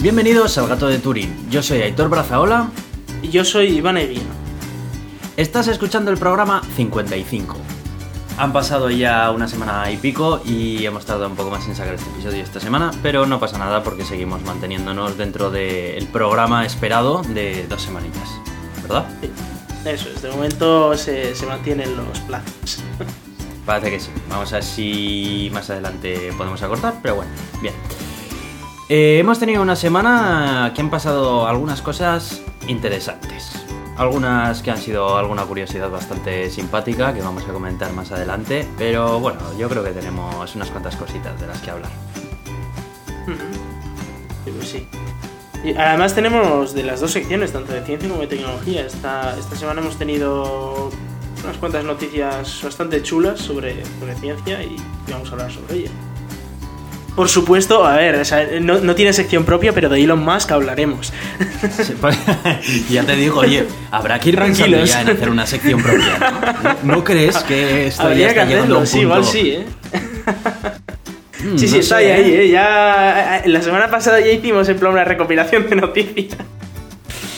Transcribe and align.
Bienvenidos 0.00 0.56
al 0.58 0.68
Gato 0.68 0.86
de 0.86 1.00
Turín. 1.00 1.50
Yo 1.50 1.60
soy 1.60 1.82
Aitor 1.82 2.08
Brazaola. 2.08 2.68
Y 3.20 3.30
yo 3.30 3.44
soy 3.44 3.66
Iván 3.78 3.96
Eguía. 3.96 4.22
Estás 5.36 5.66
escuchando 5.66 6.12
el 6.12 6.18
programa 6.18 6.62
55. 6.76 7.56
Han 8.36 8.52
pasado 8.52 8.90
ya 8.90 9.28
una 9.32 9.48
semana 9.48 9.90
y 9.90 9.96
pico 9.96 10.40
y 10.44 10.86
hemos 10.86 11.04
tardado 11.04 11.26
un 11.26 11.34
poco 11.34 11.50
más 11.50 11.66
en 11.66 11.74
sacar 11.74 11.94
este 11.94 12.08
episodio 12.10 12.44
esta 12.44 12.60
semana, 12.60 12.92
pero 13.02 13.26
no 13.26 13.40
pasa 13.40 13.58
nada 13.58 13.82
porque 13.82 14.04
seguimos 14.04 14.40
manteniéndonos 14.42 15.18
dentro 15.18 15.50
del 15.50 16.06
programa 16.06 16.64
esperado 16.64 17.22
de 17.22 17.66
dos 17.66 17.82
semanitas, 17.82 18.28
¿verdad? 18.82 19.04
Eso 19.84 20.10
es, 20.10 20.22
de 20.22 20.30
momento 20.30 20.96
se, 20.96 21.34
se 21.34 21.44
mantienen 21.44 21.96
los 21.96 22.20
plazos. 22.20 22.84
Parece 23.66 23.90
que 23.90 23.98
sí. 23.98 24.10
Vamos 24.30 24.52
a 24.52 24.56
ver 24.56 24.64
si 24.64 25.50
más 25.52 25.68
adelante 25.70 26.32
podemos 26.38 26.62
acortar, 26.62 26.94
pero 27.02 27.16
bueno, 27.16 27.32
bien. 27.60 27.74
Eh, 28.90 29.18
hemos 29.18 29.38
tenido 29.38 29.60
una 29.60 29.76
semana 29.76 30.72
que 30.74 30.80
han 30.80 30.88
pasado 30.88 31.46
algunas 31.46 31.82
cosas 31.82 32.40
interesantes. 32.68 33.52
Algunas 33.98 34.62
que 34.62 34.70
han 34.70 34.78
sido 34.78 35.18
alguna 35.18 35.44
curiosidad 35.44 35.90
bastante 35.90 36.48
simpática 36.48 37.12
que 37.12 37.20
vamos 37.20 37.46
a 37.46 37.52
comentar 37.52 37.92
más 37.92 38.12
adelante, 38.12 38.66
pero 38.78 39.20
bueno, 39.20 39.40
yo 39.58 39.68
creo 39.68 39.84
que 39.84 39.90
tenemos 39.90 40.54
unas 40.54 40.70
cuantas 40.70 40.96
cositas 40.96 41.38
de 41.38 41.46
las 41.46 41.60
que 41.60 41.70
hablar. 41.70 41.90
Sí, 44.44 44.52
pues 44.56 44.68
sí. 44.68 44.88
Y 45.62 45.74
además 45.76 46.14
tenemos 46.14 46.72
de 46.72 46.84
las 46.84 47.00
dos 47.00 47.10
secciones, 47.10 47.52
tanto 47.52 47.74
de 47.74 47.84
ciencia 47.84 48.08
como 48.08 48.22
de 48.22 48.28
tecnología. 48.28 48.86
Esta, 48.86 49.36
esta 49.38 49.54
semana 49.54 49.82
hemos 49.82 49.98
tenido 49.98 50.90
unas 51.44 51.58
cuantas 51.58 51.84
noticias 51.84 52.62
bastante 52.62 53.02
chulas 53.02 53.38
sobre, 53.38 53.84
sobre 53.98 54.14
ciencia 54.14 54.62
y 54.62 54.76
vamos 55.10 55.28
a 55.28 55.32
hablar 55.32 55.52
sobre 55.52 55.74
ellas. 55.74 55.92
Por 57.18 57.28
supuesto, 57.28 57.84
a 57.84 57.96
ver, 57.96 58.14
o 58.14 58.24
sea, 58.24 58.46
no, 58.60 58.78
no, 58.78 58.94
tiene 58.94 59.12
sección 59.12 59.42
propia, 59.44 59.72
pero 59.72 59.88
de 59.88 60.00
Elon 60.04 60.20
Musk 60.24 60.52
hablaremos. 60.52 61.12
Pues, 62.00 62.16
ya 62.88 63.02
te 63.02 63.16
digo, 63.16 63.40
oye, 63.40 63.66
habrá 63.90 64.20
que 64.20 64.28
ir 64.28 64.38
pensando 64.38 64.84
ya 64.84 65.00
en 65.00 65.08
hacer 65.08 65.28
una 65.28 65.44
sección 65.44 65.82
propia. 65.82 66.76
¿No, 66.84 66.94
¿No 66.94 67.02
crees 67.02 67.38
que 67.38 67.88
esto 67.88 68.02
Habría 68.04 68.26
ya 68.26 68.28
está 68.28 68.42
que 68.44 68.48
llegando 68.50 68.78
a 68.78 68.82
hacerlo, 68.84 68.84
un 68.84 68.86
sí, 68.86 68.98
punto? 69.00 69.02
igual 69.02 69.24
sí, 69.24 69.50
¿eh? 69.50 69.66
Mm, 71.42 71.58
Sí, 71.58 71.66
sí, 71.66 71.78
está 71.80 71.98
sé, 71.98 72.12
ahí, 72.12 72.30
¿eh? 72.30 72.44
¿eh? 72.44 72.50
Ya, 72.50 73.42
la 73.46 73.62
semana 73.62 73.90
pasada 73.90 74.20
ya 74.20 74.28
hicimos 74.30 74.68
en 74.68 74.78
plan 74.78 74.92
una 74.92 75.04
recopilación 75.04 75.68
de 75.68 75.74
noticias. 75.74 76.36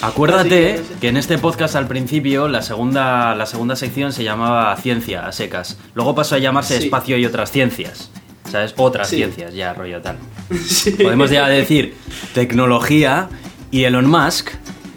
Acuérdate 0.03 0.49
que 0.49 0.73
no 0.79 0.85
sé. 0.89 0.95
que 1.01 1.09
en 1.09 1.17
este 1.17 1.39
podcast 1.39 1.75
al 1.77 1.87
principio 1.87 2.49
la 2.49 2.61
segunda, 2.63 3.35
la 3.35 3.47
segunda 3.47 3.77
sección 3.77 4.13
se 4.13 4.25
llamaba 4.25 4.77
Ciencia 4.77 5.27
a 5.27 5.33
secas. 5.33 5.79
Luego 5.95 6.15
pasó 6.15 6.35
a 6.35 6.39
llamarse 6.39 6.77
Sí. 6.79 6.85
Espacio 6.85 7.17
y 7.19 7.25
otras 7.27 7.51
ciencias. 7.51 8.11
¿Sabes? 8.51 8.75
Otras 8.77 9.09
Sí. 9.09 9.17
ciencias, 9.17 9.55
ya, 9.55 9.73
rollo 9.75 10.01
tal. 10.03 10.17
Sí. 10.67 10.91
Podemos 10.93 11.31
ya 11.31 11.47
decir 11.49 11.95
tecnología 12.35 13.29
y 13.71 13.85
Elon 13.85 14.07
Musk 14.07 14.51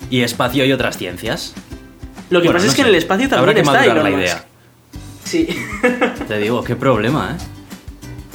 y 0.09 0.21
espacio 0.21 0.65
y 0.65 0.71
otras 0.71 0.97
ciencias. 0.97 1.53
Lo 2.29 2.41
que 2.41 2.47
Bueno, 2.47 2.57
pasa 2.57 2.65
no 2.65 2.71
es 2.71 2.75
que 2.75 2.81
sé. 2.81 2.87
en 2.87 2.87
el 2.87 2.95
espacio 2.95 3.29
también 3.29 3.39
Habrá 3.39 3.53
que 3.53 3.61
está 3.61 3.85
Elon 3.85 4.03
la 4.03 4.09
Musk. 4.09 4.19
idea. 4.21 4.45
Sí. 5.23 5.47
Te 6.27 6.37
digo, 6.39 6.63
qué 6.63 6.75
problema, 6.75 7.37
¿eh? 7.39 7.43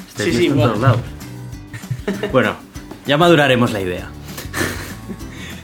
Este 0.08 0.24
Sí, 0.24 0.32
sí, 0.32 0.46
en 0.46 0.54
todos 0.56 0.78
lados. 0.78 1.00
Bueno, 2.32 2.56
ya 3.06 3.18
maduraremos 3.18 3.70
la 3.72 3.80
idea. 3.82 4.08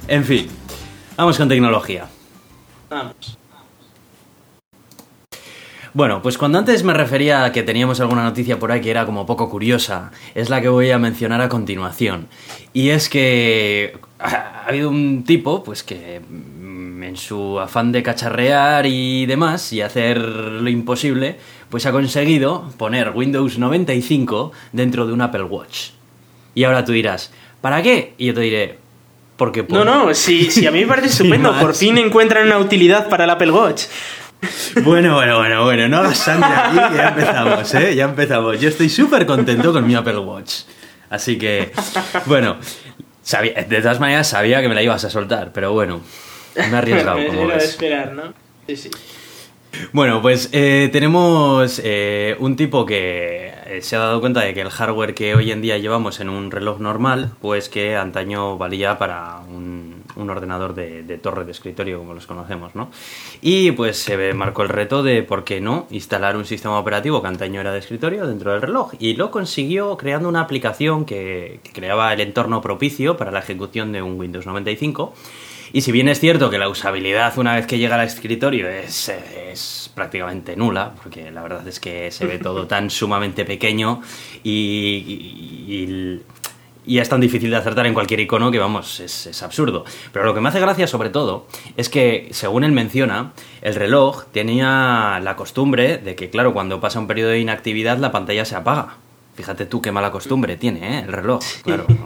en 0.08 0.24
fin, 0.24 0.46
vamos 1.16 1.38
con 1.38 1.48
tecnología. 1.48 2.06
Vamos. 2.90 3.38
Bueno, 5.94 6.22
pues 6.22 6.38
cuando 6.38 6.58
antes 6.58 6.82
me 6.82 6.92
refería 6.92 7.44
a 7.44 7.52
que 7.52 7.62
teníamos 7.62 8.00
alguna 8.00 8.24
noticia 8.24 8.58
por 8.58 8.72
ahí 8.72 8.80
que 8.80 8.90
era 8.90 9.06
como 9.06 9.26
poco 9.26 9.48
curiosa, 9.48 10.10
es 10.34 10.50
la 10.50 10.60
que 10.60 10.68
voy 10.68 10.90
a 10.90 10.98
mencionar 10.98 11.40
a 11.40 11.48
continuación. 11.48 12.26
Y 12.72 12.88
es 12.88 13.08
que 13.08 13.96
ha 14.18 14.64
habido 14.66 14.90
un 14.90 15.22
tipo, 15.22 15.62
pues 15.62 15.84
que 15.84 16.20
mm, 16.20 17.04
en 17.04 17.16
su 17.16 17.60
afán 17.60 17.92
de 17.92 18.02
cacharrear 18.02 18.86
y 18.86 19.26
demás, 19.26 19.72
y 19.72 19.82
hacer 19.82 20.18
lo 20.18 20.68
imposible, 20.68 21.36
pues 21.68 21.86
ha 21.86 21.92
conseguido 21.92 22.72
poner 22.76 23.10
Windows 23.10 23.56
95 23.58 24.50
dentro 24.72 25.06
de 25.06 25.12
un 25.12 25.20
Apple 25.20 25.44
Watch. 25.44 25.90
Y 26.56 26.64
ahora 26.64 26.84
tú 26.84 26.90
dirás, 26.90 27.32
¿para 27.60 27.82
qué? 27.82 28.14
Y 28.18 28.26
yo 28.26 28.34
te 28.34 28.40
diré, 28.40 28.78
porque 29.36 29.64
No, 29.68 29.84
no, 29.84 30.12
sí, 30.12 30.50
sí, 30.50 30.66
a 30.66 30.72
mí 30.72 30.80
me 30.80 30.86
parece 30.86 31.06
estupendo. 31.22 31.56
Por 31.60 31.74
fin 31.74 31.98
encuentran 31.98 32.46
una 32.46 32.58
utilidad 32.58 33.08
para 33.08 33.24
el 33.24 33.30
Apple 33.30 33.52
Watch. 33.52 33.84
Bueno, 34.82 35.14
bueno, 35.14 35.38
bueno, 35.38 35.64
bueno, 35.64 35.88
no 35.88 35.98
hagas 35.98 36.18
sangre 36.18 36.48
aquí, 36.54 36.96
ya 36.96 37.08
empezamos, 37.08 37.74
¿eh? 37.74 37.94
Ya 37.94 38.04
empezamos. 38.04 38.60
Yo 38.60 38.68
estoy 38.68 38.88
súper 38.88 39.26
contento 39.26 39.72
con 39.72 39.86
mi 39.86 39.94
Apple 39.94 40.18
Watch. 40.18 40.62
Así 41.10 41.38
que, 41.38 41.72
bueno, 42.26 42.56
sabía, 43.22 43.52
de 43.62 43.80
todas 43.80 44.00
maneras 44.00 44.28
sabía 44.28 44.60
que 44.62 44.68
me 44.68 44.74
la 44.74 44.82
ibas 44.82 45.04
a 45.04 45.10
soltar, 45.10 45.52
pero 45.52 45.72
bueno, 45.72 46.00
me 46.56 46.62
he 46.62 46.76
arriesgado, 46.76 47.18
como 47.26 47.40
Era 47.42 47.48
de 47.48 47.54
ves. 47.54 47.64
esperar, 47.64 48.12
¿no? 48.12 48.34
Sí, 48.66 48.76
sí. 48.76 48.90
Bueno, 49.92 50.22
pues 50.22 50.50
eh, 50.52 50.88
tenemos 50.92 51.80
eh, 51.82 52.36
un 52.38 52.54
tipo 52.56 52.86
que 52.86 53.52
eh, 53.66 53.80
se 53.82 53.96
ha 53.96 53.98
dado 53.98 54.20
cuenta 54.20 54.40
de 54.40 54.54
que 54.54 54.60
el 54.60 54.70
hardware 54.70 55.14
que 55.14 55.34
hoy 55.34 55.50
en 55.50 55.62
día 55.62 55.78
llevamos 55.78 56.20
en 56.20 56.28
un 56.28 56.50
reloj 56.52 56.78
normal, 56.78 57.32
pues 57.40 57.68
que 57.68 57.96
antaño 57.96 58.56
valía 58.56 58.98
para 58.98 59.40
un, 59.48 59.83
un 60.16 60.30
ordenador 60.30 60.74
de, 60.74 61.02
de 61.02 61.18
torre 61.18 61.44
de 61.44 61.52
escritorio, 61.52 61.98
como 61.98 62.14
los 62.14 62.26
conocemos, 62.26 62.74
¿no? 62.74 62.90
Y 63.42 63.72
pues 63.72 63.96
se 63.98 64.32
marcó 64.34 64.62
el 64.62 64.68
reto 64.68 65.02
de, 65.02 65.22
¿por 65.22 65.44
qué 65.44 65.60
no?, 65.60 65.86
instalar 65.90 66.36
un 66.36 66.44
sistema 66.44 66.78
operativo 66.78 67.20
que 67.22 67.28
antaño 67.28 67.60
era 67.60 67.72
de 67.72 67.78
escritorio 67.80 68.26
dentro 68.26 68.52
del 68.52 68.62
reloj. 68.62 68.92
Y 68.98 69.14
lo 69.14 69.30
consiguió 69.30 69.96
creando 69.96 70.28
una 70.28 70.40
aplicación 70.40 71.04
que, 71.04 71.60
que 71.62 71.72
creaba 71.72 72.12
el 72.12 72.20
entorno 72.20 72.60
propicio 72.60 73.16
para 73.16 73.30
la 73.30 73.40
ejecución 73.40 73.92
de 73.92 74.02
un 74.02 74.18
Windows 74.18 74.46
95. 74.46 75.14
Y 75.72 75.80
si 75.80 75.90
bien 75.90 76.08
es 76.08 76.20
cierto 76.20 76.50
que 76.50 76.58
la 76.58 76.68
usabilidad 76.68 77.36
una 77.36 77.56
vez 77.56 77.66
que 77.66 77.78
llega 77.78 77.96
al 78.00 78.06
escritorio 78.06 78.68
es, 78.68 79.08
es 79.08 79.90
prácticamente 79.92 80.54
nula, 80.54 80.94
porque 81.02 81.32
la 81.32 81.42
verdad 81.42 81.66
es 81.66 81.80
que 81.80 82.12
se 82.12 82.26
ve 82.26 82.38
todo 82.38 82.66
tan 82.68 82.90
sumamente 82.90 83.44
pequeño 83.44 84.00
y, 84.44 85.04
y- 85.08 85.74
y- 85.74 86.22
y 86.86 86.98
es 86.98 87.08
tan 87.08 87.20
difícil 87.20 87.50
de 87.50 87.56
acertar 87.56 87.86
en 87.86 87.94
cualquier 87.94 88.20
icono 88.20 88.50
que 88.50 88.58
vamos, 88.58 89.00
es, 89.00 89.26
es 89.26 89.42
absurdo. 89.42 89.84
Pero 90.12 90.24
lo 90.24 90.34
que 90.34 90.40
me 90.40 90.48
hace 90.50 90.60
gracia 90.60 90.86
sobre 90.86 91.10
todo 91.10 91.46
es 91.76 91.88
que, 91.88 92.28
según 92.32 92.62
él 92.64 92.72
menciona, 92.72 93.32
el 93.62 93.74
reloj 93.74 94.24
tenía 94.32 95.20
la 95.22 95.36
costumbre 95.36 95.98
de 95.98 96.14
que, 96.14 96.30
claro, 96.30 96.52
cuando 96.52 96.80
pasa 96.80 96.98
un 97.00 97.06
periodo 97.06 97.30
de 97.30 97.40
inactividad 97.40 97.98
la 97.98 98.12
pantalla 98.12 98.44
se 98.44 98.56
apaga. 98.56 98.96
Fíjate 99.34 99.66
tú 99.66 99.80
qué 99.82 99.90
mala 99.92 100.10
costumbre 100.12 100.56
tiene, 100.56 100.98
¿eh? 100.98 101.04
El 101.06 101.12
reloj, 101.12 101.42
claro. 101.62 101.86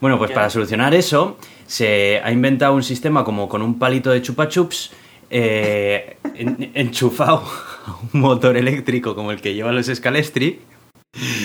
Bueno, 0.00 0.16
pues 0.16 0.30
para 0.30 0.48
solucionar 0.48 0.94
eso, 0.94 1.36
se 1.66 2.22
ha 2.24 2.32
inventado 2.32 2.72
un 2.74 2.82
sistema 2.82 3.22
como 3.22 3.50
con 3.50 3.60
un 3.60 3.78
palito 3.78 4.10
de 4.10 4.22
chupa 4.22 4.48
chups 4.48 4.92
eh, 5.28 6.16
en- 6.34 6.70
enchufado 6.74 7.44
a 7.86 7.96
un 8.12 8.20
motor 8.20 8.56
eléctrico 8.56 9.14
como 9.14 9.30
el 9.30 9.42
que 9.42 9.52
llevan 9.52 9.76
los 9.76 9.86
Scalestri, 9.86 10.60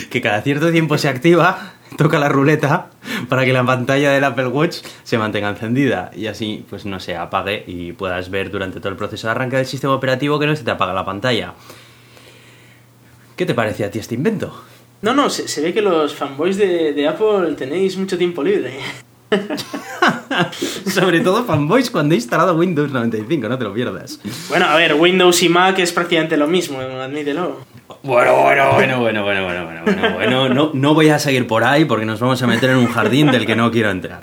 que 0.09 0.21
cada 0.21 0.41
cierto 0.41 0.71
tiempo 0.71 0.97
se 0.97 1.09
activa, 1.09 1.73
toca 1.97 2.19
la 2.19 2.29
ruleta 2.29 2.89
para 3.29 3.45
que 3.45 3.53
la 3.53 3.65
pantalla 3.65 4.11
del 4.11 4.23
Apple 4.23 4.47
Watch 4.47 4.77
se 5.03 5.17
mantenga 5.17 5.49
encendida 5.49 6.11
y 6.15 6.27
así 6.27 6.65
pues 6.69 6.85
no 6.85 6.99
se 6.99 7.15
apague 7.15 7.63
y 7.67 7.93
puedas 7.93 8.29
ver 8.29 8.49
durante 8.51 8.79
todo 8.79 8.89
el 8.89 8.95
proceso 8.95 9.27
de 9.27 9.31
arranque 9.31 9.57
del 9.57 9.65
sistema 9.65 9.93
operativo 9.93 10.39
que 10.39 10.47
no 10.47 10.55
se 10.55 10.63
te 10.63 10.71
apaga 10.71 10.93
la 10.93 11.05
pantalla. 11.05 11.53
¿Qué 13.35 13.45
te 13.45 13.53
parece 13.53 13.83
a 13.83 13.91
ti 13.91 13.99
este 13.99 14.15
invento? 14.15 14.63
No, 15.01 15.13
no, 15.13 15.29
se, 15.29 15.47
se 15.47 15.61
ve 15.61 15.73
que 15.73 15.81
los 15.81 16.15
fanboys 16.15 16.57
de, 16.57 16.93
de 16.93 17.07
Apple 17.07 17.53
tenéis 17.57 17.97
mucho 17.97 18.17
tiempo 18.17 18.41
libre. 18.41 18.79
Sobre 20.87 21.19
todo 21.19 21.43
fanboys 21.43 21.91
cuando 21.91 22.13
he 22.13 22.17
instalado 22.17 22.55
Windows 22.55 22.91
95, 22.91 23.49
no 23.49 23.57
te 23.57 23.63
lo 23.65 23.73
pierdas. 23.73 24.21
Bueno, 24.47 24.65
a 24.65 24.77
ver, 24.77 24.93
Windows 24.93 25.43
y 25.43 25.49
Mac 25.49 25.77
es 25.79 25.91
prácticamente 25.91 26.37
lo 26.37 26.47
mismo, 26.47 26.79
admítelo. 26.79 27.59
Bueno, 28.03 28.41
bueno, 28.41 28.73
bueno, 28.73 28.99
bueno, 28.99 29.23
bueno, 29.23 29.43
bueno, 29.43 29.65
bueno, 29.83 30.13
bueno, 30.13 30.49
no, 30.49 30.71
no 30.73 30.93
voy 30.93 31.09
a 31.09 31.19
seguir 31.19 31.47
por 31.47 31.63
ahí 31.63 31.85
porque 31.85 32.05
nos 32.05 32.19
vamos 32.19 32.41
a 32.41 32.47
meter 32.47 32.71
en 32.71 32.77
un 32.77 32.87
jardín 32.87 33.31
del 33.31 33.45
que 33.45 33.55
no 33.55 33.71
quiero 33.71 33.91
entrar. 33.91 34.21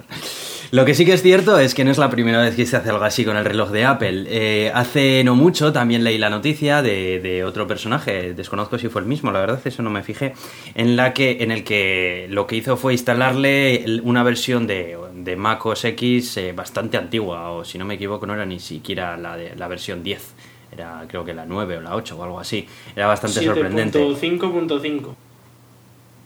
Lo 0.72 0.86
que 0.86 0.94
sí 0.94 1.04
que 1.04 1.12
es 1.12 1.20
cierto 1.20 1.58
es 1.58 1.74
que 1.74 1.84
no 1.84 1.90
es 1.90 1.98
la 1.98 2.08
primera 2.08 2.40
vez 2.40 2.56
que 2.56 2.64
se 2.64 2.78
hace 2.78 2.88
algo 2.88 3.04
así 3.04 3.26
con 3.26 3.36
el 3.36 3.44
reloj 3.44 3.68
de 3.72 3.84
Apple. 3.84 4.24
Eh, 4.26 4.72
hace 4.74 5.22
no 5.22 5.34
mucho 5.34 5.70
también 5.70 6.02
leí 6.02 6.16
la 6.16 6.30
noticia 6.30 6.80
de, 6.80 7.44
otro 7.44 7.66
personaje, 7.66 8.32
desconozco 8.32 8.78
si 8.78 8.88
fue 8.88 9.02
el 9.02 9.06
mismo, 9.06 9.30
la 9.32 9.40
verdad 9.40 9.60
eso 9.62 9.82
no 9.82 9.90
me 9.90 10.02
fijé, 10.02 10.32
en 10.74 10.96
la 10.96 11.12
que 11.12 11.42
en 11.42 11.50
el 11.50 11.62
que 11.62 12.26
lo 12.30 12.46
que 12.46 12.56
hizo 12.56 12.78
fue 12.78 12.94
instalarle 12.94 13.84
una 14.02 14.22
versión 14.22 14.66
de, 14.66 14.96
de 15.14 15.36
Mac 15.36 15.66
OS 15.66 15.84
X 15.84 16.38
eh, 16.38 16.54
bastante 16.54 16.96
antigua, 16.96 17.50
o 17.50 17.66
si 17.66 17.76
no 17.76 17.84
me 17.84 17.96
equivoco 17.96 18.26
no 18.26 18.32
era 18.32 18.46
ni 18.46 18.58
siquiera 18.58 19.18
la, 19.18 19.36
de, 19.36 19.54
la 19.54 19.68
versión 19.68 20.02
10, 20.02 20.34
era 20.72 21.04
creo 21.06 21.24
que 21.24 21.34
la 21.34 21.44
9 21.44 21.78
o 21.78 21.80
la 21.80 21.94
8 21.94 22.16
o 22.18 22.22
algo 22.24 22.40
así. 22.40 22.66
Era 22.96 23.06
bastante 23.06 23.44
sorprendente. 23.44 23.98
7.5.5. 24.00 25.14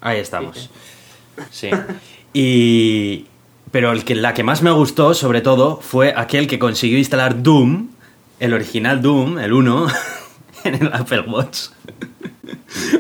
Ahí 0.01 0.21
estamos. 0.21 0.71
Sí. 1.51 1.71
Y. 2.33 3.27
Pero 3.73 3.93
el 3.93 4.05
que, 4.05 4.15
la 4.15 4.33
que 4.33 4.45
más 4.45 4.63
me 4.63 4.71
gustó, 4.71 5.13
sobre 5.13 5.41
todo, 5.41 5.81
fue 5.81 6.15
aquel 6.17 6.47
que 6.47 6.59
consiguió 6.59 6.99
instalar 6.99 7.43
Doom, 7.43 7.89
el 8.39 8.55
original 8.55 9.03
Doom, 9.03 9.39
el 9.39 9.53
1, 9.53 9.87
en 10.65 10.75
el 10.77 10.91
Apple 10.93 11.23
Watch. 11.23 11.69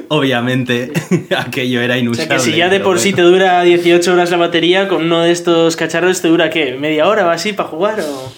Obviamente, 0.08 0.92
aquello 1.36 1.80
era 1.80 1.94
O 1.94 1.98
inusable. 1.98 2.26
sea 2.26 2.36
que 2.36 2.42
si 2.42 2.56
ya 2.56 2.68
de 2.68 2.80
por 2.80 2.98
sí 2.98 3.12
te 3.12 3.22
dura 3.22 3.62
18 3.62 4.12
horas 4.12 4.30
la 4.30 4.36
batería, 4.36 4.88
con 4.88 5.04
uno 5.04 5.20
de 5.20 5.30
estos 5.30 5.76
cacharros 5.76 6.20
te 6.20 6.28
dura 6.28 6.50
qué? 6.50 6.76
¿Media 6.76 7.06
hora 7.06 7.26
o 7.26 7.30
así 7.30 7.52
para 7.52 7.68
jugar? 7.68 8.00
O... 8.00 8.32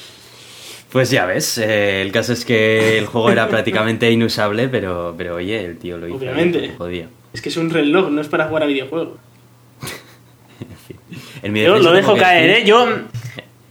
Pues 0.93 1.11
ya 1.11 1.27
ves, 1.27 1.59
eh, 1.59 2.01
el 2.03 2.13
caso 2.13 2.33
es 2.33 2.45
que 2.45 2.97
el 2.99 3.07
juego 3.07 3.31
era 3.31 3.49
prácticamente 3.49 4.11
inusable, 4.11 4.69
pero, 4.69 5.15
pero 5.19 5.37
oye, 5.37 5.65
el 5.65 5.77
tío 5.79 5.99
lo 5.99 6.09
hizo. 6.09 6.17
Obviamente. 6.17 6.65
y 6.65 6.69
Podía. 6.71 7.09
Es 7.33 7.43
que 7.43 7.51
es 7.51 7.57
un 7.59 7.69
reloj, 7.71 8.11
no 8.11 8.21
es 8.21 8.29
para 8.29 8.47
jugar 8.49 8.63
a 8.63 8.67
videojuegos. 8.67 9.19
En 11.43 11.53
mi 11.53 11.63
Yo 11.63 11.77
lo 11.79 11.93
dejo 11.93 12.17
caer, 12.17 12.51
decir- 12.51 12.63
¿eh? 12.65 12.67
Yo... 12.67 12.87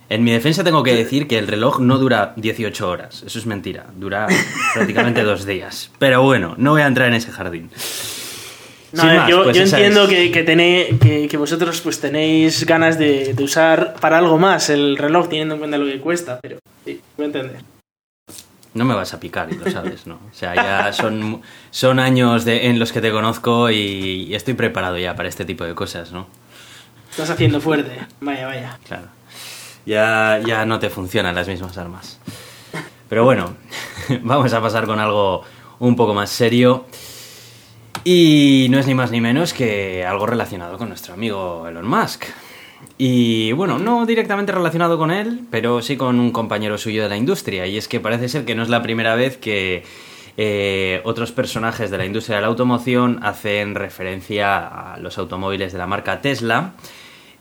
En 0.10 0.24
mi 0.24 0.32
defensa 0.32 0.64
tengo 0.64 0.84
que 0.84 0.96
decir 0.96 1.28
que 1.28 1.38
el 1.38 1.48
reloj 1.48 1.82
no 1.82 1.98
dura 1.98 2.32
18 2.38 2.88
horas. 2.90 3.24
Eso 3.28 3.40
es 3.40 3.46
mentira. 3.46 3.88
Dura 3.98 4.26
prácticamente 4.74 5.22
dos 5.22 5.46
días. 5.46 5.92
Pero 6.00 6.22
bueno, 6.24 6.56
no 6.58 6.72
voy 6.72 6.82
a 6.82 6.88
entrar 6.88 7.10
en 7.10 7.16
ese 7.16 7.30
jardín. 7.30 7.70
No, 8.94 9.02
Sin 9.02 9.10
a 9.10 9.12
ver, 9.12 9.20
más, 9.20 9.30
yo, 9.30 9.44
pues 9.44 9.58
yo 9.58 9.64
entiendo 9.64 10.04
es- 10.06 10.10
que, 10.10 10.32
que, 10.32 10.46
tené- 10.46 10.98
que, 10.98 11.28
que 11.28 11.36
vosotros 11.36 11.82
pues 11.82 12.00
tenéis 12.00 12.66
ganas 12.66 12.98
de, 12.98 13.34
de 13.34 13.44
usar 13.44 13.96
para 14.00 14.18
algo 14.20 14.38
más 14.38 14.70
el 14.70 14.96
reloj 14.98 15.28
teniendo 15.28 15.56
en 15.56 15.60
cuenta 15.60 15.78
lo 15.78 15.86
que 15.86 16.00
cuesta, 16.00 16.40
pero 16.42 16.60
No 18.74 18.86
me 18.86 18.94
vas 18.94 19.14
a 19.14 19.20
picar, 19.20 19.52
y 19.52 19.56
lo 19.56 19.70
sabes, 19.72 20.06
¿no? 20.06 20.16
O 20.16 20.34
sea, 20.34 20.54
ya 20.54 20.94
son, 20.94 21.42
son 21.72 22.00
años 22.00 22.46
de, 22.46 22.68
en 22.68 22.78
los 22.78 22.92
que 22.92 23.02
te 23.02 23.12
conozco 23.12 23.72
y, 23.72 24.28
y 24.30 24.36
estoy 24.36 24.54
preparado 24.54 24.98
ya 24.98 25.16
para 25.16 25.30
este 25.30 25.46
tipo 25.46 25.64
de 25.64 25.74
cosas, 25.74 26.12
¿no? 26.12 26.28
Estás 27.10 27.32
haciendo 27.32 27.60
fuerte. 27.60 28.06
Vaya, 28.22 28.46
vaya. 28.46 28.80
Claro. 28.86 29.08
Ya, 29.86 30.40
ya 30.46 30.66
no 30.66 30.80
te 30.80 30.90
funcionan 30.90 31.34
las 31.34 31.48
mismas 31.48 31.78
armas. 31.78 32.20
Pero 33.10 33.24
bueno, 33.24 33.56
vamos 34.22 34.54
a 34.54 34.62
pasar 34.62 34.86
con 34.86 35.00
algo 35.00 35.44
un 35.80 35.96
poco 35.96 36.14
más 36.14 36.30
serio. 36.30 36.86
Y 38.04 38.68
no 38.70 38.80
es 38.80 38.86
ni 38.86 38.94
más 38.94 39.12
ni 39.12 39.22
menos 39.22 39.54
que 39.54 40.06
algo 40.06 40.26
relacionado 40.26 40.78
con 40.78 40.90
nuestro 40.90 41.14
amigo 41.14 41.68
Elon 41.68 41.88
Musk. 41.88 42.26
Y 42.98 43.52
bueno, 43.52 43.78
no 43.78 44.06
directamente 44.06 44.52
relacionado 44.52 44.98
con 44.98 45.12
él, 45.12 45.42
pero 45.52 45.82
sí 45.82 45.98
con 45.98 46.20
un 46.20 46.32
compañero 46.32 46.78
suyo 46.78 47.04
de 47.04 47.10
la 47.10 47.18
industria. 47.18 47.68
Y 47.68 47.78
es 47.78 47.88
que 47.88 48.00
parece 48.00 48.30
ser 48.30 48.46
que 48.46 48.56
no 48.56 48.64
es 48.64 48.70
la 48.70 48.82
primera 48.82 49.16
vez 49.16 49.38
que 49.38 49.84
eh, 50.38 51.02
otros 51.04 51.32
personajes 51.32 51.92
de 51.92 51.98
la 51.98 52.06
industria 52.06 52.38
de 52.38 52.42
la 52.42 52.48
automoción 52.48 53.20
hacen 53.24 53.76
referencia 53.76 54.94
a 54.94 54.98
los 55.00 55.18
automóviles 55.18 55.72
de 55.74 55.78
la 55.80 55.88
marca 55.88 56.22
Tesla. 56.22 56.74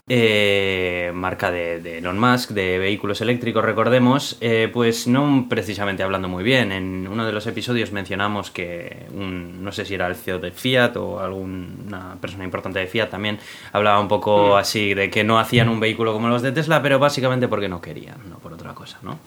Eh, 0.09 1.11
marca 1.13 1.51
de, 1.51 1.81
de 1.81 1.97
Elon 1.97 2.17
Musk, 2.19 2.51
de 2.51 2.79
vehículos 2.79 3.19
eléctricos, 3.21 3.63
recordemos, 3.63 4.37
eh, 4.39 4.69
pues 4.71 5.05
no 5.07 5.47
precisamente 5.49 6.01
hablando 6.03 6.29
muy 6.29 6.43
bien. 6.43 6.71
En 6.71 7.07
uno 7.07 7.25
de 7.25 7.31
los 7.33 7.45
episodios 7.47 7.91
mencionamos 7.91 8.49
que, 8.49 9.05
un- 9.13 9.63
no 9.63 9.71
sé 9.71 9.83
si 9.85 9.95
era 9.95 10.07
el 10.07 10.15
CEO 10.15 10.39
de 10.39 10.51
Fiat 10.51 10.95
o 10.95 11.19
alguna 11.19 12.15
persona 12.21 12.43
importante 12.45 12.79
de 12.79 12.87
Fiat 12.87 13.09
también 13.09 13.37
hablaba 13.73 13.99
un 13.99 14.07
poco 14.07 14.55
así 14.55 14.93
de 14.93 15.09
que 15.09 15.23
no 15.25 15.39
hacían 15.39 15.67
un 15.69 15.79
vehículo 15.79 16.13
como 16.13 16.29
los 16.29 16.41
de 16.41 16.53
Tesla, 16.53 16.81
pero 16.81 16.99
básicamente 16.99 17.47
porque 17.47 17.67
no 17.67 17.81
querían, 17.81 18.17
no 18.29 18.37
por 18.39 18.53
otra 18.53 18.73
cosa, 18.73 18.99
¿no? 19.01 19.19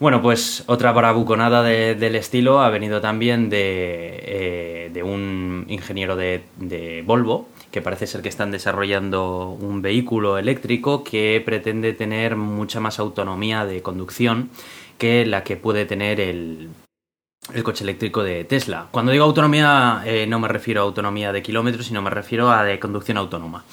Bueno, 0.00 0.22
pues 0.22 0.64
otra 0.68 0.90
bravuconada 0.92 1.62
de- 1.62 1.94
del 1.96 2.14
estilo 2.16 2.60
ha 2.60 2.70
venido 2.70 3.00
también 3.02 3.50
de, 3.50 4.18
eh, 4.24 4.90
de 4.92 5.02
un 5.02 5.66
ingeniero 5.68 6.16
de, 6.16 6.42
de 6.56 7.02
Volvo, 7.04 7.48
que 7.72 7.82
parece 7.82 8.06
ser 8.06 8.22
que 8.22 8.28
están 8.28 8.52
desarrollando 8.52 9.48
un 9.48 9.82
vehículo 9.82 10.38
eléctrico 10.38 11.02
que 11.02 11.42
pretende 11.44 11.94
tener 11.94 12.36
mucha 12.36 12.78
más 12.78 12.98
autonomía 13.00 13.64
de 13.64 13.82
conducción 13.82 14.50
que 14.98 15.26
la 15.26 15.42
que 15.42 15.56
puede 15.56 15.86
tener 15.86 16.20
el, 16.20 16.68
el 17.52 17.62
coche 17.64 17.82
eléctrico 17.82 18.22
de 18.22 18.44
Tesla. 18.44 18.88
Cuando 18.90 19.10
digo 19.10 19.24
autonomía 19.24 20.02
eh, 20.04 20.26
no 20.28 20.38
me 20.38 20.48
refiero 20.48 20.82
a 20.82 20.84
autonomía 20.84 21.32
de 21.32 21.42
kilómetros, 21.42 21.86
sino 21.86 22.02
me 22.02 22.10
refiero 22.10 22.52
a 22.52 22.62
de 22.62 22.78
conducción 22.78 23.16
autónoma. 23.16 23.64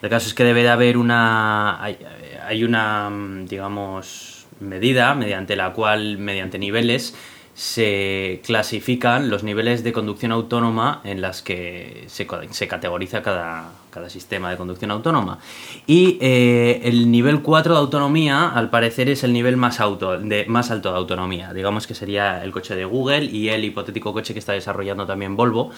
El 0.00 0.10
caso 0.10 0.26
es 0.26 0.34
que 0.34 0.42
debe 0.42 0.62
de 0.62 0.68
haber 0.68 0.96
una. 0.96 1.80
Hay, 1.80 2.64
una, 2.64 3.08
mm, 3.08 3.46
digamos, 3.46 4.46
medida 4.58 5.14
mediante 5.14 5.54
la 5.54 5.72
cual, 5.72 6.18
mediante 6.18 6.58
niveles, 6.58 7.14
se 7.54 8.40
clasifican 8.44 9.28
los 9.28 9.42
niveles 9.42 9.84
de 9.84 9.92
conducción 9.92 10.32
autónoma 10.32 11.00
en 11.04 11.20
las 11.20 11.42
que 11.42 12.04
se, 12.06 12.26
se 12.50 12.68
categoriza 12.68 13.22
cada, 13.22 13.72
cada 13.90 14.08
sistema 14.08 14.50
de 14.50 14.56
conducción 14.56 14.90
autónoma. 14.90 15.38
Y 15.86 16.18
eh, 16.20 16.80
el 16.84 17.10
nivel 17.10 17.42
4 17.42 17.74
de 17.74 17.78
autonomía, 17.78 18.48
al 18.48 18.70
parecer, 18.70 19.08
es 19.10 19.22
el 19.22 19.32
nivel 19.32 19.56
más, 19.56 19.78
de, 20.22 20.46
más 20.48 20.70
alto 20.70 20.90
de 20.90 20.98
autonomía. 20.98 21.52
Digamos 21.52 21.86
que 21.86 21.94
sería 21.94 22.42
el 22.42 22.52
coche 22.52 22.74
de 22.74 22.86
Google 22.86 23.26
y 23.26 23.50
el 23.50 23.64
hipotético 23.64 24.12
coche 24.12 24.32
que 24.32 24.38
está 24.40 24.52
desarrollando 24.52 25.06
también 25.06 25.36
Volvo 25.36 25.70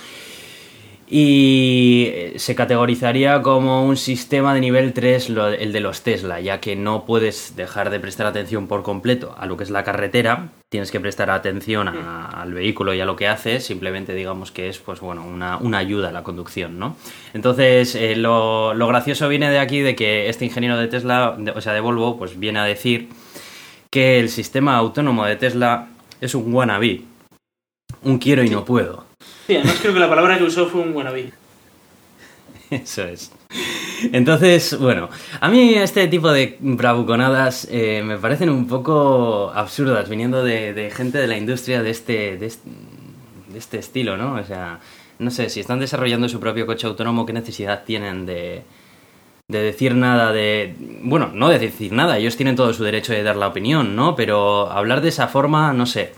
y 1.16 2.06
eh, 2.12 2.32
se 2.38 2.56
categorizaría 2.56 3.40
como 3.40 3.84
un 3.86 3.96
sistema 3.96 4.52
de 4.52 4.60
nivel 4.60 4.92
3 4.92 5.30
lo- 5.30 5.46
el 5.46 5.72
de 5.72 5.78
los 5.78 6.00
Tesla, 6.02 6.40
ya 6.40 6.58
que 6.58 6.74
no 6.74 7.04
puedes 7.04 7.54
dejar 7.54 7.90
de 7.90 8.00
prestar 8.00 8.26
atención 8.26 8.66
por 8.66 8.82
completo 8.82 9.32
a 9.38 9.46
lo 9.46 9.56
que 9.56 9.62
es 9.62 9.70
la 9.70 9.84
carretera, 9.84 10.48
tienes 10.70 10.90
que 10.90 10.98
prestar 10.98 11.30
atención 11.30 11.86
a- 11.86 12.26
al 12.42 12.52
vehículo 12.52 12.94
y 12.94 13.00
a 13.00 13.04
lo 13.04 13.14
que 13.14 13.28
hace, 13.28 13.60
simplemente 13.60 14.12
digamos 14.12 14.50
que 14.50 14.68
es 14.68 14.80
pues 14.80 14.98
bueno, 14.98 15.24
una, 15.24 15.56
una 15.58 15.78
ayuda 15.78 16.08
a 16.08 16.12
la 16.12 16.24
conducción, 16.24 16.80
¿no? 16.80 16.96
Entonces, 17.32 17.94
eh, 17.94 18.16
lo, 18.16 18.74
lo 18.74 18.88
gracioso 18.88 19.28
viene 19.28 19.48
de 19.50 19.60
aquí 19.60 19.82
de 19.82 19.94
que 19.94 20.28
este 20.28 20.44
ingeniero 20.46 20.76
de 20.76 20.88
Tesla, 20.88 21.36
de- 21.38 21.52
o 21.52 21.60
sea, 21.60 21.74
de 21.74 21.80
Volvo, 21.80 22.18
pues 22.18 22.36
viene 22.40 22.58
a 22.58 22.64
decir 22.64 23.08
que 23.88 24.18
el 24.18 24.28
sistema 24.30 24.76
autónomo 24.76 25.24
de 25.26 25.36
Tesla 25.36 25.86
es 26.20 26.34
un 26.34 26.52
wannabe, 26.52 27.02
un 28.02 28.18
quiero 28.18 28.42
y 28.42 28.50
no 28.50 28.64
puedo. 28.64 29.04
Sí, 29.46 29.56
además 29.56 29.78
creo 29.80 29.94
que 29.94 30.00
la 30.00 30.08
palabra 30.08 30.38
que 30.38 30.44
usó 30.44 30.66
fue 30.66 30.80
un 30.80 30.94
wannabe. 30.94 31.32
Eso 32.70 33.04
es. 33.04 33.30
Entonces, 34.12 34.78
bueno, 34.78 35.08
a 35.40 35.48
mí 35.48 35.74
este 35.74 36.08
tipo 36.08 36.32
de 36.32 36.56
bravuconadas 36.60 37.68
eh, 37.70 38.02
me 38.04 38.18
parecen 38.18 38.50
un 38.50 38.66
poco 38.66 39.52
absurdas, 39.54 40.08
viniendo 40.08 40.42
de, 40.42 40.74
de 40.74 40.90
gente 40.90 41.18
de 41.18 41.26
la 41.26 41.36
industria 41.36 41.82
de 41.82 41.90
este, 41.90 42.36
de, 42.36 42.46
este, 42.46 42.68
de 43.48 43.58
este 43.58 43.78
estilo, 43.78 44.16
¿no? 44.16 44.34
O 44.34 44.44
sea, 44.44 44.80
no 45.18 45.30
sé, 45.30 45.48
si 45.50 45.60
están 45.60 45.78
desarrollando 45.78 46.28
su 46.28 46.40
propio 46.40 46.66
coche 46.66 46.86
autónomo, 46.86 47.24
¿qué 47.24 47.32
necesidad 47.32 47.84
tienen 47.84 48.26
de, 48.26 48.62
de 49.48 49.58
decir 49.58 49.94
nada 49.94 50.32
de... 50.32 50.74
Bueno, 51.02 51.30
no 51.32 51.48
de 51.48 51.58
decir 51.58 51.92
nada, 51.92 52.18
ellos 52.18 52.36
tienen 52.36 52.56
todo 52.56 52.72
su 52.72 52.82
derecho 52.82 53.12
de 53.12 53.22
dar 53.22 53.36
la 53.36 53.48
opinión, 53.48 53.94
¿no? 53.94 54.16
Pero 54.16 54.70
hablar 54.70 55.00
de 55.00 55.10
esa 55.10 55.28
forma, 55.28 55.72
no 55.72 55.86
sé. 55.86 56.12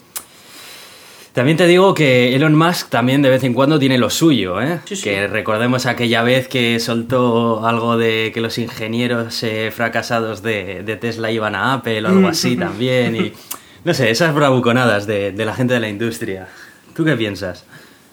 También 1.36 1.58
te 1.58 1.66
digo 1.66 1.92
que 1.92 2.34
Elon 2.34 2.54
Musk 2.54 2.88
también 2.88 3.20
de 3.20 3.28
vez 3.28 3.44
en 3.44 3.52
cuando 3.52 3.78
tiene 3.78 3.98
lo 3.98 4.08
suyo, 4.08 4.58
¿eh? 4.62 4.80
Sí, 4.86 4.96
sí. 4.96 5.02
Que 5.02 5.26
recordemos 5.26 5.84
aquella 5.84 6.22
vez 6.22 6.48
que 6.48 6.80
soltó 6.80 7.66
algo 7.66 7.98
de 7.98 8.30
que 8.32 8.40
los 8.40 8.56
ingenieros 8.56 9.42
eh, 9.42 9.70
fracasados 9.70 10.42
de, 10.42 10.82
de 10.82 10.96
Tesla 10.96 11.30
iban 11.30 11.54
a 11.54 11.74
Apple 11.74 12.02
o 12.04 12.08
algo 12.08 12.28
así 12.28 12.56
también. 12.58 13.16
Y 13.16 13.32
no 13.84 13.92
sé, 13.92 14.08
esas 14.08 14.34
bravuconadas 14.34 15.06
de, 15.06 15.30
de 15.30 15.44
la 15.44 15.54
gente 15.54 15.74
de 15.74 15.80
la 15.80 15.90
industria. 15.90 16.48
¿Tú 16.94 17.04
qué 17.04 17.14
piensas? 17.16 17.66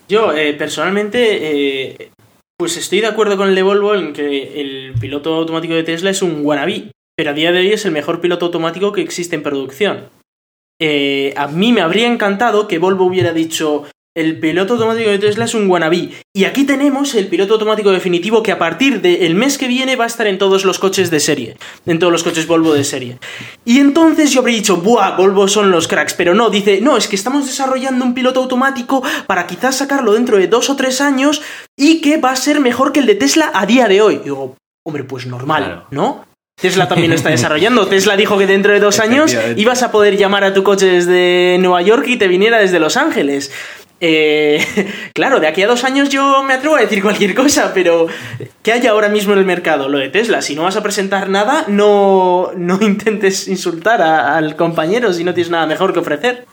Yo, 0.10 0.34
eh, 0.34 0.54
personalmente, 0.56 1.94
eh, 2.02 2.12
pues 2.58 2.76
estoy 2.76 3.00
de 3.00 3.08
acuerdo 3.08 3.38
con 3.38 3.48
el 3.48 3.56
de 3.56 3.64
Volvo 3.64 3.96
en 3.96 4.12
que 4.12 4.60
el 4.60 4.96
piloto 5.00 5.36
automático 5.36 5.76
de 5.76 5.84
Tesla 5.84 6.10
es 6.10 6.22
un 6.22 6.42
wannabe, 6.46 6.92
pero 7.16 7.30
a 7.30 7.34
día 7.34 7.54
de 7.54 7.60
hoy 7.60 7.72
es 7.72 7.86
el 7.86 7.94
mejor 7.94 8.20
piloto 8.20 8.48
automático 8.48 8.92
que 8.92 9.00
existe 9.00 9.38
en 9.38 9.44
producción. 9.44 10.10
Eh, 10.86 11.34
a 11.38 11.48
mí 11.48 11.72
me 11.72 11.80
habría 11.80 12.08
encantado 12.08 12.68
que 12.68 12.78
Volvo 12.78 13.06
hubiera 13.06 13.32
dicho 13.32 13.86
el 14.16 14.38
piloto 14.42 14.74
automático 14.74 15.10
de 15.10 15.18
Tesla 15.18 15.46
es 15.46 15.56
un 15.56 15.70
wannabe. 15.70 16.10
Y 16.36 16.44
aquí 16.44 16.66
tenemos 16.66 17.16
el 17.16 17.28
piloto 17.28 17.54
automático 17.54 17.90
definitivo 17.90 18.44
que 18.44 18.52
a 18.52 18.60
partir 18.60 19.00
del 19.00 19.34
mes 19.34 19.58
que 19.58 19.70
viene 19.70 19.96
va 19.96 20.04
a 20.04 20.08
estar 20.08 20.28
en 20.28 20.38
todos 20.38 20.66
los 20.66 20.80
coches 20.80 21.10
de 21.10 21.22
serie. 21.22 21.56
En 21.86 22.00
todos 22.00 22.12
los 22.12 22.22
coches 22.22 22.48
Volvo 22.48 22.74
de 22.74 22.84
serie. 22.84 23.18
Y 23.64 23.80
entonces 23.80 24.32
yo 24.32 24.42
habría 24.42 24.58
dicho, 24.58 24.76
¡buah! 24.76 25.16
Volvo 25.16 25.48
son 25.48 25.72
los 25.72 25.88
cracks. 25.88 26.16
Pero 26.16 26.36
no, 26.36 26.50
dice, 26.50 26.82
no, 26.82 26.98
es 26.98 27.08
que 27.08 27.16
estamos 27.16 27.46
desarrollando 27.46 28.04
un 28.04 28.14
piloto 28.14 28.42
automático 28.42 29.02
para 29.26 29.48
quizás 29.48 29.78
sacarlo 29.78 30.14
dentro 30.14 30.38
de 30.38 30.48
dos 30.48 30.70
o 30.70 30.76
tres 30.76 31.00
años 31.00 31.42
y 31.78 32.02
que 32.02 32.18
va 32.18 32.32
a 32.32 32.36
ser 32.36 32.60
mejor 32.60 32.92
que 32.92 33.00
el 33.00 33.06
de 33.06 33.16
Tesla 33.16 33.52
a 33.54 33.66
día 33.66 33.88
de 33.88 34.02
hoy. 34.02 34.16
Y 34.16 34.26
digo, 34.26 34.58
hombre, 34.86 35.06
pues 35.06 35.26
normal, 35.28 35.64
Claro. 35.64 35.88
¿no? 35.92 36.33
Tesla 36.56 36.88
también 36.88 37.10
lo 37.10 37.16
está 37.16 37.30
desarrollando. 37.38 37.88
Tesla 37.88 38.16
dijo 38.16 38.38
que 38.38 38.48
dentro 38.48 38.74
de 38.74 38.80
dos 38.80 39.00
años 39.00 39.36
ibas 39.56 39.84
a 39.84 39.92
poder 39.92 40.18
llamar 40.18 40.44
a 40.44 40.54
tu 40.54 40.64
coche 40.64 40.86
desde 40.88 41.58
Nueva 41.60 41.82
York 41.82 42.06
y 42.08 42.18
te 42.18 42.28
viniera 42.28 42.60
desde 42.60 42.80
Los 42.80 42.98
Ángeles. 42.98 43.52
Eh, 44.06 44.66
claro, 45.14 45.40
de 45.40 45.48
aquí 45.48 45.62
a 45.64 45.68
dos 45.68 45.84
años 45.86 46.10
yo 46.10 46.44
me 46.44 46.54
atrevo 46.56 46.76
a 46.76 46.82
decir 46.82 47.02
cualquier 47.02 47.34
cosa, 47.36 47.72
pero 47.74 48.08
¿qué 48.62 48.74
hay 48.74 48.86
ahora 48.88 49.08
mismo 49.10 49.34
en 49.34 49.40
el 49.40 49.46
mercado? 49.46 49.88
Lo 49.88 49.98
de 49.98 50.10
Tesla. 50.10 50.42
Si 50.42 50.56
no 50.56 50.64
vas 50.64 50.76
a 50.76 50.84
presentar 50.84 51.30
nada, 51.30 51.66
no, 51.68 52.52
no 52.56 52.78
intentes 52.82 53.48
insultar 53.48 54.02
a- 54.02 54.36
al 54.38 54.56
compañero 54.56 55.14
si 55.14 55.24
no 55.24 55.34
tienes 55.34 55.52
nada 55.52 55.66
mejor 55.68 55.94
que 55.94 56.00
ofrecer. 56.00 56.46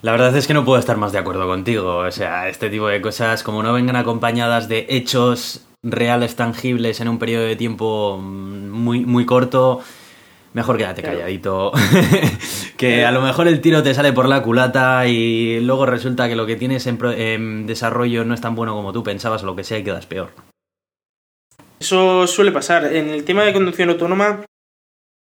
La 0.00 0.10
verdad 0.12 0.36
es 0.36 0.46
que 0.48 0.54
no 0.54 0.64
puedo 0.64 0.80
estar 0.80 0.96
más 0.96 1.12
de 1.12 1.18
acuerdo 1.18 1.46
contigo. 1.46 1.98
O 1.98 2.10
sea, 2.10 2.48
este 2.48 2.68
tipo 2.70 2.88
de 2.88 3.00
cosas, 3.00 3.42
como 3.44 3.62
no 3.62 3.72
vengan 3.72 3.94
acompañadas 3.96 4.68
de 4.68 4.86
hechos 4.88 5.60
reales, 5.82 6.36
tangibles, 6.36 7.00
en 7.00 7.08
un 7.08 7.18
periodo 7.18 7.44
de 7.44 7.56
tiempo 7.56 8.18
mm, 8.20 8.70
muy, 8.70 9.04
muy 9.04 9.26
corto, 9.26 9.82
Mejor 10.54 10.76
quédate 10.76 11.02
calladito. 11.02 11.72
que 12.76 13.04
a 13.06 13.10
lo 13.10 13.22
mejor 13.22 13.48
el 13.48 13.60
tiro 13.60 13.82
te 13.82 13.94
sale 13.94 14.12
por 14.12 14.28
la 14.28 14.42
culata 14.42 15.06
y 15.06 15.60
luego 15.60 15.86
resulta 15.86 16.28
que 16.28 16.36
lo 16.36 16.46
que 16.46 16.56
tienes 16.56 16.86
en, 16.86 17.66
desarrollo 17.66 18.24
no 18.24 18.34
es 18.34 18.40
tan 18.42 18.54
bueno 18.54 18.74
como 18.74 18.92
tú 18.92 19.02
pensabas 19.02 19.42
o 19.42 19.46
lo 19.46 19.56
que 19.56 19.64
sea 19.64 19.78
y 19.78 19.84
quedas 19.84 20.06
peor. 20.06 20.30
Eso 21.80 22.26
suele 22.26 22.52
pasar. 22.52 22.94
En 22.94 23.08
el 23.08 23.24
tema 23.24 23.44
de 23.44 23.54
conducción 23.54 23.88
autónoma 23.88 24.44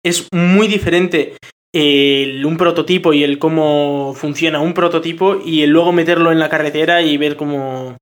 es 0.04 0.28
muy 0.32 0.68
diferente 0.68 1.36
el, 1.74 2.46
un 2.46 2.56
prototipo 2.56 3.12
y 3.12 3.24
el 3.24 3.38
cómo 3.38 4.14
funciona 4.16 4.62
un 4.62 4.74
prototipo 4.74 5.42
y 5.44 5.62
el 5.64 5.72
luego 5.72 5.92
meterlo 5.92 6.32
en 6.32 6.40
la 6.40 6.50
carretera 6.50 7.02
y 7.02 7.18
ver 7.18 7.36
cómo, 7.36 7.98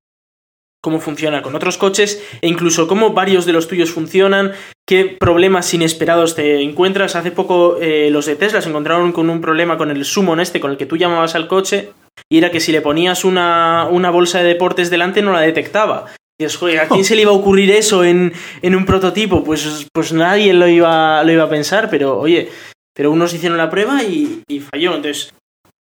cómo 0.85 0.99
funciona 0.99 1.41
con 1.41 1.55
otros 1.55 1.79
coches 1.79 2.23
e 2.41 2.47
incluso 2.47 2.87
cómo 2.87 3.09
varios 3.09 3.47
de 3.47 3.53
los 3.53 3.67
tuyos 3.67 3.89
funcionan, 3.89 4.51
qué 4.87 5.17
problemas 5.19 5.73
inesperados 5.73 6.35
te 6.35 6.61
encuentras. 6.61 7.15
Hace 7.15 7.31
poco 7.31 7.77
eh, 7.81 8.09
los 8.11 8.27
de 8.27 8.35
Tesla 8.35 8.61
se 8.61 8.69
encontraron 8.69 9.11
con 9.11 9.31
un 9.31 9.41
problema 9.41 9.79
con 9.79 9.89
el 9.89 10.05
Summon 10.05 10.39
este, 10.39 10.59
con 10.59 10.69
el 10.69 10.77
que 10.77 10.85
tú 10.85 10.95
llamabas 10.95 11.33
al 11.33 11.47
coche, 11.47 11.89
y 12.31 12.37
era 12.37 12.51
que 12.51 12.59
si 12.59 12.71
le 12.71 12.81
ponías 12.81 13.25
una, 13.25 13.87
una 13.89 14.11
bolsa 14.11 14.37
de 14.37 14.49
deportes 14.49 14.91
delante 14.91 15.23
no 15.23 15.33
la 15.33 15.41
detectaba. 15.41 16.05
Y 16.37 16.43
dices, 16.43 16.59
joder, 16.59 16.81
¿a 16.81 16.87
quién 16.87 17.03
se 17.03 17.15
le 17.15 17.23
iba 17.23 17.31
a 17.31 17.33
ocurrir 17.35 17.71
eso 17.71 18.03
en, 18.03 18.31
en 18.61 18.75
un 18.75 18.85
prototipo? 18.85 19.43
Pues, 19.43 19.87
pues 19.91 20.13
nadie 20.13 20.53
lo 20.53 20.67
iba, 20.67 21.23
lo 21.23 21.31
iba 21.31 21.45
a 21.45 21.49
pensar, 21.49 21.89
pero 21.89 22.19
oye, 22.19 22.49
pero 22.95 23.09
unos 23.09 23.33
hicieron 23.33 23.57
la 23.57 23.71
prueba 23.71 24.03
y 24.03 24.43
falló. 24.71 24.93
Entonces, 24.95 25.33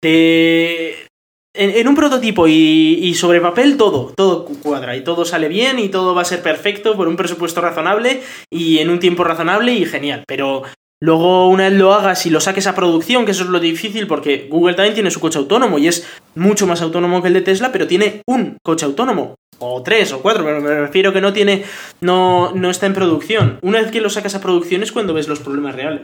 te, 0.00 1.09
en, 1.56 1.88
un 1.88 1.94
prototipo 1.94 2.46
y, 2.48 3.14
sobre 3.14 3.40
papel 3.40 3.76
todo, 3.76 4.12
todo 4.16 4.44
cuadra 4.44 4.96
y 4.96 5.04
todo 5.04 5.25
sale 5.25 5.48
bien 5.48 5.78
y 5.78 5.88
todo 5.88 6.14
va 6.14 6.22
a 6.22 6.26
ser 6.26 6.42
perfecto 6.42 6.96
por 6.96 7.08
un 7.08 7.16
presupuesto 7.16 7.60
razonable 7.60 8.22
y 8.50 8.78
en 8.78 8.90
un 8.90 8.98
tiempo 8.98 9.25
razonable 9.25 9.72
y 9.72 9.84
genial. 9.84 10.25
Pero 10.26 10.62
luego 11.00 11.48
una 11.48 11.68
vez 11.68 11.78
lo 11.78 11.92
hagas 11.92 12.26
y 12.26 12.30
lo 12.30 12.40
saques 12.40 12.66
a 12.66 12.75
producción, 12.75 13.25
que 13.25 13.32
eso 13.32 13.44
es 13.44 13.50
lo 13.50 13.60
difícil 13.60 14.06
porque 14.06 14.48
Google 14.50 14.75
también 14.75 14.94
tiene 14.94 15.10
su 15.10 15.20
coche 15.20 15.38
autónomo 15.38 15.78
y 15.78 15.88
es 15.88 16.06
mucho 16.34 16.66
más 16.66 16.82
autónomo 16.82 17.22
que 17.22 17.28
el 17.28 17.34
de 17.34 17.42
Tesla, 17.42 17.72
pero 17.72 17.86
tiene 17.86 18.22
un 18.26 18.58
coche 18.62 18.86
autónomo. 18.86 19.34
O 19.58 19.82
tres 19.82 20.12
o 20.12 20.20
cuatro, 20.20 20.44
pero 20.44 20.60
me 20.60 20.80
refiero 20.80 21.12
que 21.12 21.22
no 21.22 21.32
tiene. 21.32 21.64
no, 22.00 22.52
no 22.54 22.70
está 22.70 22.86
en 22.86 22.92
producción. 22.92 23.58
Una 23.62 23.80
vez 23.80 23.90
que 23.90 24.02
lo 24.02 24.10
sacas 24.10 24.34
a 24.34 24.42
producción 24.42 24.82
es 24.82 24.92
cuando 24.92 25.14
ves 25.14 25.28
los 25.28 25.40
problemas 25.40 25.75
reales. 25.75 26.02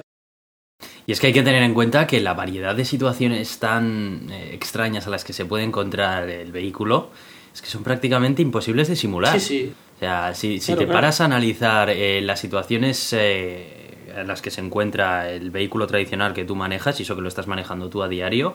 Y 1.07 1.13
es 1.13 1.21
que 1.21 1.29
hay 1.29 1.33
que 1.33 1.43
tener 1.43 1.63
en 1.63 1.75
cuenta 1.75 2.07
que 2.07 2.21
la 2.21 2.35
variedad 2.35 2.75
de 2.75 2.85
situaciones 2.85 3.59
tan 3.59 4.29
eh, 4.31 4.51
extrañas 4.55 5.07
a 5.07 5.11
las 5.11 5.25
que 5.25 5.33
se 5.33 5.45
puede 5.45 5.65
encontrar 5.65 6.29
el 6.29 6.53
vehículo 6.53 7.11
es 7.53 7.61
que 7.61 7.69
son 7.69 7.83
prácticamente 7.83 8.43
imposibles 8.43 8.89
de 8.89 8.97
simular. 8.97 9.39
Sí, 9.39 9.47
sí. 9.47 9.73
O 9.97 9.99
sea, 9.99 10.35
si, 10.35 10.59
te 10.59 10.87
paras 10.87 11.21
a 11.21 11.27
analizar 11.27 11.91
eh, 11.91 12.21
las 12.23 12.41
situaciones 12.41 13.13
eh, 13.13 13.97
en 14.17 14.27
las 14.27 14.43
que 14.43 14.51
se 14.51 14.61
encuentra 14.61 15.31
el 15.31 15.51
vehículo 15.51 15.87
tradicional 15.87 16.35
que 16.35 16.45
tú 16.45 16.57
manejas, 16.57 16.99
y 16.99 17.05
eso 17.05 17.15
que 17.15 17.23
lo 17.23 17.29
estás 17.29 17.47
manejando 17.47 17.89
tú 17.89 18.03
a 18.03 18.09
diario, 18.09 18.55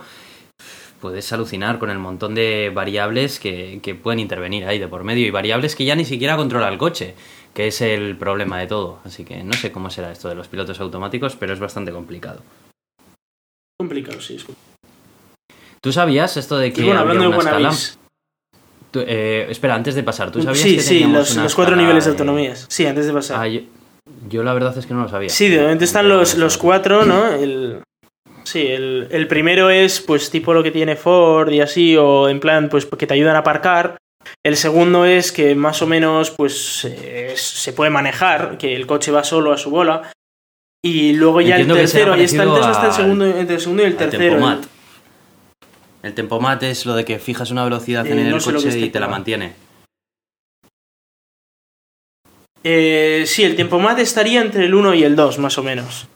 puedes 0.99 1.31
alucinar 1.31 1.79
con 1.79 1.89
el 1.89 1.99
montón 1.99 2.35
de 2.35 2.71
variables 2.73 3.39
que, 3.39 3.79
que 3.81 3.95
pueden 3.95 4.19
intervenir 4.19 4.65
ahí 4.65 4.79
de 4.79 4.87
por 4.87 5.03
medio 5.03 5.25
y 5.25 5.31
variables 5.31 5.75
que 5.75 5.85
ya 5.85 5.95
ni 5.95 6.05
siquiera 6.05 6.35
controla 6.35 6.67
el 6.67 6.77
coche 6.77 7.13
que 7.57 7.65
es 7.65 7.81
el 7.81 8.15
problema 8.17 8.59
de 8.59 8.67
todo. 8.67 8.99
Así 9.03 9.25
que 9.25 9.43
no 9.43 9.53
sé 9.53 9.71
cómo 9.71 9.89
será 9.89 10.11
esto 10.11 10.29
de 10.29 10.35
los 10.35 10.47
pilotos 10.47 10.79
automáticos, 10.79 11.35
pero 11.35 11.53
es 11.53 11.59
bastante 11.59 11.91
complicado. 11.91 12.43
Complicado, 13.79 14.21
sí. 14.21 14.37
¿Tú 15.81 15.91
sabías 15.91 16.37
esto 16.37 16.59
de 16.59 16.71
que 16.71 16.83
bueno, 16.83 16.99
hablando 16.99 17.31
de 17.31 17.37
escala? 17.39 17.73
Eh, 18.93 19.47
espera, 19.49 19.73
antes 19.73 19.95
de 19.95 20.03
pasar, 20.03 20.31
¿tú 20.31 20.43
sabías 20.43 20.61
sí, 20.61 20.75
que 20.75 20.83
sí, 20.83 21.03
los, 21.05 21.35
los 21.35 21.55
cuatro 21.55 21.75
niveles 21.75 22.05
de 22.05 22.11
autonomías. 22.11 22.67
Sí, 22.69 22.85
antes 22.85 23.07
de 23.07 23.13
pasar. 23.13 23.39
Ah, 23.39 23.47
yo, 24.29 24.43
la 24.43 24.53
verdad 24.53 24.77
es 24.77 24.85
que 24.85 24.93
no 24.93 25.01
lo 25.01 25.09
sabía. 25.09 25.29
Sí, 25.29 25.49
de 25.49 25.59
momento 25.59 25.83
están 25.83 26.07
los, 26.07 26.37
los 26.37 26.59
cuatro, 26.59 27.05
¿no? 27.05 27.31
El, 27.33 27.81
sí, 28.43 28.67
el, 28.67 29.07
el, 29.09 29.27
primero 29.27 29.71
es 29.71 29.99
pues 29.99 30.29
tipo 30.29 30.53
lo 30.53 30.61
que 30.61 30.69
tiene 30.69 30.95
Ford 30.95 31.51
y 31.51 31.61
así, 31.61 31.97
o 31.97 32.29
en 32.29 32.39
plan, 32.39 32.69
pues 32.69 32.85
que 32.85 33.07
te 33.07 33.15
ayudan 33.15 33.35
a 33.35 33.39
aparcar. 33.39 33.97
El 34.43 34.57
segundo 34.57 35.05
es 35.05 35.31
que 35.31 35.55
más 35.55 35.81
o 35.81 35.87
menos 35.87 36.31
pues 36.31 36.85
eh, 36.85 37.33
se 37.35 37.73
puede 37.73 37.89
manejar, 37.89 38.57
que 38.57 38.75
el 38.75 38.87
coche 38.87 39.11
va 39.11 39.23
solo 39.23 39.51
a 39.51 39.57
su 39.57 39.69
bola. 39.69 40.11
Y 40.83 41.13
luego 41.13 41.41
ya 41.41 41.57
el 41.57 41.67
tercero, 41.67 42.13
ahí 42.13 42.23
está 42.23 42.43
el 42.43 42.49
el 42.49 42.93
segundo, 42.93 43.25
el 43.25 43.59
segundo 43.59 43.83
y 43.83 43.85
el 43.85 43.97
tercero. 43.97 44.35
Tempomat. 44.35 44.65
El 46.03 46.13
tempomat 46.13 46.63
es 46.63 46.85
lo 46.85 46.95
de 46.95 47.03
que 47.03 47.19
fijas 47.19 47.51
una 47.51 47.63
velocidad 47.63 48.05
en 48.07 48.19
eh, 48.19 48.29
el 48.29 48.41
coche 48.41 48.79
y 48.79 48.89
te 48.89 48.99
la 48.99 49.07
mantiene. 49.07 49.53
Eh, 52.63 53.23
sí, 53.25 53.43
el 53.43 53.55
tempomat 53.55 53.99
estaría 53.99 54.41
entre 54.41 54.65
el 54.65 54.73
1 54.73 54.93
y 54.95 55.03
el 55.03 55.15
2, 55.15 55.39
más 55.39 55.57
o 55.57 55.63
menos. 55.63 56.07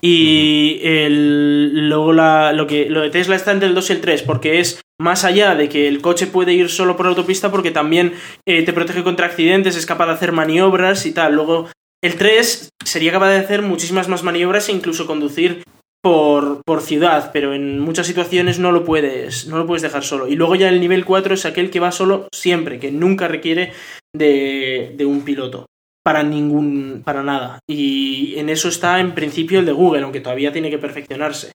Y 0.00 0.80
el, 0.82 1.88
luego 1.88 2.12
la, 2.12 2.52
lo, 2.52 2.66
que, 2.66 2.88
lo 2.88 3.00
de 3.00 3.10
Tesla 3.10 3.36
está 3.36 3.52
entre 3.52 3.68
el 3.68 3.74
2 3.74 3.90
y 3.90 3.92
el 3.92 4.00
3, 4.00 4.22
porque 4.22 4.60
es 4.60 4.80
más 5.00 5.24
allá 5.24 5.54
de 5.54 5.68
que 5.68 5.88
el 5.88 6.02
coche 6.02 6.26
puede 6.26 6.52
ir 6.52 6.68
solo 6.68 6.96
por 6.96 7.06
autopista, 7.06 7.50
porque 7.50 7.70
también 7.70 8.14
eh, 8.46 8.62
te 8.62 8.72
protege 8.72 9.02
contra 9.02 9.26
accidentes, 9.26 9.76
es 9.76 9.86
capaz 9.86 10.06
de 10.06 10.12
hacer 10.12 10.32
maniobras 10.32 11.06
y 11.06 11.12
tal. 11.12 11.34
Luego 11.34 11.68
el 12.04 12.16
3 12.16 12.68
sería 12.84 13.12
capaz 13.12 13.30
de 13.30 13.38
hacer 13.38 13.62
muchísimas 13.62 14.08
más 14.08 14.22
maniobras 14.22 14.68
e 14.68 14.72
incluso 14.72 15.06
conducir 15.06 15.62
por, 16.02 16.60
por 16.66 16.82
ciudad, 16.82 17.30
pero 17.32 17.54
en 17.54 17.80
muchas 17.80 18.06
situaciones 18.06 18.58
no 18.58 18.72
lo 18.72 18.84
puedes, 18.84 19.46
no 19.46 19.58
lo 19.58 19.66
puedes 19.66 19.82
dejar 19.82 20.04
solo. 20.04 20.28
Y 20.28 20.36
luego 20.36 20.54
ya 20.54 20.68
el 20.68 20.80
nivel 20.80 21.04
4 21.04 21.34
es 21.34 21.46
aquel 21.46 21.70
que 21.70 21.80
va 21.80 21.92
solo 21.92 22.28
siempre, 22.34 22.78
que 22.78 22.90
nunca 22.90 23.26
requiere 23.26 23.72
de, 24.14 24.92
de 24.96 25.06
un 25.06 25.22
piloto 25.22 25.66
para 26.02 26.22
ningún 26.22 27.02
para 27.04 27.22
nada 27.22 27.58
y 27.68 28.38
en 28.38 28.48
eso 28.48 28.68
está 28.68 29.00
en 29.00 29.14
principio 29.14 29.60
el 29.60 29.66
de 29.66 29.72
Google 29.72 30.02
aunque 30.02 30.20
todavía 30.20 30.50
tiene 30.50 30.70
que 30.70 30.78
perfeccionarse 30.78 31.52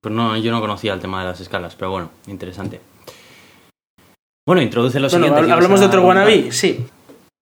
pues 0.00 0.14
no 0.14 0.36
yo 0.36 0.52
no 0.52 0.60
conocía 0.60 0.94
el 0.94 1.00
tema 1.00 1.20
de 1.20 1.28
las 1.28 1.40
escalas 1.40 1.74
pero 1.76 1.90
bueno 1.90 2.10
interesante 2.26 2.80
bueno 4.46 4.62
introduce 4.62 5.00
lo 5.00 5.10
siguiente 5.10 5.50
hablamos 5.50 5.80
de 5.80 5.86
otro 5.86 6.02
wannabe 6.02 6.52
sí 6.52 6.86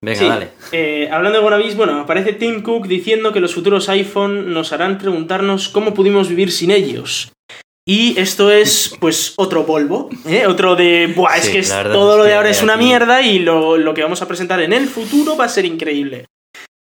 Venga, 0.05 0.29
dale. 0.29 0.49
Eh, 0.73 1.09
hablando 1.11 1.39
de 1.39 1.45
wannabes, 1.45 1.77
bueno, 1.77 2.01
aparece 2.01 2.35
Tim 2.35 2.63
Cook 2.63 2.87
diciendo 2.87 3.33
que 3.33 3.41
los 3.41 3.55
futuros 3.55 3.89
iPhone 3.89 4.53
nos 4.53 4.73
harán 4.73 4.99
preguntarnos 4.99 5.69
cómo 5.69 5.95
pudimos 5.95 6.29
vivir 6.29 6.53
sin 6.53 6.71
ellos. 6.71 7.33
Y 7.89 8.19
esto 8.19 8.51
es, 8.51 8.95
pues, 9.01 9.35
otro 9.37 9.65
polvo, 9.65 10.11
¿eh? 10.27 10.47
Otro 10.47 10.75
de, 10.75 11.13
buah, 11.15 11.37
es 11.37 11.49
que 11.49 11.63
todo 11.63 12.19
lo 12.19 12.25
de 12.25 12.35
ahora 12.35 12.51
es 12.51 12.63
una 12.63 12.77
mierda 12.77 13.23
y 13.23 13.39
lo, 13.39 13.95
que 13.95 14.03
vamos 14.03 14.21
a 14.23 14.29
presentar 14.29 14.61
en 14.61 14.73
el 14.73 14.89
futuro 14.89 15.37
va 15.37 15.45
a 15.45 15.49
ser 15.49 15.65
increíble. 15.65 16.27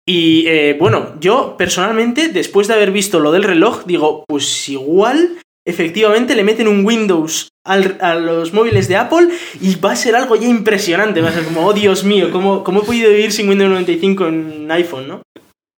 Y 0.08 0.46
eh, 0.48 0.76
bueno, 0.80 1.16
yo 1.20 1.56
personalmente, 1.58 2.30
después 2.30 2.68
de 2.68 2.76
haber 2.76 2.92
visto 2.92 3.20
lo 3.20 3.32
del 3.32 3.44
reloj, 3.44 3.84
digo, 3.86 4.26
pues 4.28 4.70
igual, 4.70 5.40
efectivamente 5.66 6.36
le 6.36 6.44
meten 6.44 6.68
un 6.68 6.86
Windows 6.86 7.50
a 7.64 8.16
los 8.16 8.54
móviles 8.54 8.88
de 8.88 8.96
Apple 8.96 9.30
y 9.62 9.76
va 9.76 9.92
a 9.92 9.96
ser 9.96 10.16
algo 10.16 10.36
ya 10.36 10.48
impresionante. 10.48 11.22
Va 11.22 11.30
a 11.30 11.34
ser 11.34 11.44
como, 11.44 11.66
oh 11.66 11.74
Dios 11.74 12.04
mío, 12.04 12.32
¿cómo, 12.32 12.64
cómo 12.64 12.82
he 12.82 12.86
podido 12.86 13.10
vivir 13.10 13.32
sin 13.32 13.50
Windows 13.50 13.70
95 13.70 14.28
en 14.28 14.72
iPhone, 14.72 15.08
no? 15.08 15.22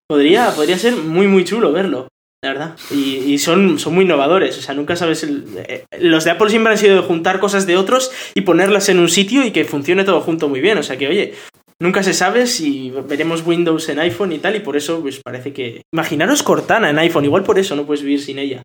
Podría, 0.08 0.50
podría 0.50 0.78
ser 0.78 0.96
muy, 0.96 1.26
muy 1.26 1.44
chulo 1.44 1.72
verlo 1.72 2.08
la 2.44 2.52
verdad. 2.52 2.76
Y, 2.90 3.38
son, 3.38 3.78
son 3.78 3.94
muy 3.94 4.04
innovadores, 4.04 4.58
o 4.58 4.62
sea, 4.62 4.74
nunca 4.74 4.96
sabes... 4.96 5.24
Eh, 5.24 5.84
los 5.98 6.24
de 6.24 6.30
Apple 6.30 6.50
siempre 6.50 6.72
han 6.72 6.78
sido 6.78 6.96
de 6.96 7.02
juntar 7.02 7.40
cosas 7.40 7.66
de 7.66 7.76
otros 7.76 8.12
y 8.34 8.42
ponerlas 8.42 8.88
en 8.90 8.98
un 8.98 9.08
sitio 9.08 9.44
y 9.44 9.50
que 9.50 9.64
funcione 9.64 10.04
todo 10.04 10.20
junto 10.20 10.48
muy 10.48 10.60
bien, 10.60 10.76
o 10.78 10.82
sea 10.82 10.98
que, 10.98 11.08
oye, 11.08 11.34
nunca 11.80 12.02
se 12.02 12.12
sabe 12.12 12.46
si 12.46 12.92
veremos 13.08 13.46
Windows 13.46 13.88
en 13.88 13.98
iPhone 13.98 14.32
y 14.32 14.38
tal, 14.38 14.56
y 14.56 14.60
por 14.60 14.76
eso, 14.76 15.00
pues 15.00 15.20
parece 15.24 15.52
que... 15.52 15.82
Imaginaros 15.92 16.42
Cortana 16.42 16.90
en 16.90 16.98
iPhone, 16.98 17.24
igual 17.24 17.44
por 17.44 17.58
eso 17.58 17.74
no 17.76 17.86
puedes 17.86 18.02
vivir 18.02 18.20
sin 18.20 18.38
ella. 18.38 18.62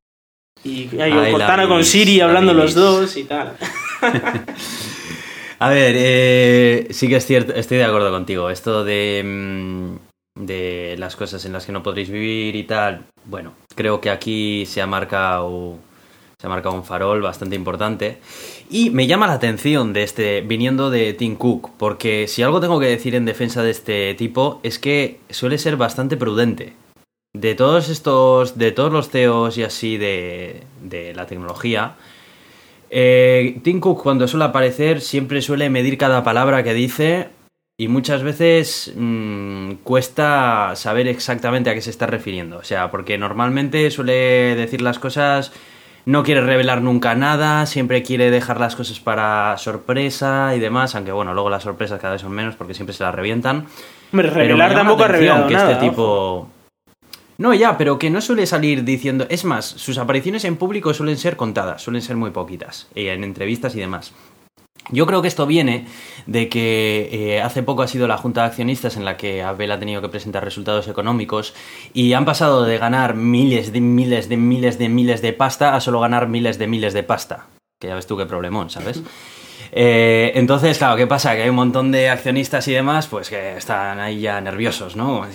Y 0.63 0.85
Cortana 0.87 1.67
con 1.67 1.83
Siri 1.83 2.21
hablando 2.21 2.53
los 2.53 2.73
dos 2.73 3.15
y 3.17 3.23
tal. 3.23 3.55
A 5.61 5.69
ver, 5.69 5.95
eh, 5.97 6.87
sí 6.91 7.09
que 7.09 7.17
es 7.17 7.25
cierto, 7.25 7.53
estoy 7.53 7.77
de 7.77 7.85
acuerdo 7.85 8.11
contigo. 8.11 8.49
Esto 8.49 8.83
de... 8.83 9.21
Mm, 9.25 10.09
de 10.39 10.95
las 10.97 11.15
cosas 11.15 11.43
en 11.45 11.53
las 11.53 11.65
que 11.65 11.71
no 11.71 11.83
podréis 11.83 12.09
vivir 12.09 12.55
y 12.55 12.63
tal, 12.63 13.03
bueno, 13.25 13.53
creo 13.75 13.99
que 13.99 14.09
aquí 14.09 14.65
se 14.65 14.81
ha 14.81 14.87
marcado 14.87 15.77
se 16.39 16.47
ha 16.47 16.49
marcado 16.49 16.75
un 16.75 16.85
farol 16.85 17.21
bastante 17.21 17.57
importante 17.57 18.19
y 18.69 18.91
me 18.91 19.07
llama 19.07 19.27
la 19.27 19.33
atención 19.33 19.91
de 19.91 20.03
este 20.03 20.39
viniendo 20.39 20.89
de 20.89 21.13
Tim 21.13 21.35
Cook, 21.35 21.71
porque 21.77 22.27
si 22.29 22.41
algo 22.41 22.61
tengo 22.61 22.79
que 22.79 22.85
decir 22.85 23.13
en 23.15 23.25
defensa 23.25 23.61
de 23.61 23.71
este 23.71 24.13
tipo 24.13 24.61
es 24.63 24.79
que 24.79 25.19
suele 25.29 25.57
ser 25.57 25.75
bastante 25.75 26.15
prudente. 26.15 26.73
De 27.33 27.53
todos 27.53 27.89
estos, 27.89 28.57
de 28.57 28.71
todos 28.71 28.91
los 28.91 29.09
CEOs 29.09 29.57
y 29.57 29.63
así 29.63 29.97
de, 29.97 30.63
de 30.81 31.13
la 31.13 31.27
tecnología, 31.27 31.95
eh, 32.89 33.59
Tim 33.63 33.79
Cook 33.79 34.01
cuando 34.01 34.27
suele 34.27 34.45
aparecer 34.45 35.01
siempre 35.01 35.41
suele 35.41 35.69
medir 35.69 35.97
cada 35.97 36.23
palabra 36.23 36.63
que 36.63 36.73
dice 36.73 37.29
y 37.77 37.87
muchas 37.87 38.23
veces 38.23 38.91
mm, 38.95 39.73
cuesta 39.83 40.71
saber 40.75 41.07
exactamente 41.07 41.69
a 41.69 41.75
qué 41.75 41.81
se 41.81 41.91
está 41.91 42.07
refiriendo. 42.07 42.57
O 42.57 42.63
sea, 42.63 42.91
porque 42.91 43.17
normalmente 43.17 43.89
suele 43.91 44.55
decir 44.55 44.81
las 44.81 44.99
cosas, 44.99 45.53
no 46.05 46.23
quiere 46.23 46.41
revelar 46.41 46.81
nunca 46.81 47.15
nada, 47.15 47.65
siempre 47.67 48.03
quiere 48.03 48.31
dejar 48.31 48.59
las 48.59 48.75
cosas 48.75 48.99
para 48.99 49.57
sorpresa 49.57 50.53
y 50.55 50.59
demás, 50.59 50.95
aunque 50.95 51.11
bueno, 51.11 51.33
luego 51.33 51.49
las 51.49 51.63
sorpresas 51.63 52.01
cada 52.01 52.13
vez 52.13 52.21
son 52.21 52.31
menos 52.31 52.55
porque 52.55 52.73
siempre 52.73 52.93
se 52.93 53.03
las 53.03 53.15
revientan. 53.15 53.67
Revelar 54.11 54.73
tampoco 54.73 55.03
ha 55.03 55.07
revelado 55.07 55.47
que 55.47 55.53
este 55.53 55.75
tipo 55.75 56.49
No, 57.39 57.53
ya, 57.53 57.77
pero 57.77 57.97
que 57.97 58.09
no 58.09 58.19
suele 58.19 58.45
salir 58.45 58.83
diciendo. 58.83 59.25
Es 59.29 59.45
más, 59.45 59.65
sus 59.65 59.97
apariciones 59.97 60.43
en 60.43 60.57
público 60.57 60.93
suelen 60.93 61.17
ser 61.17 61.37
contadas, 61.37 61.81
suelen 61.81 62.01
ser 62.01 62.17
muy 62.17 62.31
poquitas, 62.31 62.89
eh, 62.95 63.13
en 63.13 63.23
entrevistas 63.23 63.73
y 63.75 63.79
demás. 63.79 64.13
Yo 64.91 65.05
creo 65.05 65.21
que 65.21 65.29
esto 65.29 65.47
viene 65.47 65.87
de 66.25 66.49
que 66.49 67.09
eh, 67.13 67.41
hace 67.41 67.63
poco 67.63 67.81
ha 67.81 67.87
sido 67.87 68.09
la 68.09 68.17
junta 68.17 68.41
de 68.41 68.47
accionistas 68.47 68.97
en 68.97 69.05
la 69.05 69.15
que 69.15 69.41
Abel 69.41 69.71
ha 69.71 69.79
tenido 69.79 70.01
que 70.01 70.09
presentar 70.09 70.43
resultados 70.43 70.89
económicos 70.89 71.53
y 71.93 72.11
han 72.11 72.25
pasado 72.25 72.65
de 72.65 72.77
ganar 72.77 73.15
miles 73.15 73.71
de 73.71 73.79
miles 73.79 74.27
de 74.27 74.35
miles 74.35 74.77
de 74.77 74.89
miles 74.89 75.21
de 75.21 75.31
pasta 75.31 75.75
a 75.75 75.79
solo 75.79 76.01
ganar 76.01 76.27
miles 76.27 76.59
de 76.59 76.67
miles 76.67 76.93
de 76.93 77.03
pasta. 77.03 77.47
Que 77.79 77.87
ya 77.87 77.95
ves 77.95 78.07
tú 78.07 78.17
qué 78.17 78.25
problemón, 78.25 78.69
¿sabes? 78.69 79.01
Eh, 79.71 80.31
entonces, 80.35 80.77
claro, 80.77 80.95
¿qué 80.95 81.07
pasa? 81.07 81.35
Que 81.35 81.43
hay 81.43 81.49
un 81.49 81.55
montón 81.55 81.91
de 81.91 82.09
accionistas 82.09 82.67
y 82.67 82.73
demás, 82.73 83.07
pues 83.07 83.29
que 83.29 83.57
están 83.57 83.99
ahí 83.99 84.21
ya 84.21 84.41
nerviosos, 84.41 84.95
¿no? 84.95 85.25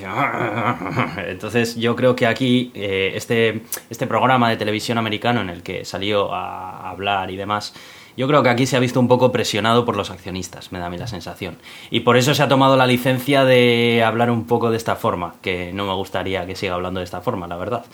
Entonces, 1.27 1.77
yo 1.77 1.95
creo 1.95 2.17
que 2.17 2.27
aquí 2.27 2.73
eh, 2.75 3.13
este, 3.15 3.63
este 3.91 4.07
programa 4.07 4.51
de 4.51 4.57
televisión 4.57 4.99
americano 4.99 5.41
en 5.41 5.51
el 5.51 5.63
que 5.63 5.85
salió 5.85 6.33
a 6.33 6.91
hablar 6.91 7.31
y 7.31 7.37
demás, 7.37 7.75
yo 8.17 8.29
creo 8.29 8.43
que 8.43 8.49
aquí 8.49 8.67
se 8.67 8.77
ha 8.77 8.81
visto 8.81 9.01
un 9.01 9.09
poco 9.09 9.33
presionado 9.33 9.85
por 9.85 9.97
los 9.97 10.11
accionistas, 10.11 10.71
me 10.71 10.79
da 10.79 10.87
a 10.87 10.91
mí 10.91 10.99
la 10.99 11.09
sensación. 11.09 11.59
Y 11.91 12.01
por 12.01 12.17
eso 12.17 12.35
se 12.35 12.43
ha 12.43 12.49
tomado 12.49 12.77
la 12.77 12.87
licencia 12.87 13.45
de 13.45 14.03
hablar 14.05 14.31
un 14.31 14.47
poco 14.47 14.71
de 14.71 14.77
esta 14.77 14.95
forma, 14.95 15.35
que 15.43 15.73
no 15.73 15.87
me 15.87 15.95
gustaría 15.95 16.47
que 16.47 16.55
siga 16.55 16.75
hablando 16.75 17.01
de 17.01 17.05
esta 17.05 17.21
forma, 17.21 17.49
la 17.49 17.57
verdad. 17.57 17.85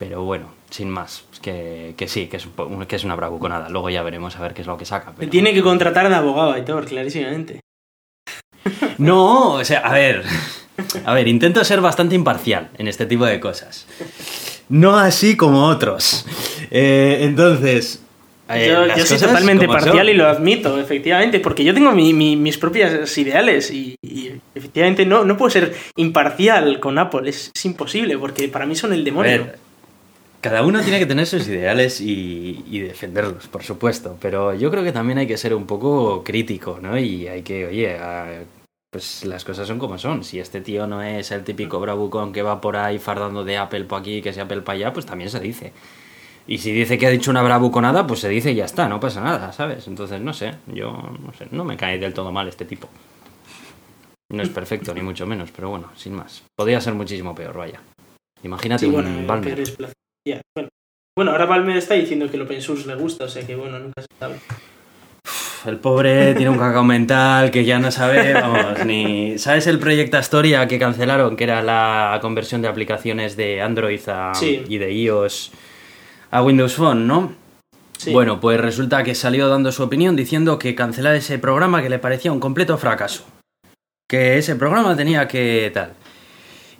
Pero 0.00 0.22
bueno, 0.22 0.46
sin 0.70 0.88
más, 0.88 1.24
que, 1.42 1.92
que 1.94 2.08
sí, 2.08 2.26
que 2.26 2.38
es, 2.38 2.48
que 2.88 2.96
es 2.96 3.04
una 3.04 3.16
bravuconada. 3.16 3.68
Luego 3.68 3.90
ya 3.90 4.02
veremos 4.02 4.34
a 4.34 4.40
ver 4.40 4.54
qué 4.54 4.62
es 4.62 4.66
lo 4.66 4.78
que 4.78 4.86
saca. 4.86 5.12
Pero... 5.14 5.30
Tiene 5.30 5.52
que 5.52 5.60
contratar 5.60 6.08
de 6.08 6.14
abogado, 6.14 6.52
Aitor, 6.52 6.86
clarísimamente. 6.86 7.60
No, 8.96 9.52
o 9.54 9.64
sea, 9.64 9.80
a 9.80 9.92
ver. 9.92 10.24
A 11.04 11.12
ver, 11.12 11.28
intento 11.28 11.62
ser 11.64 11.82
bastante 11.82 12.14
imparcial 12.14 12.70
en 12.78 12.88
este 12.88 13.04
tipo 13.04 13.26
de 13.26 13.40
cosas. 13.40 13.86
No 14.70 14.98
así 14.98 15.36
como 15.36 15.66
otros. 15.66 16.24
Eh, 16.70 17.18
entonces, 17.20 18.02
yo, 18.48 18.86
yo 18.96 19.04
soy 19.04 19.18
totalmente 19.18 19.66
parcial 19.66 20.08
y 20.08 20.14
lo 20.14 20.26
admito, 20.26 20.80
efectivamente, 20.80 21.40
porque 21.40 21.62
yo 21.62 21.74
tengo 21.74 21.92
mis 21.92 22.58
propias 22.58 23.18
ideales 23.18 23.70
y, 23.70 23.96
efectivamente 24.54 25.04
no, 25.04 25.24
no 25.24 25.36
puedo 25.36 25.50
ser 25.50 25.74
imparcial 25.96 26.80
con 26.80 26.98
Apple, 26.98 27.28
es, 27.28 27.52
imposible, 27.64 28.16
porque 28.18 28.48
para 28.48 28.64
mí 28.64 28.74
son 28.74 28.94
el 28.94 29.04
demonio. 29.04 29.46
Cada 30.40 30.62
uno 30.64 30.80
tiene 30.82 30.98
que 30.98 31.06
tener 31.06 31.26
sus 31.26 31.46
ideales 31.48 32.00
y, 32.00 32.80
defenderlos, 32.80 33.48
por 33.48 33.62
supuesto, 33.62 34.16
pero 34.20 34.54
yo 34.54 34.70
creo 34.70 34.82
que 34.82 34.92
también 34.92 35.18
hay 35.18 35.26
que 35.26 35.36
ser 35.36 35.54
un 35.54 35.66
poco 35.66 36.24
crítico, 36.24 36.78
¿no? 36.80 36.98
Y 36.98 37.28
hay 37.28 37.42
que, 37.42 37.66
oye, 37.66 37.98
pues 38.90 39.24
las 39.24 39.44
cosas 39.44 39.68
son 39.68 39.78
como 39.78 39.98
son. 39.98 40.24
Si 40.24 40.40
este 40.40 40.60
tío 40.60 40.86
no 40.86 41.02
es 41.02 41.30
el 41.30 41.44
típico 41.44 41.78
bravucón 41.78 42.32
que 42.32 42.42
va 42.42 42.60
por 42.60 42.76
ahí 42.76 42.98
fardando 42.98 43.44
de 43.44 43.58
Apple 43.58 43.84
por 43.84 44.00
aquí, 44.00 44.22
que 44.22 44.32
sea 44.32 44.44
Apple 44.44 44.62
para 44.62 44.76
allá, 44.76 44.92
pues 44.92 45.06
también 45.06 45.30
se 45.30 45.40
dice. 45.40 45.72
Y 46.46 46.58
si 46.58 46.72
dice 46.72 46.98
que 46.98 47.06
ha 47.06 47.10
dicho 47.10 47.30
una 47.30 47.42
bravuconada, 47.42 48.06
pues 48.06 48.20
se 48.20 48.28
dice 48.28 48.52
y 48.52 48.56
ya 48.56 48.64
está, 48.64 48.88
no 48.88 48.98
pasa 48.98 49.20
nada, 49.20 49.52
¿sabes? 49.52 49.86
Entonces, 49.86 50.20
no 50.20 50.32
sé, 50.32 50.54
yo 50.66 50.90
no 50.92 51.32
sé, 51.34 51.46
no 51.50 51.64
me 51.64 51.76
cae 51.76 51.98
del 51.98 52.14
todo 52.14 52.32
mal 52.32 52.48
este 52.48 52.64
tipo. 52.64 52.88
No 54.32 54.42
es 54.42 54.48
perfecto, 54.48 54.94
ni 54.94 55.02
mucho 55.02 55.26
menos, 55.26 55.50
pero 55.50 55.70
bueno, 55.70 55.90
sin 55.96 56.14
más. 56.14 56.42
Podría 56.56 56.80
ser 56.80 56.94
muchísimo 56.94 57.34
peor, 57.34 57.56
vaya. 57.56 57.80
Imagínate 58.42 58.86
un 58.86 58.92
bueno, 58.92 59.26
Balmer. 59.26 59.62
Bueno. 61.16 61.32
ahora 61.32 61.46
Balmer 61.46 61.76
está 61.76 61.94
diciendo 61.94 62.30
que 62.30 62.36
lo 62.36 62.44
Open 62.44 62.60
le 62.86 62.94
gusta, 62.94 63.24
o 63.24 63.28
sea 63.28 63.46
que 63.46 63.56
bueno, 63.56 63.78
nunca 63.78 64.02
se 64.02 64.08
sabe. 64.18 64.36
El 65.66 65.76
pobre 65.76 66.34
tiene 66.34 66.50
un 66.50 66.58
cacao 66.58 66.84
mental 66.84 67.50
que 67.50 67.66
ya 67.66 67.78
no 67.78 67.90
sabe, 67.90 68.32
vamos, 68.32 68.84
ni... 68.86 69.38
¿Sabes 69.38 69.66
el 69.66 69.78
proyecto 69.78 70.16
Astoria 70.16 70.66
que 70.66 70.78
cancelaron, 70.78 71.36
que 71.36 71.44
era 71.44 71.62
la 71.62 72.18
conversión 72.22 72.62
de 72.62 72.68
aplicaciones 72.68 73.36
de 73.36 73.60
Android 73.60 74.00
y 74.68 74.78
de 74.78 74.92
iOS 74.92 75.52
a 76.30 76.42
Windows 76.42 76.74
Phone, 76.74 77.06
¿no? 77.06 77.34
Sí. 77.98 78.12
Bueno, 78.12 78.40
pues 78.40 78.58
resulta 78.58 79.02
que 79.02 79.14
salió 79.14 79.48
dando 79.48 79.70
su 79.72 79.82
opinión 79.82 80.16
diciendo 80.16 80.58
que 80.58 80.74
cancelar 80.74 81.14
ese 81.14 81.38
programa 81.38 81.82
que 81.82 81.90
le 81.90 81.98
parecía 81.98 82.32
un 82.32 82.40
completo 82.40 82.78
fracaso. 82.78 83.26
Que 84.08 84.38
ese 84.38 84.56
programa 84.56 84.96
tenía 84.96 85.28
que 85.28 85.70
tal. 85.74 85.92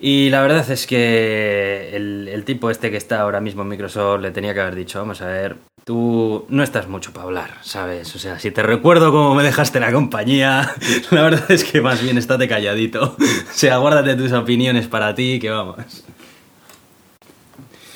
Y 0.02 0.30
la 0.30 0.40
verdad 0.40 0.68
es 0.70 0.86
que 0.86 1.94
el, 1.94 2.42
tipo 2.46 2.70
este 2.70 2.90
que 2.90 2.96
está 2.96 3.20
ahora 3.20 3.40
mismo 3.40 3.62
en 3.62 3.68
Microsoft 3.68 4.22
le 4.22 4.30
tenía 4.30 4.54
que 4.54 4.60
haber 4.60 4.74
dicho, 4.74 4.98
vamos 4.98 5.20
a 5.20 5.26
ver, 5.26 5.56
tú 5.84 6.46
no 6.48 6.62
estás 6.62 6.88
mucho 6.88 7.12
para 7.12 7.26
hablar, 7.26 7.50
¿sabes? 7.60 8.14
O 8.16 8.18
sea, 8.18 8.38
si 8.38 8.50
te 8.50 8.62
recuerdo 8.62 9.12
cómo 9.12 9.34
me 9.34 9.42
dejaste 9.42 9.78
la 9.78 9.92
compañía, 9.92 10.74
la 11.10 11.22
verdad 11.22 11.50
es 11.50 11.64
que 11.64 11.82
más 11.82 12.02
bien 12.02 12.16
estate 12.16 12.48
calladito. 12.48 13.14
O 13.18 13.52
sea, 13.52 13.76
guárdate 13.76 14.14
tus 14.14 14.32
opiniones 14.32 14.88
para 14.88 15.14
ti, 15.14 15.38
que 15.38 15.50
vamos. 15.50 15.76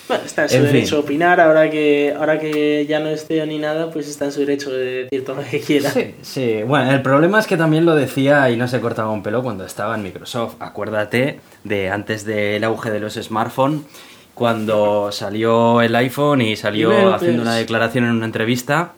Bueno, 0.07 0.25
está 0.25 0.43
en 0.43 0.49
su 0.51 0.57
derecho 0.57 0.97
a 0.97 1.01
opinar, 1.01 1.41
ahora 1.41 1.71
que, 1.71 2.15
ahora 2.17 2.39
que 2.39 2.85
ya 2.87 3.01
no 3.01 3.09
esté 3.09 3.45
ni 3.47 3.59
nada, 3.59 3.91
pues 3.91 4.07
está 4.07 4.27
en 4.27 4.33
su 4.33 4.41
derecho 4.41 4.71
de 4.71 5.05
decir 5.05 5.25
todo 5.25 5.37
lo 5.37 5.43
que 5.43 5.61
quiera. 5.61 5.91
Sí, 5.91 6.15
sí, 6.21 6.63
bueno, 6.63 6.91
el 6.91 7.01
problema 7.01 7.39
es 7.39 7.47
que 7.47 7.57
también 7.57 7.87
lo 7.87 7.95
decía 7.95 8.51
y 8.51 8.57
no 8.57 8.69
se 8.69 8.81
cortaba 8.81 9.11
un 9.11 9.23
pelo 9.23 9.43
cuando 9.43 9.65
estaba 9.65 9.95
en 9.95 10.03
Microsoft. 10.03 10.57
Acuérdate 10.61 11.41
de 11.65 11.89
antes 11.89 12.27
del 12.27 12.65
auge 12.65 12.91
de 12.91 13.01
los 13.01 13.15
smartphones, 13.15 13.81
cuando 14.35 15.11
salió 15.11 15.81
el 15.81 15.97
iPhone 15.97 16.43
y 16.43 16.57
salió 16.57 17.15
haciendo 17.15 17.41
una 17.41 17.55
declaración 17.55 18.05
en 18.05 18.11
una 18.11 18.27
entrevista 18.27 18.93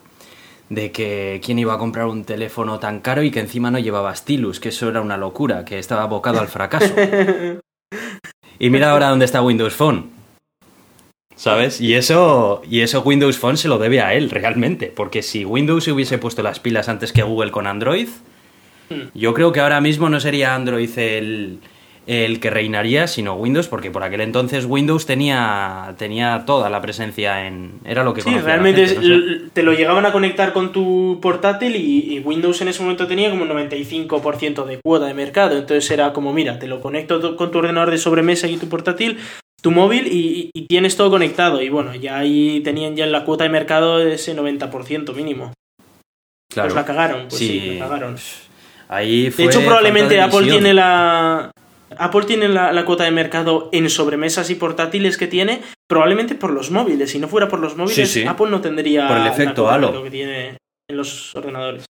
de 0.71 0.91
que 0.91 1.41
quién 1.45 1.61
iba 1.61 1.75
a 1.75 1.79
comprar 1.79 2.07
un 2.07 2.25
teléfono 2.25 2.81
tan 2.81 2.99
caro 2.99 3.23
y 3.23 3.31
que 3.31 3.39
encima 3.39 3.71
no 3.71 3.79
llevaba 3.79 4.17
stylus, 4.17 4.59
que 4.59 4.71
eso 4.71 4.89
era 4.89 5.01
una 5.01 5.17
locura, 5.17 5.65
que 5.65 5.79
estaba 5.79 6.03
abocado 6.03 6.41
al 6.41 6.49
fracaso. 6.49 6.93
y 8.59 8.71
mira 8.71 8.91
ahora 8.91 9.11
dónde 9.11 9.25
está 9.25 9.41
Windows 9.41 9.75
Phone 9.75 10.16
¿Sabes? 11.37 11.81
Y 11.83 11.95
eso, 11.95 12.63
y 12.69 12.81
eso 12.81 13.03
Windows 13.03 13.39
Phone 13.39 13.59
se 13.59 13.69
lo 13.69 13.79
debe 13.79 14.01
a 14.01 14.15
él 14.15 14.31
realmente, 14.31 14.91
porque 14.95 15.23
si 15.23 15.45
Windows 15.45 15.85
se 15.85 15.93
hubiese 15.93 16.17
puesto 16.17 16.43
las 16.43 16.61
pilas 16.61 16.89
antes 16.89 17.13
que 17.13 17.23
Google 17.23 17.51
con 17.51 17.67
Android, 17.67 18.09
hmm. 18.89 19.09
yo 19.15 19.35
creo 19.35 19.53
que 19.53 19.61
ahora 19.61 19.83
mismo 19.83 20.09
no 20.09 20.19
sería 20.19 20.55
Android 20.55 20.91
el, 20.99 21.59
el 22.07 22.39
que 22.39 22.51
reinaría, 22.51 23.07
sino 23.07 23.35
Windows, 23.35 23.67
porque 23.67 23.91
por 23.91 24.05
aquel 24.05 24.21
entonces 24.21 24.65
Windows 24.65 25.07
tenía, 25.07 25.95
tenía 25.99 26.45
toda 26.47 26.71
la 26.71 26.81
presencia 26.81 27.47
en... 27.47 27.81
Era 27.85 28.05
lo 28.05 28.15
que 28.15 28.23
Sí, 28.23 28.31
realmente 28.39 28.87
te 29.53 29.63
lo 29.63 29.73
llegaban 29.73 30.07
a 30.07 30.13
conectar 30.13 30.53
con 30.53 30.73
tu 30.73 31.19
portátil 31.21 31.75
y, 31.77 32.21
Windows 32.21 32.61
en 32.63 32.69
ese 32.69 32.83
momento 32.83 33.07
tenía 33.07 33.31
como 33.31 33.43
un 33.43 33.51
95% 33.51 34.65
de 34.65 34.81
cuota 34.83 35.07
de 35.07 35.15
mercado, 35.15 35.57
entonces 35.57 35.91
era 35.91 36.13
como, 36.13 36.33
mira, 36.33 36.59
te 36.59 36.67
lo 36.67 36.81
conecto 36.81 37.37
con 37.37 37.51
tu 37.51 37.59
ordenador 37.59 37.91
de 37.91 37.99
sobremesa 37.99 38.49
y 38.49 38.57
tu 38.57 38.69
portátil, 38.69 39.19
tu 39.63 39.71
móvil 39.71 40.07
y, 40.11 40.51
tienes 40.69 40.97
todo 40.97 41.11
conectado, 41.11 41.63
y 41.63 41.69
bueno, 41.69 41.95
ya 41.95 42.19
ahí 42.19 42.61
tenían 42.61 42.97
ya 42.97 43.05
en 43.05 43.13
la 43.13 43.25
cuota 43.25 43.45
de 43.45 43.51
mercado 43.51 44.01
ese 44.01 44.37
90% 44.37 45.15
mínimo. 45.15 45.53
Claro. 46.53 46.69
Pues 46.69 46.75
la 46.75 46.85
cagaron, 46.85 47.29
pues 47.29 47.39
sí, 47.39 47.77
la 47.79 47.87
cagaron. 47.87 48.17
Ahí 48.89 49.31
de 49.31 49.45
hecho, 49.45 49.63
probablemente 49.63 50.21
Apple 50.21 50.47
tiene 50.47 50.75
la 50.75 51.51
Apple 51.99 52.25
tiene 52.25 52.49
la, 52.49 52.85
cuota 52.85 53.05
de 53.05 53.11
mercado 53.11 53.69
en 53.73 53.89
sobremesas 53.91 54.51
y 54.51 54.55
portátiles 54.57 55.17
que 55.17 55.27
tiene, 55.27 55.63
probablemente 55.89 56.35
por 56.35 56.53
los 56.53 56.71
móviles. 56.71 57.11
Si 57.11 57.19
no 57.19 57.29
fuera 57.29 57.49
por 57.49 57.61
los 57.61 57.77
móviles, 57.77 58.27
Apple 58.27 58.51
no 58.51 58.61
tendría 58.61 59.09
por 59.09 59.17
el 59.19 59.27
efecto 59.27 59.69
halo 59.69 60.03
que 60.03 60.11
tiene 60.11 60.57
en 60.89 60.97
los 60.97 61.35
ordenadores. 61.35 61.86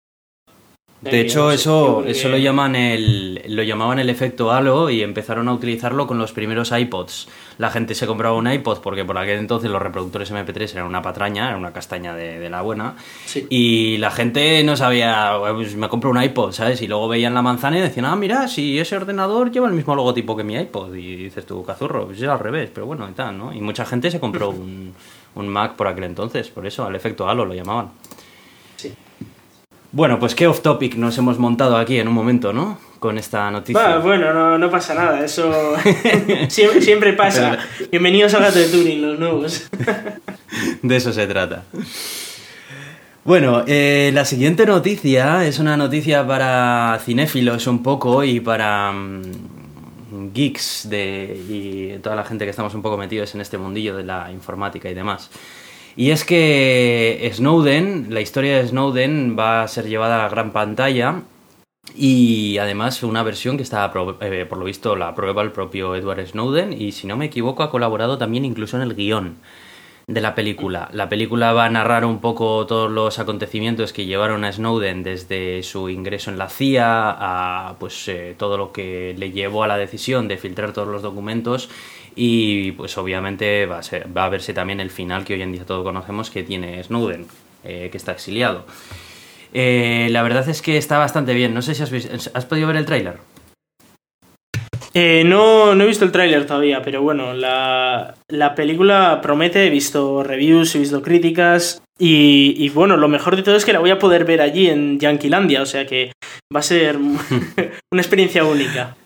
De 1.10 1.20
hecho, 1.20 1.50
eso, 1.50 2.02
eso 2.06 2.28
lo 2.28 2.38
llaman 2.38 2.74
el, 2.76 3.42
lo 3.48 3.62
llamaban 3.62 3.98
el 3.98 4.08
efecto 4.08 4.50
halo 4.50 4.88
y 4.88 5.02
empezaron 5.02 5.48
a 5.48 5.52
utilizarlo 5.52 6.06
con 6.06 6.18
los 6.18 6.32
primeros 6.32 6.72
iPods. 6.72 7.28
La 7.58 7.70
gente 7.70 7.94
se 7.94 8.06
compraba 8.06 8.36
un 8.36 8.50
iPod 8.50 8.78
porque 8.78 9.04
por 9.04 9.18
aquel 9.18 9.38
entonces 9.38 9.70
los 9.70 9.80
reproductores 9.80 10.32
MP3 10.32 10.72
eran 10.72 10.86
una 10.86 11.02
patraña, 11.02 11.48
era 11.48 11.56
una 11.56 11.72
castaña 11.72 12.14
de, 12.14 12.48
la 12.48 12.62
buena. 12.62 12.96
Y 13.48 13.98
la 13.98 14.10
gente 14.10 14.62
no 14.64 14.76
sabía, 14.76 15.34
pues 15.52 15.76
me 15.76 15.88
compro 15.88 16.10
un 16.10 16.22
iPod, 16.22 16.52
¿sabes? 16.52 16.80
Y 16.82 16.88
luego 16.88 17.08
veían 17.08 17.34
la 17.34 17.42
manzana 17.42 17.78
y 17.78 17.80
decían, 17.82 18.06
ah, 18.06 18.16
mira, 18.16 18.48
si 18.48 18.78
ese 18.78 18.96
ordenador 18.96 19.50
lleva 19.50 19.68
el 19.68 19.74
mismo 19.74 19.94
logotipo 19.94 20.36
que 20.36 20.44
mi 20.44 20.54
iPod. 20.54 20.94
Y 20.94 21.16
dices 21.16 21.46
tú, 21.46 21.64
cazurro, 21.64 22.06
pues 22.06 22.20
es 22.20 22.28
al 22.28 22.38
revés, 22.38 22.70
pero 22.72 22.86
bueno, 22.86 23.08
y 23.08 23.12
tal, 23.12 23.36
¿no? 23.36 23.52
Y 23.52 23.60
mucha 23.60 23.84
gente 23.84 24.10
se 24.10 24.20
compró 24.20 24.50
un, 24.50 24.94
un 25.34 25.48
Mac 25.48 25.74
por 25.74 25.86
aquel 25.86 26.04
entonces, 26.04 26.48
por 26.48 26.66
eso, 26.66 26.84
al 26.84 26.94
efecto 26.94 27.28
halo 27.28 27.44
lo 27.44 27.54
llamaban. 27.54 27.90
Bueno, 29.94 30.18
pues 30.18 30.34
qué 30.34 30.48
off 30.48 30.60
topic 30.60 30.96
nos 30.96 31.16
hemos 31.18 31.38
montado 31.38 31.76
aquí 31.76 32.00
en 32.00 32.08
un 32.08 32.14
momento, 32.14 32.52
¿no? 32.52 32.78
Con 32.98 33.16
esta 33.16 33.48
noticia. 33.52 33.98
bueno, 33.98 34.58
no, 34.58 34.68
pasa 34.68 34.92
nada, 34.92 35.24
eso 35.24 35.76
siempre, 36.48 37.12
pasa. 37.12 37.58
Bienvenidos 37.92 38.34
a 38.34 38.40
Gato 38.40 38.58
de 38.58 38.66
Turing, 38.70 39.00
los 39.00 39.18
nuevos. 39.20 39.68
de 40.82 40.96
eso 40.96 41.12
se 41.12 41.28
trata. 41.28 41.62
Bueno, 43.22 43.62
eh, 43.68 44.10
la 44.12 44.24
siguiente 44.24 44.66
noticia 44.66 45.46
es 45.46 45.60
una 45.60 45.76
noticia 45.76 46.26
para 46.26 46.98
cinéfilos 47.04 47.68
un 47.68 47.80
poco 47.80 48.24
y 48.24 48.40
para 48.40 48.90
mm, 48.90 50.32
geeks 50.34 50.88
de, 50.90 51.40
y 51.48 51.98
toda 52.00 52.16
la 52.16 52.24
gente 52.24 52.44
que 52.44 52.50
estamos 52.50 52.74
un 52.74 52.82
poco 52.82 52.96
metidos 52.96 53.32
en 53.36 53.42
este 53.42 53.58
mundillo 53.58 53.96
de 53.96 54.02
la 54.02 54.32
informática 54.32 54.90
y 54.90 54.94
demás. 54.94 55.30
Y 55.96 56.10
es 56.10 56.24
que 56.24 57.30
Snowden, 57.32 58.08
la 58.10 58.20
historia 58.20 58.58
de 58.58 58.66
Snowden 58.66 59.36
va 59.38 59.62
a 59.62 59.68
ser 59.68 59.86
llevada 59.86 60.16
a 60.16 60.22
la 60.24 60.28
gran 60.28 60.52
pantalla 60.52 61.22
Y 61.94 62.58
además 62.58 63.02
una 63.02 63.22
versión 63.22 63.56
que 63.56 63.62
está, 63.62 63.92
eh, 64.20 64.46
por 64.48 64.58
lo 64.58 64.64
visto, 64.64 64.96
la 64.96 65.14
prueba 65.14 65.42
el 65.42 65.52
propio 65.52 65.94
Edward 65.94 66.26
Snowden 66.26 66.72
y 66.72 66.92
si 66.92 67.06
no 67.06 67.16
me 67.16 67.26
equivoco 67.26 67.62
ha 67.62 67.70
colaborado 67.70 68.18
también 68.18 68.44
incluso 68.44 68.76
en 68.76 68.82
el 68.82 68.94
guion 68.94 69.36
de 70.06 70.20
la 70.20 70.34
película. 70.34 70.88
La 70.92 71.08
película 71.08 71.52
va 71.52 71.64
a 71.64 71.70
narrar 71.70 72.04
un 72.04 72.20
poco 72.20 72.66
todos 72.66 72.90
los 72.90 73.18
acontecimientos 73.18 73.92
que 73.92 74.04
llevaron 74.04 74.44
a 74.44 74.52
Snowden 74.52 75.02
desde 75.02 75.62
su 75.62 75.88
ingreso 75.88 76.30
en 76.30 76.38
la 76.38 76.48
CIA 76.48 77.10
a 77.10 77.76
pues 77.78 78.08
eh, 78.08 78.34
todo 78.36 78.58
lo 78.58 78.72
que 78.72 79.14
le 79.16 79.30
llevó 79.30 79.64
a 79.64 79.68
la 79.68 79.78
decisión 79.78 80.28
de 80.28 80.36
filtrar 80.36 80.72
todos 80.72 80.88
los 80.88 81.02
documentos 81.02 81.70
y 82.14 82.72
pues 82.72 82.96
obviamente 82.98 83.66
va 83.66 83.80
a, 83.80 84.28
verse 84.28 84.52
también 84.52 84.80
el 84.80 84.90
final 84.90 85.24
que 85.24 85.34
hoy 85.34 85.42
en 85.42 85.52
día 85.52 85.64
todos 85.64 85.82
conocemos 85.82 86.30
que 86.30 86.42
tiene 86.42 86.82
Snowden, 86.84 87.26
eh, 87.64 87.88
que 87.90 87.96
está 87.96 88.12
exiliado. 88.12 88.66
Eh, 89.54 90.08
la 90.10 90.22
verdad 90.22 90.48
es 90.48 90.60
que 90.60 90.76
está 90.76 90.98
bastante 90.98 91.32
bien. 91.32 91.54
No 91.54 91.62
sé 91.62 91.74
si 91.74 91.82
has, 91.82 92.30
¿has 92.34 92.44
podido 92.44 92.66
ver 92.66 92.76
el 92.76 92.84
tráiler. 92.84 93.18
Eh, 94.96 95.24
no, 95.26 95.74
no 95.74 95.82
he 95.82 95.88
visto 95.88 96.04
el 96.04 96.12
tráiler 96.12 96.46
todavía, 96.46 96.80
pero 96.80 97.02
bueno, 97.02 97.34
la, 97.34 98.14
película 98.54 99.20
promete, 99.20 99.66
he 99.66 99.70
visto 99.70 100.22
reviews, 100.22 100.74
he 100.76 100.78
visto 100.78 101.02
críticas 101.02 101.82
y, 101.98 102.54
y, 102.56 102.68
bueno, 102.68 102.96
lo 102.96 103.08
mejor 103.08 103.34
de 103.34 103.42
todo 103.42 103.56
es 103.56 103.64
que 103.64 103.72
la 103.72 103.80
voy 103.80 103.90
a 103.90 103.98
poder 103.98 104.24
ver 104.24 104.40
allí 104.40 104.68
en 104.68 105.00
Yanquilandia, 105.00 105.62
o 105.62 105.66
sea 105.66 105.84
que 105.84 106.12
va 106.54 106.60
a 106.60 106.62
ser 106.62 106.96
una 107.92 108.02
experiencia 108.02 108.44
única. 108.44 108.96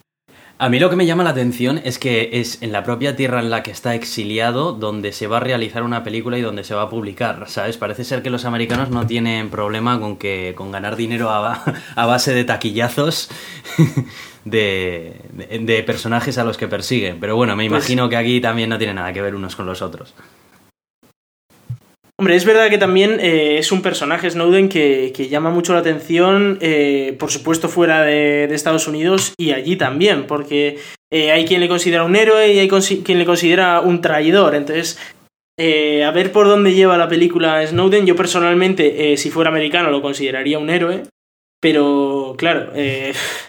A 0.61 0.69
mí 0.69 0.81
lo 0.81 0.91
que 0.91 0.97
me 0.97 1.07
llama 1.07 1.23
la 1.23 1.31
atención 1.31 1.81
es 1.85 2.01
que 2.01 2.31
es 2.33 2.63
en 2.63 2.73
la 2.73 2.83
propia 2.83 3.15
tierra 3.15 3.39
en 3.39 3.49
la 3.49 3.63
que 3.63 3.71
está 3.71 3.95
exiliado 3.95 4.73
donde 4.73 5.13
se 5.13 5.29
va 5.29 5.37
a 5.37 5.41
realizar 5.41 5.85
una 5.85 6.03
película 6.03 6.37
y 6.37 6.43
donde 6.43 6.65
se 6.65 6.75
va 6.75 6.83
a 6.83 6.91
publicar, 6.91 7.45
¿sabes? 7.47 7.77
Parece 7.77 8.03
ser 8.03 8.23
que 8.23 8.31
los 8.31 8.45
americanos 8.45 8.91
no 8.91 9.07
tienen 9.07 9.51
problema 9.51 10.01
con 10.01 10.17
que 10.17 10.55
con 10.57 10.73
ganar 10.73 10.97
dinero 10.97 11.31
a, 11.31 11.77
base 11.95 12.35
de 12.35 12.43
taquillazos 12.43 13.31
de, 14.45 15.21
de, 15.61 15.83
personajes 15.85 16.39
a 16.39 16.45
los 16.45 16.57
que 16.57 16.67
persiguen. 16.67 17.21
Pero 17.21 17.37
bueno, 17.37 17.55
me 17.55 17.69
pues 17.69 17.85
imagino 17.85 18.09
que 18.09 18.17
aquí 18.17 18.41
también 18.41 18.69
no 18.69 18.79
tiene 18.79 18.95
nada 18.95 19.13
que 19.13 19.23
ver 19.23 19.37
unos 19.37 19.55
con 19.55 19.65
los 19.65 19.81
otros. 19.81 20.13
Hombre, 22.21 22.35
es 22.35 22.45
verdad 22.45 22.69
que 22.69 22.79
también 22.79 23.21
eh, 23.21 23.59
es 23.59 23.71
un 23.71 23.81
personaje 23.81 24.29
Snowden 24.29 24.69
que, 24.69 25.13
llama 25.31 25.51
mucho 25.51 25.73
la 25.73 25.79
atención, 25.79 26.59
eh, 26.61 27.15
por 27.17 27.31
supuesto 27.31 27.69
fuera 27.69 28.03
de, 28.03 28.53
Estados 28.53 28.89
Unidos 28.89 29.35
y 29.39 29.53
allí 29.53 29.77
también, 29.77 30.27
porque 30.27 30.79
eh, 31.13 31.31
hay 31.31 31.45
quien 31.45 31.61
le 31.61 31.69
considera 31.69 32.03
un 32.03 32.17
héroe 32.17 32.53
y 32.53 32.59
hay 32.59 32.69
quien 32.69 33.21
le 33.21 33.25
considera 33.25 33.81
un 33.81 34.01
traidor. 34.01 34.57
Entonces, 34.57 34.99
a 35.61 36.11
ver 36.11 36.33
por 36.33 36.49
dónde 36.49 36.75
lleva 36.75 36.99
la 36.99 37.09
película 37.09 37.65
Snowden. 37.65 38.05
Yo 38.05 38.17
personalmente, 38.17 39.17
si 39.17 39.31
fuera 39.31 39.51
americano, 39.51 39.91
lo 39.91 40.03
consideraría 40.03 40.59
un 40.59 40.71
héroe, 40.71 41.05
pero 41.61 42.35
claro, 42.37 42.73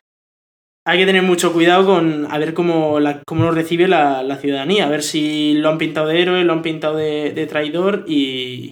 hay 0.85 0.99
que 0.99 1.05
tener 1.05 1.23
mucho 1.23 1.53
cuidado 1.53 1.85
con 1.85 2.27
a 2.31 2.37
ver 2.37 2.53
cómo, 2.53 2.99
la, 2.99 3.21
cómo 3.25 3.43
lo 3.43 3.51
recibe 3.51 3.87
la, 3.87 4.37
ciudadanía, 4.37 4.85
a 4.85 4.89
ver 4.89 5.03
si 5.03 5.53
lo 5.53 5.69
han 5.69 5.77
pintado 5.77 6.07
de 6.07 6.21
héroe, 6.21 6.43
lo 6.43 6.53
han 6.53 6.61
pintado 6.61 6.95
de, 6.97 7.47
traidor 7.47 8.05
y, 8.07 8.71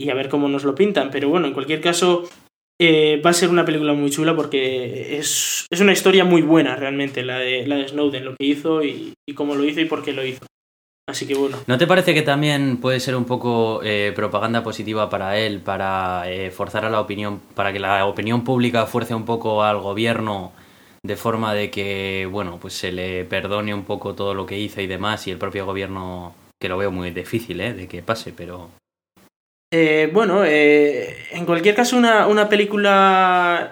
y, 0.00 0.10
a 0.10 0.14
ver 0.14 0.28
cómo 0.28 0.48
nos 0.48 0.64
lo 0.64 0.74
pintan. 0.74 1.10
Pero 1.10 1.28
bueno, 1.28 1.46
en 1.46 1.54
cualquier 1.54 1.80
caso, 1.80 2.28
eh, 2.80 3.20
va 3.24 3.30
a 3.30 3.34
ser 3.34 3.48
una 3.48 3.64
película 3.64 3.92
muy 3.92 4.10
chula 4.10 4.36
porque 4.36 5.18
es, 5.18 5.66
es, 5.70 5.80
una 5.80 5.92
historia 5.92 6.24
muy 6.24 6.42
buena 6.42 6.76
realmente, 6.76 7.24
la 7.24 7.38
de, 7.38 7.66
la 7.66 7.76
de 7.76 7.88
Snowden, 7.88 8.24
lo 8.24 8.36
que 8.36 8.46
hizo 8.46 8.82
y, 8.84 9.14
y 9.28 9.34
cómo 9.34 9.54
lo 9.54 9.64
hizo 9.64 9.80
y 9.80 9.86
por 9.86 10.02
qué 10.02 10.12
lo 10.12 10.24
hizo. 10.24 10.44
Así 11.08 11.26
que 11.26 11.34
bueno. 11.34 11.56
¿No 11.66 11.78
te 11.78 11.86
parece 11.86 12.12
que 12.12 12.20
también 12.20 12.76
puede 12.76 13.00
ser 13.00 13.16
un 13.16 13.24
poco 13.24 13.80
eh, 13.82 14.12
propaganda 14.14 14.62
positiva 14.62 15.08
para 15.08 15.38
él, 15.38 15.60
para 15.60 16.30
eh, 16.30 16.50
forzar 16.50 16.84
a 16.84 16.90
la 16.90 17.00
opinión, 17.00 17.40
para 17.54 17.72
que 17.72 17.80
la 17.80 18.04
opinión 18.04 18.44
pública 18.44 18.84
fuerce 18.84 19.14
un 19.14 19.24
poco 19.24 19.62
al 19.62 19.80
gobierno 19.80 20.52
de 21.08 21.16
forma 21.16 21.54
de 21.54 21.70
que, 21.70 22.28
bueno, 22.30 22.58
pues 22.60 22.74
se 22.74 22.92
le 22.92 23.24
perdone 23.24 23.72
un 23.72 23.84
poco 23.84 24.14
todo 24.14 24.34
lo 24.34 24.44
que 24.44 24.58
hizo 24.58 24.82
y 24.82 24.86
demás, 24.86 25.26
y 25.26 25.30
el 25.30 25.38
propio 25.38 25.64
gobierno, 25.64 26.34
que 26.60 26.68
lo 26.68 26.76
veo 26.76 26.90
muy 26.92 27.10
difícil, 27.12 27.62
¿eh? 27.62 27.72
De 27.72 27.88
que 27.88 28.02
pase, 28.02 28.34
pero... 28.36 28.70
Eh, 29.72 30.10
bueno, 30.12 30.44
eh, 30.44 31.16
en 31.30 31.46
cualquier 31.46 31.74
caso, 31.74 31.96
una, 31.96 32.26
una 32.26 32.50
película 32.50 33.70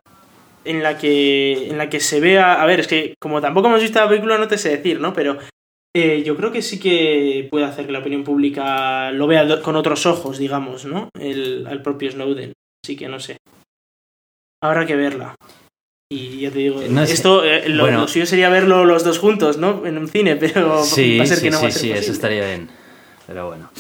en 0.64 0.83
la 0.83 0.96
que 0.96 1.68
en 1.68 1.79
la 1.79 1.90
que 1.90 2.01
se 2.01 2.20
vea 2.20 2.61
a 2.61 2.66
ver 2.66 2.81
es 2.81 2.88
que 2.88 3.14
como 3.20 3.40
tampoco 3.40 3.68
hemos 3.68 3.83
visto 3.83 4.01
la 4.01 4.09
película 4.09 4.37
no 4.37 4.49
te 4.49 4.59
sé 4.59 4.70
decir 4.70 4.99
no 4.99 5.12
pero 5.12 5.38
eh, 5.94 6.25
yo 6.25 6.37
creo 6.37 6.51
que 6.51 6.61
sí 6.61 6.81
que 6.81 7.46
puede 7.49 7.66
hacer 7.66 7.87
que 7.87 7.92
la 7.92 8.01
opinión 8.01 8.25
pública 8.25 9.12
lo 9.12 9.29
vea 9.29 9.62
con 9.62 9.77
otros 9.77 10.07
ojos 10.07 10.38
digamos 10.38 10.85
no 10.85 11.09
el 11.20 11.68
al 11.68 11.83
propio 11.83 12.11
Snowden 12.11 12.53
así 12.85 12.96
que 12.96 13.07
no 13.07 13.20
sé. 13.20 13.37
Habrá 14.61 14.87
que 14.87 14.96
verla 14.96 15.37
y 16.09 16.40
ya 16.40 16.53
te 16.53 16.61
digo, 16.61 16.81
esto 16.81 17.45
eh, 17.45 17.69
lo, 17.69 18.07
suyo 18.07 18.27
sería 18.27 18.49
verlo 18.49 18.85
los 18.85 19.03
dos 19.03 19.19
juntos, 19.19 19.59
¿no? 19.59 19.85
En 19.85 19.99
un 19.99 20.07
cine, 20.07 20.37
pero 20.40 20.69
va 20.69 20.83
a 20.83 20.85
ser 20.85 21.40
que 21.40 21.51
no 21.51 21.61
va 21.61 21.66
a 21.66 21.71
ser 21.71 21.81
Sí, 21.81 21.90
eso 21.90 22.12
estaría 22.12 22.47
bien. 22.47 22.69
Pero 23.27 23.49
bueno. 23.49 23.71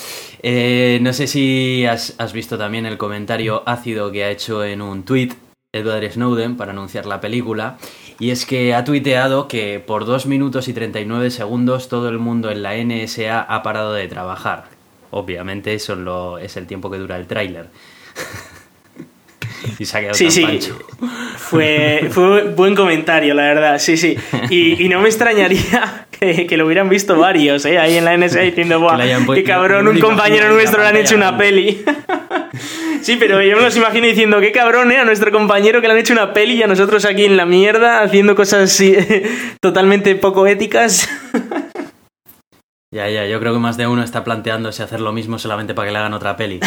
Eh, 0.42 0.98
no 1.02 1.12
sé 1.12 1.28
si 1.28 1.86
has, 1.86 2.32
visto 2.32 2.58
también 2.58 2.84
el 2.84 2.98
comentario 2.98 3.62
ácido 3.64 4.10
que 4.10 4.24
ha 4.24 4.30
hecho 4.30 4.64
en 4.64 4.82
un 4.82 5.04
tweet 5.04 5.34
Edward 5.72 6.10
Snowden 6.10 6.56
para 6.56 6.72
anunciar 6.72 7.06
la 7.06 7.20
película. 7.20 7.78
Y 8.18 8.30
es 8.30 8.44
que 8.44 8.74
ha 8.74 8.82
tuiteado 8.82 9.46
que 9.46 9.78
por 9.78 10.04
2 10.04 10.26
minutos 10.26 10.66
y 10.66 10.72
39 10.72 11.30
segundos 11.30 11.88
todo 11.88 12.08
el 12.08 12.18
mundo 12.18 12.50
en 12.50 12.62
la 12.62 12.74
NSA 12.76 13.40
ha 13.40 13.62
parado 13.62 13.92
de 13.92 14.08
trabajar. 14.08 14.64
Obviamente 15.12 15.74
eso 15.74 16.38
es 16.38 16.56
el 16.56 16.66
tiempo 16.66 16.90
que 16.90 16.98
dura 16.98 17.18
el 17.18 17.28
tráiler. 17.28 17.68
y 19.78 19.84
se 19.84 19.96
ha 19.96 20.00
quedado 20.00 20.14
sí, 20.14 20.30
sí. 20.30 20.46
Fue, 21.36 22.08
fue 22.10 22.44
buen 22.44 22.74
comentario, 22.74 23.34
la 23.34 23.42
verdad, 23.42 23.78
sí, 23.78 23.96
sí. 23.96 24.16
Y, 24.50 24.88
no 24.88 25.00
me 25.00 25.08
extrañaría 25.08 26.06
que, 26.10 26.56
lo 26.56 26.66
hubieran 26.66 26.88
visto 26.88 27.18
varios, 27.18 27.64
¿eh? 27.64 27.78
Ahí 27.78 27.96
en 27.96 28.04
la 28.04 28.16
NSA 28.16 28.40
diciendo, 28.40 28.80
¡buah! 28.80 28.98
¡Qué 29.34 29.44
cabrón! 29.44 29.88
Un 29.88 30.00
compañero 30.00 30.52
nuestro 30.52 30.82
le 30.82 30.88
han 30.88 30.96
hecho 30.96 31.16
una 31.16 31.36
peli. 31.36 31.84
Sí, 33.02 33.16
pero 33.20 33.40
yo 33.40 33.56
me 33.56 33.62
los 33.62 33.76
imagino 33.76 34.06
diciendo, 34.06 34.40
qué 34.40 34.50
cabrón, 34.50 34.90
¿eh? 34.90 34.98
A 34.98 35.04
nuestro 35.04 35.30
compañero 35.30 35.80
que 35.80 35.86
le 35.86 35.92
han 35.92 36.00
hecho 36.00 36.12
una 36.12 36.32
peli 36.32 36.54
y 36.54 36.62
a 36.64 36.66
nosotros 36.66 37.04
aquí 37.04 37.24
en 37.24 37.36
la 37.36 37.46
mierda 37.46 38.02
haciendo 38.02 38.34
cosas 38.34 38.72
así, 38.72 38.96
totalmente 39.60 40.16
poco 40.16 40.46
éticas. 40.46 41.08
Ya, 42.92 43.08
ya, 43.10 43.26
yo 43.26 43.38
creo 43.38 43.52
que 43.52 43.58
más 43.58 43.76
de 43.76 43.86
uno 43.86 44.02
está 44.02 44.24
planteándose 44.24 44.82
hacer 44.82 45.00
lo 45.00 45.12
mismo 45.12 45.38
solamente 45.38 45.74
para 45.74 45.86
que 45.86 45.92
le 45.92 45.98
hagan 45.98 46.14
otra 46.14 46.36
peli. 46.36 46.60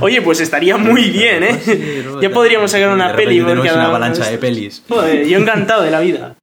Oye, 0.00 0.22
pues 0.22 0.40
estaría 0.40 0.76
muy 0.76 1.10
bien, 1.10 1.42
¿eh? 1.42 2.04
ya 2.20 2.30
podríamos 2.30 2.70
sacar 2.70 2.90
una 2.90 3.14
peli. 3.14 3.40
Tenemos 3.40 3.72
una 3.72 3.86
avalancha 3.86 4.28
de 4.28 4.38
pelis. 4.38 4.82
Joder, 4.88 5.26
yo 5.26 5.38
encantado 5.38 5.82
de 5.82 5.90
la 5.90 6.00
vida. 6.00 6.36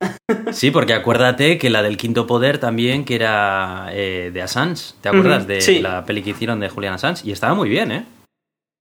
Sí, 0.52 0.71
porque 0.71 0.93
acuérdate 0.93 1.58
que 1.58 1.69
la 1.69 1.82
del 1.82 1.97
Quinto 1.97 2.28
Poder 2.28 2.58
también, 2.60 3.06
que 3.06 3.15
era 3.15 3.89
eh, 3.91 4.32
de 4.34 4.41
Assange, 4.41 4.93
¿te 5.02 5.10
acuerdas? 5.10 5.47
De 5.47 5.82
la 5.82 6.06
peli 6.06 6.21
que 6.21 6.32
hicieron 6.32 6.60
de 6.60 6.69
Julian 6.69 6.93
Assange. 6.93 7.28
Y 7.28 7.32
estaba 7.32 7.54
muy 7.54 7.69
bien, 7.69 7.91
¿eh? 7.91 8.06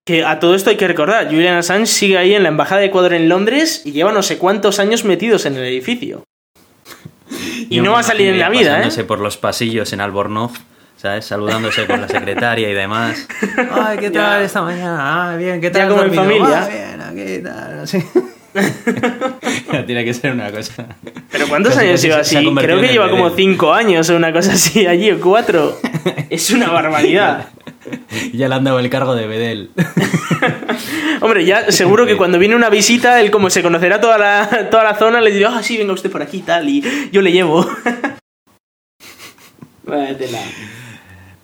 Que 0.04 0.24
a 0.24 0.40
todo 0.40 0.54
esto 0.54 0.70
hay 0.70 0.76
que 0.76 0.88
recordar, 0.88 1.26
Julian 1.26 1.56
Assange 1.56 1.86
sigue 1.86 2.16
ahí 2.16 2.34
en 2.34 2.42
la 2.42 2.48
Embajada 2.48 2.80
de 2.80 2.86
Ecuador 2.86 3.12
en 3.12 3.28
Londres 3.28 3.82
y 3.84 3.92
lleva 3.92 4.10
no 4.10 4.22
sé 4.22 4.38
cuántos 4.38 4.78
años 4.78 5.04
metidos 5.04 5.44
en 5.44 5.56
el 5.56 5.64
edificio. 5.64 6.24
y 7.68 7.80
no 7.80 7.92
va 7.92 8.00
a 8.00 8.02
salir 8.02 8.28
en 8.28 8.38
la 8.38 8.48
vida, 8.48 8.82
¿eh? 8.82 9.04
por 9.04 9.20
los 9.20 9.36
pasillos 9.36 9.92
en 9.92 10.00
Albornoz, 10.00 10.52
¿sabes? 10.98 11.24
Saludándose 11.24 11.86
con 11.86 12.00
la 12.00 12.08
secretaria 12.08 12.68
y 12.68 12.74
demás. 12.74 13.26
Ay, 13.72 13.98
¿qué 13.98 14.10
tal 14.10 14.42
esta 14.42 14.62
mañana? 14.62 15.32
Ah, 15.32 15.36
bien, 15.36 15.60
¿qué 15.60 15.70
tal? 15.70 15.82
Ya 15.82 15.88
como 15.88 16.02
en 16.02 16.12
familia. 16.12 16.64
Ah, 16.64 16.68
bien, 16.68 17.00
aquí 17.00 17.42
tal. 17.42 17.88
Sí. 17.88 18.04
Tiene 19.86 20.04
que 20.04 20.12
ser 20.14 20.32
una 20.32 20.50
cosa. 20.50 20.86
¿Pero 21.30 21.48
cuántos 21.48 21.76
años 21.76 22.02
lleva 22.02 22.18
así? 22.18 22.36
Creo 22.56 22.80
que 22.80 22.88
lleva 22.88 23.08
como 23.08 23.30
cinco 23.30 23.72
años 23.72 24.10
o 24.10 24.16
una 24.16 24.32
cosa 24.32 24.52
así 24.52 24.86
allí, 24.86 25.10
o 25.10 25.20
cuatro. 25.20 25.78
Es 26.30 26.50
una 26.50 26.68
barbaridad. 26.68 27.48
ya 28.32 28.48
le 28.48 28.54
han 28.54 28.64
dado 28.64 28.78
el 28.80 28.90
cargo 28.90 29.14
de 29.14 29.26
Bedel. 29.26 29.70
Hombre, 31.20 31.44
ya 31.44 31.70
seguro 31.70 32.06
que 32.06 32.16
cuando 32.16 32.38
viene 32.38 32.56
una 32.56 32.70
visita, 32.70 33.20
él 33.20 33.30
como 33.30 33.50
se 33.50 33.62
conocerá 33.62 34.00
toda 34.00 34.18
la, 34.18 34.68
toda 34.70 34.84
la 34.84 34.94
zona, 34.94 35.20
le 35.20 35.30
dirá, 35.30 35.52
ah, 35.56 35.62
sí, 35.62 35.76
venga 35.76 35.92
usted 35.92 36.10
por 36.10 36.22
aquí 36.22 36.38
y 36.38 36.42
tal, 36.42 36.68
y 36.68 36.82
yo 37.12 37.22
le 37.22 37.32
llevo. 37.32 37.66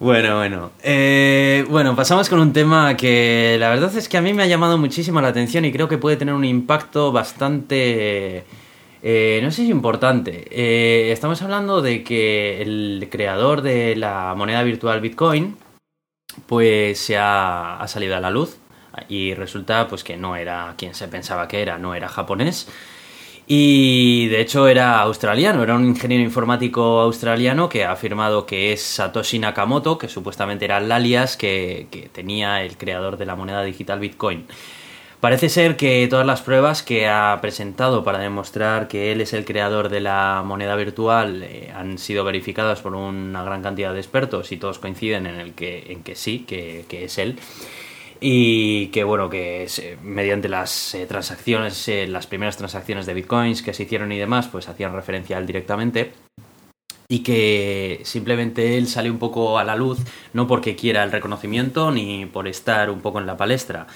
Bueno, 0.05 0.37
bueno. 0.37 0.71
Eh, 0.83 1.65
bueno, 1.71 1.97
pasamos 1.97 2.29
con 2.29 2.39
un 2.39 2.53
tema 2.53 2.95
que 2.95 3.57
la 3.59 3.71
verdad 3.71 3.97
es 3.97 4.07
que 4.07 4.19
a 4.19 4.21
mí 4.21 4.35
me 4.35 4.43
ha 4.43 4.47
llamado 4.47 4.77
muchísimo 4.77 5.19
la 5.23 5.29
atención 5.29 5.65
y 5.65 5.73
creo 5.73 5.89
que 5.89 5.97
puede 5.97 6.19
tener 6.19 6.35
un 6.35 6.45
impacto 6.45 7.11
bastante... 7.11 8.45
Eh, 9.03 9.41
no 9.43 9.51
sé 9.51 9.63
si 9.63 9.71
importante. 9.71 10.47
Eh, 10.51 11.11
estamos 11.11 11.41
hablando 11.41 11.81
de 11.81 12.05
que 12.05 12.61
el 12.61 13.09
creador 13.11 13.63
de 13.63 13.97
la 13.97 14.35
moneda 14.37 14.63
virtual 14.63 15.01
Bitcoin, 15.01 15.57
pues 16.45 16.99
se 16.99 17.17
ha, 17.17 17.81
ha 17.81 17.89
salido 17.89 18.15
a 18.15 18.21
la 18.21 18.31
luz 18.31 18.59
y 19.09 19.33
resulta 19.33 19.89
pues 19.89 20.05
que 20.05 20.19
no 20.19 20.37
era 20.37 20.75
quien 20.77 20.95
se 20.95 21.09
pensaba 21.09 21.49
que 21.49 21.63
era, 21.63 21.79
no 21.79 21.95
era 21.95 22.11
japonés. 22.11 22.69
Y 23.47 24.29
de 24.29 24.41
hecho 24.41 24.69
era 24.69 25.01
australiano, 25.01 25.63
era 25.63 25.75
un 25.75 25.87
ingeniero 25.87 26.25
informático 26.25 27.01
australiano 27.01 27.69
que 27.69 27.85
ha 27.85 27.93
afirmado 27.93 28.47
que 28.47 28.73
es 28.73 28.83
Satoshi 28.83 29.39
Nakamoto, 29.39 29.99
que 29.99 30.09
supuestamente 30.09 30.65
era 30.65 30.79
el 30.79 30.91
alias 30.91 31.37
que, 31.37 31.89
que 31.91 32.09
tenía 32.09 32.63
el 32.63 32.79
creador 32.79 33.19
de 33.19 33.27
la 33.27 33.37
moneda 33.37 33.63
digital 33.63 34.01
Bitcoin. 34.01 34.47
Parece 35.25 35.49
ser 35.49 35.79
que 35.79 36.07
todas 36.11 36.27
las 36.27 36.43
pruebas 36.43 36.83
que 36.83 37.09
ha 37.09 37.39
presentado 37.41 38.05
para 38.05 38.19
demostrar 38.19 38.89
que 38.89 39.11
él 39.11 39.23
es 39.23 39.33
el 39.33 39.47
creador 39.47 39.89
de 39.89 40.01
la 40.01 40.43
moneda 40.45 40.77
virtual 40.77 41.43
eh, 41.43 41.73
han 41.75 41.97
sido 41.97 42.25
verificadas 42.25 42.83
por 42.83 42.95
una 42.95 43.43
gran 43.43 43.63
cantidad 43.63 43.95
de 43.95 44.01
expertos 44.01 44.53
y 44.53 44.59
todos 44.59 44.79
coinciden 44.79 45.27
en 45.27 45.37
el 45.37 45.55
que, 45.55 45.91
en 45.91 46.03
que 46.03 46.15
sí, 46.15 46.41
que, 46.41 46.85
es 46.91 47.17
él. 47.17 47.39
Y 48.21 48.89
que 48.89 49.05
bueno, 49.05 49.29
que 49.29 49.65
eh, 49.65 49.99
mediante 50.03 50.49
las 50.49 50.95
eh, 50.95 51.07
transacciones, 51.07 51.91
las 52.09 52.27
primeras 52.27 52.57
transacciones 52.57 53.07
de 53.07 53.15
bitcoins 53.15 53.63
que 53.63 53.75
se 53.75 53.83
hicieron 53.85 54.13
y 54.13 54.19
demás, 54.19 54.49
pues 54.49 54.69
hacían 54.69 54.95
referencia 54.95 55.37
a 55.37 55.41
él 55.41 55.47
directamente. 55.47 56.13
Y 57.09 57.21
que 57.21 58.01
simplemente 58.05 58.79
él 58.79 58.89
sale 58.89 59.11
un 59.11 59.19
poco 59.19 59.59
a 59.59 59.65
la 59.65 59.77
luz, 59.77 59.99
no 60.33 60.47
porque 60.47 60.75
quiera 60.75 61.05
el 61.05 61.13
reconocimiento 61.13 61.91
ni 61.91 62.27
por 62.27 62.49
estar 62.49 62.91
un 62.91 63.01
poco 63.01 63.21
en 63.21 63.27
la 63.27 63.37
palestra, 63.37 63.87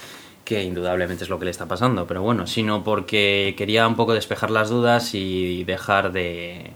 que 0.45 0.63
indudablemente 0.63 1.25
es 1.25 1.31
lo 1.31 1.39
que 1.39 1.47
le 1.47 1.51
está 1.51 1.67
pasando, 1.67 2.07
pero 2.07 2.23
bueno, 2.23 2.47
sino 2.47 2.85
porque 2.85 3.55
quería 3.57 3.89
un 3.89 3.97
poco 3.97 4.15
despejar 4.15 4.51
las 4.51 4.69
dudas 4.69 5.15
y 5.15 5.65
dejar 5.65 6.13
de 6.13 6.71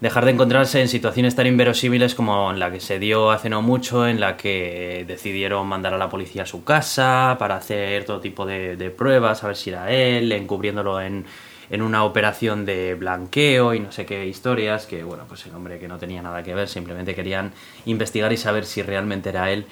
dejar 0.00 0.24
de 0.24 0.32
encontrarse 0.32 0.80
en 0.80 0.88
situaciones 0.88 1.34
tan 1.34 1.46
inverosímiles 1.46 2.14
como 2.14 2.50
en 2.50 2.58
la 2.58 2.70
que 2.70 2.80
se 2.80 2.98
dio 2.98 3.30
hace 3.30 3.48
no 3.48 3.62
mucho, 3.62 4.06
en 4.06 4.20
la 4.20 4.36
que 4.36 5.04
decidieron 5.06 5.66
mandar 5.66 5.94
a 5.94 5.98
la 5.98 6.08
policía 6.08 6.42
a 6.42 6.46
su 6.46 6.64
casa 6.64 7.36
para 7.38 7.56
hacer 7.56 8.04
todo 8.04 8.20
tipo 8.20 8.44
de, 8.44 8.94
pruebas, 8.96 9.42
a 9.42 9.48
ver 9.48 9.56
si 9.56 9.70
era 9.70 9.90
él, 9.90 10.30
encubriéndolo 10.32 11.00
en, 11.00 11.24
en 11.70 11.82
una 11.82 12.04
operación 12.04 12.64
de 12.64 12.94
blanqueo 12.94 13.74
y 13.74 13.80
no 13.80 13.92
sé 13.92 14.06
qué 14.06 14.26
historias, 14.26 14.86
que 14.86 15.02
bueno, 15.02 15.24
pues 15.28 15.46
el 15.46 15.54
hombre 15.54 15.78
que 15.78 15.88
no 15.88 15.98
tenía 15.98 16.22
nada 16.22 16.42
que 16.42 16.54
ver, 16.54 16.68
simplemente 16.68 17.14
querían 17.14 17.52
investigar 17.86 18.32
y 18.32 18.36
saber 18.36 18.66
si 18.66 18.82
realmente 18.82 19.30
era 19.30 19.50
él 19.50 19.66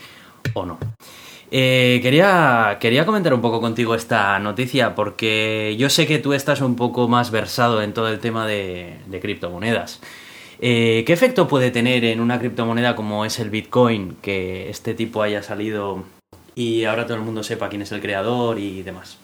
o 0.54 0.64
no. 0.64 0.78
Eh, 1.56 2.00
quería, 2.02 2.78
quería 2.80 3.06
comentar 3.06 3.32
un 3.32 3.40
poco 3.40 3.60
contigo 3.60 3.94
esta 3.94 4.36
noticia 4.40 4.96
porque 4.96 5.76
yo 5.78 5.88
sé 5.88 6.04
que 6.04 6.18
tú 6.18 6.32
estás 6.32 6.60
un 6.60 6.74
poco 6.74 7.06
más 7.06 7.30
versado 7.30 7.80
en 7.80 7.94
todo 7.94 8.08
el 8.08 8.18
tema 8.18 8.44
de, 8.44 8.96
criptomonedas. 9.22 10.00
Eh, 10.58 11.04
¿Qué 11.06 11.12
efecto 11.12 11.46
puede 11.46 11.70
tener 11.70 12.04
en 12.06 12.18
una 12.18 12.40
criptomoneda 12.40 12.96
como 12.96 13.24
es 13.24 13.38
el 13.38 13.50
Bitcoin 13.50 14.16
que 14.20 14.68
este 14.68 14.94
tipo 14.94 15.22
haya 15.22 15.44
salido 15.44 16.02
y 16.56 16.86
ahora 16.86 17.06
todo 17.06 17.18
el 17.18 17.22
mundo 17.22 17.44
sepa 17.44 17.68
quién 17.68 17.82
es 17.82 17.92
el 17.92 18.00
creador 18.00 18.58
y 18.58 18.82
demás? 18.82 19.20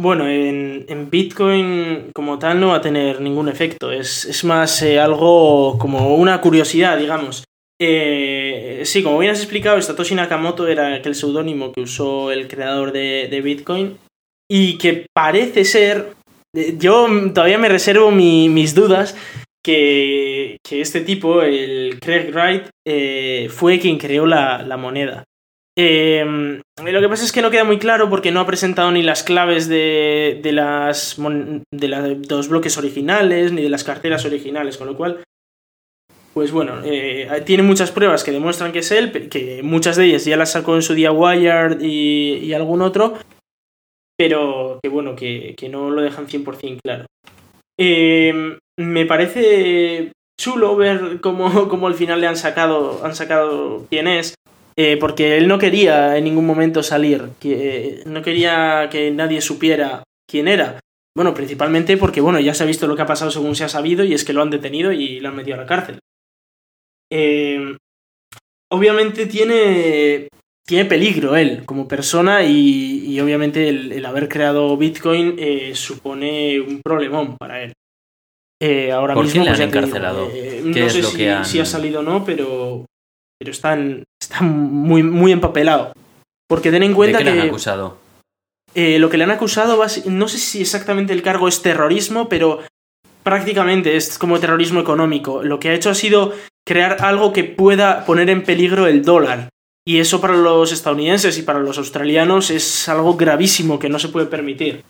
Bueno, 0.00 0.26
en, 0.26 1.10
Bitcoin 1.10 2.10
como 2.14 2.38
tal 2.38 2.58
no 2.58 2.68
va 2.68 2.76
a 2.76 2.80
tener 2.80 3.20
ningún 3.20 3.50
efecto. 3.50 3.92
Es, 3.92 4.42
más 4.44 4.80
eh, 4.80 4.98
algo 4.98 5.76
como 5.78 6.16
una 6.16 6.40
curiosidad, 6.40 6.96
digamos. 6.96 7.44
Eh, 7.78 8.82
sí, 8.84 9.02
como 9.02 9.18
bien 9.18 9.32
has 9.32 9.40
explicado, 9.40 9.80
Satoshi 9.80 10.14
Nakamoto 10.14 10.66
era 10.66 10.94
aquel 10.94 11.14
seudónimo 11.14 11.72
que 11.72 11.82
usó 11.82 12.30
el 12.32 12.48
creador 12.48 12.92
de, 12.92 13.40
Bitcoin 13.42 13.98
y 14.50 14.78
que 14.78 15.06
parece 15.12 15.64
ser, 15.64 16.14
yo 16.78 17.06
todavía 17.34 17.58
me 17.58 17.68
reservo 17.68 18.10
mis 18.10 18.74
dudas, 18.74 19.14
que, 19.62 20.58
este 20.70 21.00
tipo, 21.00 21.42
el 21.42 21.98
Craig 22.00 22.30
Wright, 22.32 22.68
eh, 22.86 23.48
fue 23.50 23.80
quien 23.80 23.98
creó 23.98 24.24
la, 24.24 24.76
moneda. 24.78 25.24
Em, 25.78 26.62
lo 26.82 27.00
que 27.00 27.08
pasa 27.08 27.24
es 27.24 27.32
que 27.32 27.42
no 27.42 27.50
queda 27.50 27.64
muy 27.64 27.78
claro 27.78 28.08
porque 28.08 28.30
no 28.30 28.40
ha 28.40 28.46
presentado 28.46 28.90
ni 28.92 29.02
las 29.02 29.22
claves 29.24 29.68
de, 29.68 30.40
de 30.42 30.52
las 30.52 31.16
de, 31.18 31.88
los 32.30 32.48
bloques 32.48 32.78
originales 32.78 33.52
ni 33.52 33.60
de 33.60 33.68
las 33.68 33.84
carteras 33.84 34.24
originales, 34.24 34.78
con 34.78 34.86
lo 34.86 34.96
cual 34.96 35.22
pues 36.36 36.52
bueno, 36.52 36.82
eh, 36.84 37.30
tiene 37.46 37.62
muchas 37.62 37.90
pruebas 37.90 38.22
que 38.22 38.30
demuestran 38.30 38.70
que 38.70 38.80
es 38.80 38.90
él, 38.90 39.30
que 39.30 39.62
muchas 39.62 39.96
de 39.96 40.04
ellas 40.04 40.26
ya 40.26 40.36
las 40.36 40.52
sacó 40.52 40.74
en 40.74 40.82
su 40.82 40.92
día 40.92 41.10
Wired 41.10 41.80
y, 41.80 42.52
algún 42.52 42.82
otro, 42.82 43.14
pero 44.18 44.78
que 44.82 44.90
bueno, 44.90 45.16
que, 45.16 45.56
no 45.70 45.88
lo 45.90 46.02
dejan 46.02 46.26
100% 46.26 46.80
claro. 46.84 47.06
Em, 47.80 48.58
me 48.78 49.06
parece 49.06 50.12
chulo 50.38 50.76
ver 50.76 51.20
cómo, 51.22 51.86
al 51.86 51.94
final 51.94 52.20
le 52.20 52.26
han 52.26 52.36
sacado, 52.36 53.00
han 53.02 53.14
sacado 53.14 53.86
quién 53.88 54.06
es, 54.06 54.34
eh, 54.76 54.98
porque 55.00 55.38
él 55.38 55.48
no 55.48 55.56
quería 55.56 56.18
en 56.18 56.24
ningún 56.24 56.44
momento 56.44 56.82
salir, 56.82 57.30
que 57.40 58.02
no 58.04 58.20
quería 58.20 58.90
que 58.90 59.10
nadie 59.10 59.40
supiera 59.40 60.02
quién 60.30 60.48
era. 60.48 60.80
Bueno, 61.16 61.32
principalmente 61.32 61.96
porque 61.96 62.20
bueno, 62.20 62.40
ya 62.40 62.52
se 62.52 62.62
ha 62.62 62.66
visto 62.66 62.86
lo 62.86 62.94
que 62.94 63.00
ha 63.00 63.06
pasado 63.06 63.30
según 63.30 63.56
se 63.56 63.64
ha 63.64 63.70
sabido 63.70 64.04
y 64.04 64.12
es 64.12 64.22
que 64.22 64.34
lo 64.34 64.42
han 64.42 64.50
detenido 64.50 64.92
y 64.92 65.18
lo 65.20 65.30
han 65.30 65.36
metido 65.36 65.56
a 65.56 65.60
la 65.60 65.66
cárcel. 65.66 65.98
Eh, 67.10 67.76
obviamente 68.70 69.26
tiene, 69.26 70.28
tiene 70.66 70.84
peligro 70.86 71.36
él 71.36 71.64
como 71.64 71.88
persona 71.88 72.44
y, 72.44 73.18
obviamente 73.20 73.68
el, 73.68 74.04
haber 74.04 74.28
creado 74.28 74.76
Bitcoin 74.76 75.36
eh, 75.38 75.74
supone 75.74 76.60
un 76.60 76.80
problemón 76.82 77.36
para 77.36 77.62
él. 77.62 77.72
Eh, 78.60 78.90
ahora 78.90 79.14
¿Por 79.14 79.24
mismo 79.24 79.44
qué 79.44 79.50
le 79.50 79.50
han 79.50 79.56
pues 79.56 79.68
encarcelado? 79.68 80.30
no 80.64 80.90
sé 80.90 81.02
si, 81.44 81.60
ha 81.60 81.64
salido 81.64 82.00
o 82.00 82.02
no, 82.02 82.24
pero, 82.24 82.86
pero 83.38 83.50
está, 83.50 83.76
muy, 84.40 85.02
muy 85.02 85.32
empapelado. 85.32 85.92
Porque 86.48 86.70
ten 86.70 86.82
en 86.82 86.94
cuenta 86.94 87.18
¿De 87.18 87.24
qué 87.24 87.30
que. 87.30 87.36
Le 87.36 87.42
han 87.42 87.48
acusado? 87.48 87.98
lo 88.74 89.08
que 89.08 89.16
le 89.16 89.24
han 89.24 89.30
acusado, 89.30 89.82
no 90.04 90.28
sé 90.28 90.38
si 90.38 90.60
exactamente 90.60 91.14
el 91.14 91.22
cargo 91.22 91.48
es 91.48 91.62
terrorismo, 91.62 92.28
pero 92.28 92.60
prácticamente 93.22 93.96
es 93.96 94.18
como 94.18 94.38
terrorismo 94.38 94.80
económico. 94.80 95.42
Lo 95.42 95.58
que 95.58 95.70
ha 95.70 95.74
hecho 95.74 95.90
ha 95.90 95.94
sido 95.94 96.34
crear 96.66 96.98
algo 97.04 97.32
que 97.32 97.44
pueda 97.44 98.04
poner 98.04 98.28
en 98.30 98.42
peligro 98.42 98.86
el 98.86 99.02
dólar. 99.02 99.48
Y 99.86 99.98
eso 99.98 100.20
para 100.20 100.36
los 100.36 100.72
estadounidenses 100.72 101.38
y 101.38 101.42
para 101.42 101.60
los 101.60 101.78
australianos 101.78 102.50
es 102.50 102.88
algo 102.88 103.16
gravísimo 103.16 103.78
que 103.78 103.88
no 103.88 103.98
se 103.98 104.08
puede 104.08 104.26
permitir. 104.26 104.82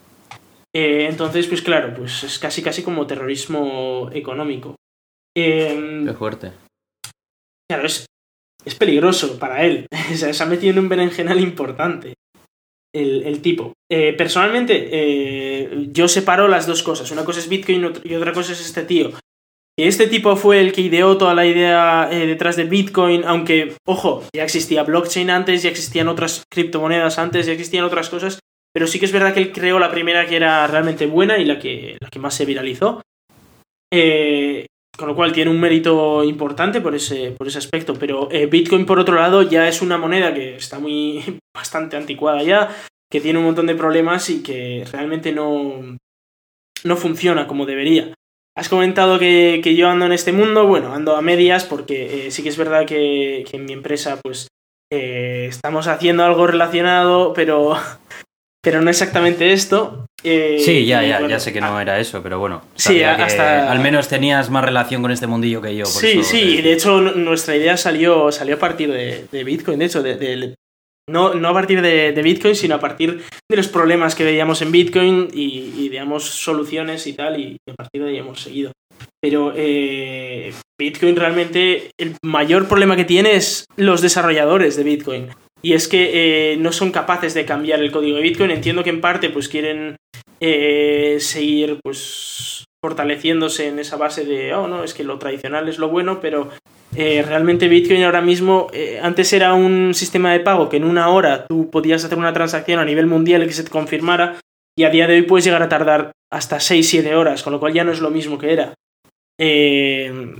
Eh, 0.74 1.06
entonces, 1.08 1.46
pues 1.46 1.62
claro, 1.62 1.94
pues 1.94 2.24
es 2.24 2.38
casi 2.38 2.62
casi 2.62 2.82
como 2.82 3.06
terrorismo 3.06 4.10
económico. 4.12 4.76
Em, 5.36 6.06
Qué 6.06 6.14
fuerte. 6.14 6.52
Claro, 7.68 7.86
es, 7.86 8.06
es 8.64 8.74
peligroso 8.74 9.38
para 9.38 9.64
él. 9.64 9.86
se 10.14 10.42
ha 10.42 10.46
metido 10.46 10.72
en 10.72 10.78
un 10.78 10.88
berenjenal 10.88 11.40
importante 11.40 12.14
el, 12.96 13.42
tipo. 13.42 13.72
Eh, 13.90 14.14
personalmente, 14.14 14.88
eh, 14.90 15.88
yo 15.92 16.08
separo 16.08 16.48
las 16.48 16.66
dos 16.66 16.82
cosas. 16.82 17.10
Una 17.10 17.24
cosa 17.24 17.40
es 17.40 17.48
Bitcoin 17.48 17.92
y 18.04 18.14
otra 18.14 18.32
cosa 18.32 18.52
es 18.52 18.60
este 18.60 18.84
tío. 18.84 19.12
Este 19.78 20.06
tipo 20.06 20.36
fue 20.36 20.60
el 20.60 20.72
que 20.72 20.80
ideó 20.80 21.18
toda 21.18 21.34
la 21.34 21.44
idea 21.44 22.08
eh, 22.10 22.26
detrás 22.26 22.56
de 22.56 22.64
Bitcoin, 22.64 23.24
aunque, 23.24 23.74
ojo, 23.84 24.24
ya 24.34 24.42
existía 24.42 24.84
blockchain 24.84 25.28
antes, 25.28 25.62
ya 25.62 25.68
existían 25.68 26.08
otras 26.08 26.44
criptomonedas 26.50 27.18
antes, 27.18 27.44
ya 27.44 27.52
existían 27.52 27.84
otras 27.84 28.08
cosas, 28.08 28.38
pero 28.72 28.86
sí 28.86 28.98
que 28.98 29.04
es 29.04 29.12
verdad 29.12 29.34
que 29.34 29.40
él 29.40 29.52
creó 29.52 29.78
la 29.78 29.90
primera 29.90 30.26
que 30.26 30.36
era 30.36 30.66
realmente 30.66 31.04
buena 31.04 31.36
y 31.36 31.44
la 31.44 31.58
que, 31.58 31.98
la 32.00 32.08
que 32.08 32.18
más 32.18 32.34
se 32.34 32.46
viralizó. 32.46 33.02
Eh, 33.92 34.66
con 34.96 35.08
lo 35.08 35.14
cual 35.14 35.32
tiene 35.32 35.50
un 35.50 35.60
mérito 35.60 36.24
importante 36.24 36.80
por 36.80 36.94
ese, 36.94 37.32
por 37.32 37.46
ese 37.46 37.58
aspecto. 37.58 37.94
Pero 37.94 38.28
eh, 38.30 38.46
Bitcoin, 38.46 38.86
por 38.86 38.98
otro 38.98 39.16
lado, 39.16 39.42
ya 39.42 39.68
es 39.68 39.82
una 39.82 39.98
moneda 39.98 40.32
que 40.32 40.56
está 40.56 40.78
muy 40.78 41.22
bastante 41.54 41.96
anticuada 41.96 42.42
ya, 42.42 42.74
que 43.10 43.20
tiene 43.20 43.38
un 43.38 43.44
montón 43.44 43.66
de 43.66 43.74
problemas 43.74 44.28
y 44.30 44.42
que 44.42 44.84
realmente 44.90 45.32
no, 45.32 45.96
no 46.84 46.96
funciona 46.96 47.46
como 47.46 47.66
debería. 47.66 48.14
Has 48.56 48.70
comentado 48.70 49.18
que, 49.18 49.60
yo 49.76 49.90
ando 49.90 50.06
en 50.06 50.12
este 50.12 50.32
mundo, 50.32 50.66
bueno, 50.66 50.94
ando 50.94 51.14
a 51.14 51.20
medias 51.20 51.64
porque 51.64 52.26
eh, 52.26 52.30
sí 52.30 52.42
que 52.42 52.48
es 52.48 52.56
verdad 52.56 52.86
que, 52.86 53.44
en 53.52 53.66
mi 53.66 53.74
empresa 53.74 54.18
pues 54.22 54.48
eh, 54.90 55.44
estamos 55.46 55.88
haciendo 55.88 56.24
algo 56.24 56.46
relacionado, 56.46 57.34
pero, 57.34 57.76
pero 58.62 58.80
no 58.80 58.88
exactamente 58.88 59.52
esto. 59.52 60.06
Eh, 60.24 60.56
sí, 60.64 60.86
ya, 60.86 61.02
ya, 61.02 61.28
ya 61.28 61.38
sé 61.38 61.52
que 61.52 61.60
no 61.60 61.76
ah, 61.76 61.82
era 61.82 62.00
eso, 62.00 62.22
pero 62.22 62.38
bueno. 62.38 62.62
Sí, 62.76 63.02
hasta... 63.02 63.70
Al 63.70 63.80
menos 63.80 64.08
tenías 64.08 64.48
más 64.48 64.64
relación 64.64 65.02
con 65.02 65.10
este 65.10 65.26
mundillo 65.26 65.60
que 65.60 65.76
yo. 65.76 65.84
sí, 65.84 66.22
sí, 66.24 66.62
de 66.62 66.72
hecho 66.72 67.02
nuestra 67.02 67.56
idea 67.56 67.76
salió, 67.76 68.32
salió 68.32 68.56
a 68.56 68.58
partir 68.58 68.90
de, 68.90 69.44
Bitcoin, 69.44 69.78
de 69.78 69.84
hecho, 69.84 70.02
de, 70.02 70.54
no, 71.08 71.34
no 71.34 71.48
a 71.48 71.52
partir 71.52 71.80
de, 71.82 72.20
Bitcoin, 72.22 72.56
sino 72.56 72.74
a 72.74 72.80
partir 72.80 73.22
de 73.48 73.56
los 73.56 73.68
problemas 73.68 74.14
que 74.14 74.24
veíamos 74.24 74.62
en 74.62 74.72
Bitcoin 74.72 75.28
y, 75.32 75.72
y 75.76 75.88
digamos, 75.88 76.24
soluciones 76.24 77.06
y 77.06 77.12
tal, 77.12 77.40
y 77.40 77.56
a 77.70 77.74
partir 77.74 78.02
de 78.02 78.10
ahí 78.10 78.18
hemos 78.18 78.40
seguido. 78.40 78.72
Pero 79.22 79.52
eh, 79.56 80.52
Bitcoin 80.78 81.16
realmente, 81.16 81.90
el 81.98 82.16
mayor 82.24 82.68
problema 82.68 82.96
que 82.96 83.04
tiene 83.04 83.34
es 83.34 83.64
los 83.76 84.00
desarrolladores 84.00 84.76
de 84.76 84.84
Bitcoin. 84.84 85.28
Y 85.62 85.72
es 85.72 85.88
que 85.88 86.52
eh, 86.52 86.56
no 86.58 86.70
son 86.72 86.92
capaces 86.92 87.34
de 87.34 87.44
cambiar 87.44 87.80
el 87.80 87.90
código 87.90 88.16
de 88.16 88.22
Bitcoin. 88.22 88.50
Entiendo 88.50 88.84
que 88.84 88.90
en 88.90 89.00
parte 89.00 89.30
pues 89.30 89.48
quieren 89.48 89.96
eh, 90.40 91.16
seguir 91.18 91.78
pues 91.82 92.64
fortaleciéndose 92.84 93.68
en 93.68 93.78
esa 93.78 93.96
base 93.96 94.24
de, 94.24 94.54
oh, 94.54 94.68
no, 94.68 94.84
es 94.84 94.94
que 94.94 95.02
lo 95.02 95.18
tradicional 95.18 95.68
es 95.68 95.78
lo 95.78 95.88
bueno, 95.88 96.20
pero 96.20 96.50
eh, 96.96 97.22
realmente 97.22 97.68
Bitcoin 97.68 98.02
ahora 98.04 98.22
mismo, 98.22 98.68
eh, 98.72 98.98
antes 99.02 99.32
era 99.34 99.52
un 99.52 99.92
sistema 99.92 100.32
de 100.32 100.40
pago 100.40 100.70
que 100.70 100.78
en 100.78 100.84
una 100.84 101.10
hora 101.10 101.46
tú 101.46 101.70
podías 101.70 102.02
hacer 102.04 102.16
una 102.16 102.32
transacción 102.32 102.78
a 102.78 102.86
nivel 102.86 103.06
mundial 103.06 103.44
que 103.46 103.52
se 103.52 103.64
te 103.64 103.70
confirmara, 103.70 104.40
y 104.78 104.84
a 104.84 104.90
día 104.90 105.06
de 105.06 105.14
hoy 105.14 105.22
puedes 105.22 105.44
llegar 105.44 105.62
a 105.62 105.68
tardar 105.68 106.12
hasta 106.30 106.56
6-7 106.56 107.14
horas, 107.14 107.42
con 107.42 107.52
lo 107.52 107.60
cual 107.60 107.72
ya 107.72 107.84
no 107.84 107.92
es 107.92 108.00
lo 108.00 108.10
mismo 108.10 108.38
que 108.38 108.52
era. 108.52 108.74
Eh, 109.38 110.34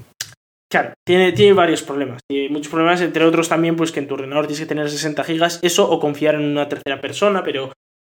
claro, 0.71 0.95
tiene, 1.07 1.33
tiene 1.33 1.53
varios 1.53 1.83
problemas. 1.83 2.21
Tiene 2.29 2.49
muchos 2.51 2.69
problemas, 2.69 3.01
entre 3.01 3.25
otros 3.25 3.49
también, 3.49 3.77
pues 3.77 3.93
que 3.93 4.01
en 4.01 4.09
tu 4.09 4.15
ordenador 4.15 4.47
tienes 4.47 4.61
que 4.61 4.67
tener 4.67 4.91
60 4.91 5.25
gigas, 5.25 5.61
eso 5.63 5.91
o 5.91 6.01
confiar 6.01 6.35
en 6.37 6.45
una 6.45 6.69
tercera 6.69 7.01
persona, 7.01 7.43
pero 7.43 7.73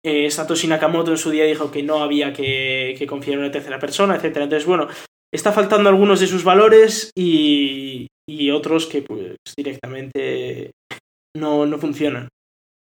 eh, 0.04 0.30
Satoshi 0.30 0.66
Nakamoto 0.66 1.10
en 1.10 1.18
su 1.18 1.30
día 1.30 1.44
dijo 1.44 1.70
que 1.70 1.82
no 1.82 2.02
había 2.02 2.32
que, 2.32 2.94
que 2.98 3.06
confiar 3.06 3.34
en 3.34 3.40
una 3.40 3.52
tercera 3.52 3.78
persona, 3.78 4.16
etc. 4.16 4.24
Entonces, 4.38 4.66
bueno, 4.66 4.88
está 5.32 5.52
faltando 5.52 5.88
algunos 5.88 6.20
de 6.20 6.26
sus 6.26 6.42
valores 6.42 7.10
y, 7.16 8.07
y 8.28 8.50
otros 8.50 8.86
que 8.86 9.02
pues 9.02 9.36
directamente 9.56 10.72
no, 11.36 11.66
no 11.66 11.78
funcionan. 11.78 12.28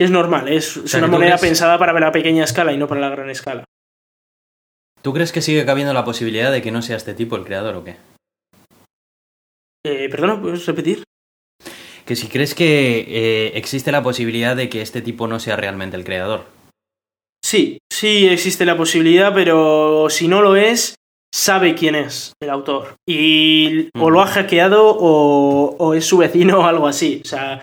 Es 0.00 0.10
normal, 0.10 0.48
es, 0.48 0.76
es 0.76 0.90
sea, 0.90 0.98
una 1.00 1.08
moneda 1.08 1.32
crees- 1.36 1.40
pensada 1.40 1.78
para 1.78 1.98
la 1.98 2.12
pequeña 2.12 2.44
escala 2.44 2.72
y 2.72 2.76
no 2.78 2.86
para 2.88 3.00
la 3.00 3.10
gran 3.10 3.30
escala. 3.30 3.64
¿Tú 5.02 5.12
crees 5.12 5.32
que 5.32 5.42
sigue 5.42 5.64
cabiendo 5.64 5.92
la 5.92 6.04
posibilidad 6.04 6.50
de 6.52 6.60
que 6.62 6.70
no 6.72 6.82
sea 6.82 6.96
este 6.96 7.14
tipo 7.14 7.36
el 7.36 7.44
creador 7.44 7.76
o 7.76 7.84
qué? 7.84 7.96
Eh, 9.86 10.08
Perdona, 10.08 10.40
¿puedes 10.40 10.66
repetir? 10.66 11.04
Que 12.04 12.16
si 12.16 12.28
crees 12.28 12.54
que 12.54 13.00
eh, 13.08 13.52
existe 13.54 13.92
la 13.92 14.02
posibilidad 14.02 14.56
de 14.56 14.68
que 14.68 14.82
este 14.82 15.02
tipo 15.02 15.26
no 15.28 15.38
sea 15.40 15.56
realmente 15.56 15.96
el 15.96 16.04
creador. 16.04 16.46
Sí, 17.44 17.78
sí 17.92 18.26
existe 18.26 18.64
la 18.64 18.76
posibilidad, 18.76 19.32
pero 19.32 20.08
si 20.10 20.26
no 20.26 20.42
lo 20.42 20.56
es, 20.56 20.94
sabe 21.34 21.74
quién 21.74 21.94
es 21.94 22.32
el 22.42 22.50
autor. 22.50 22.96
Y 23.08 23.88
o 23.98 24.10
lo 24.10 24.20
ha 24.20 24.26
hackeado 24.26 24.86
o, 24.98 25.76
o 25.78 25.94
es 25.94 26.04
su 26.04 26.18
vecino 26.18 26.60
o 26.60 26.64
algo 26.64 26.86
así. 26.86 27.20
O 27.24 27.28
sea, 27.28 27.62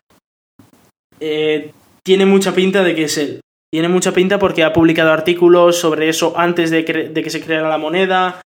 eh, 1.19 1.71
tiene 2.03 2.25
mucha 2.25 2.53
pinta 2.53 2.83
de 2.83 2.95
que 2.95 3.05
es 3.05 3.17
él. 3.17 3.41
Tiene 3.73 3.89
mucha 3.89 4.11
pinta 4.13 4.39
porque 4.39 4.63
ha 4.63 4.71
publicado 4.73 5.11
artículos 5.11 5.77
sobre 5.77 6.07
eso 6.09 6.33
antes 6.37 6.69
de, 6.71 6.85
cre- 6.85 7.09
de 7.11 7.23
que 7.23 7.29
se 7.29 7.41
creara 7.41 7.67
la 7.69 7.77
moneda. 7.77 8.41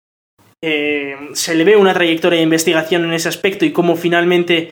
Eh, 0.63 1.15
se 1.33 1.55
le 1.55 1.63
ve 1.63 1.75
una 1.75 1.93
trayectoria 1.93 2.37
de 2.37 2.43
investigación 2.43 3.05
en 3.05 3.13
ese 3.13 3.29
aspecto 3.29 3.65
y 3.65 3.71
cómo 3.71 3.95
finalmente 3.95 4.71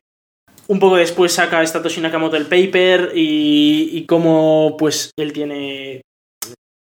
un 0.68 0.80
poco 0.80 0.96
después 0.96 1.34
saca 1.34 1.66
Satoshi 1.66 2.02
Nakamoto 2.02 2.38
el 2.38 2.46
paper 2.46 3.12
y, 3.14 3.90
y 3.92 4.06
cómo 4.06 4.76
pues 4.80 5.12
él 5.18 5.34
tiene 5.34 6.02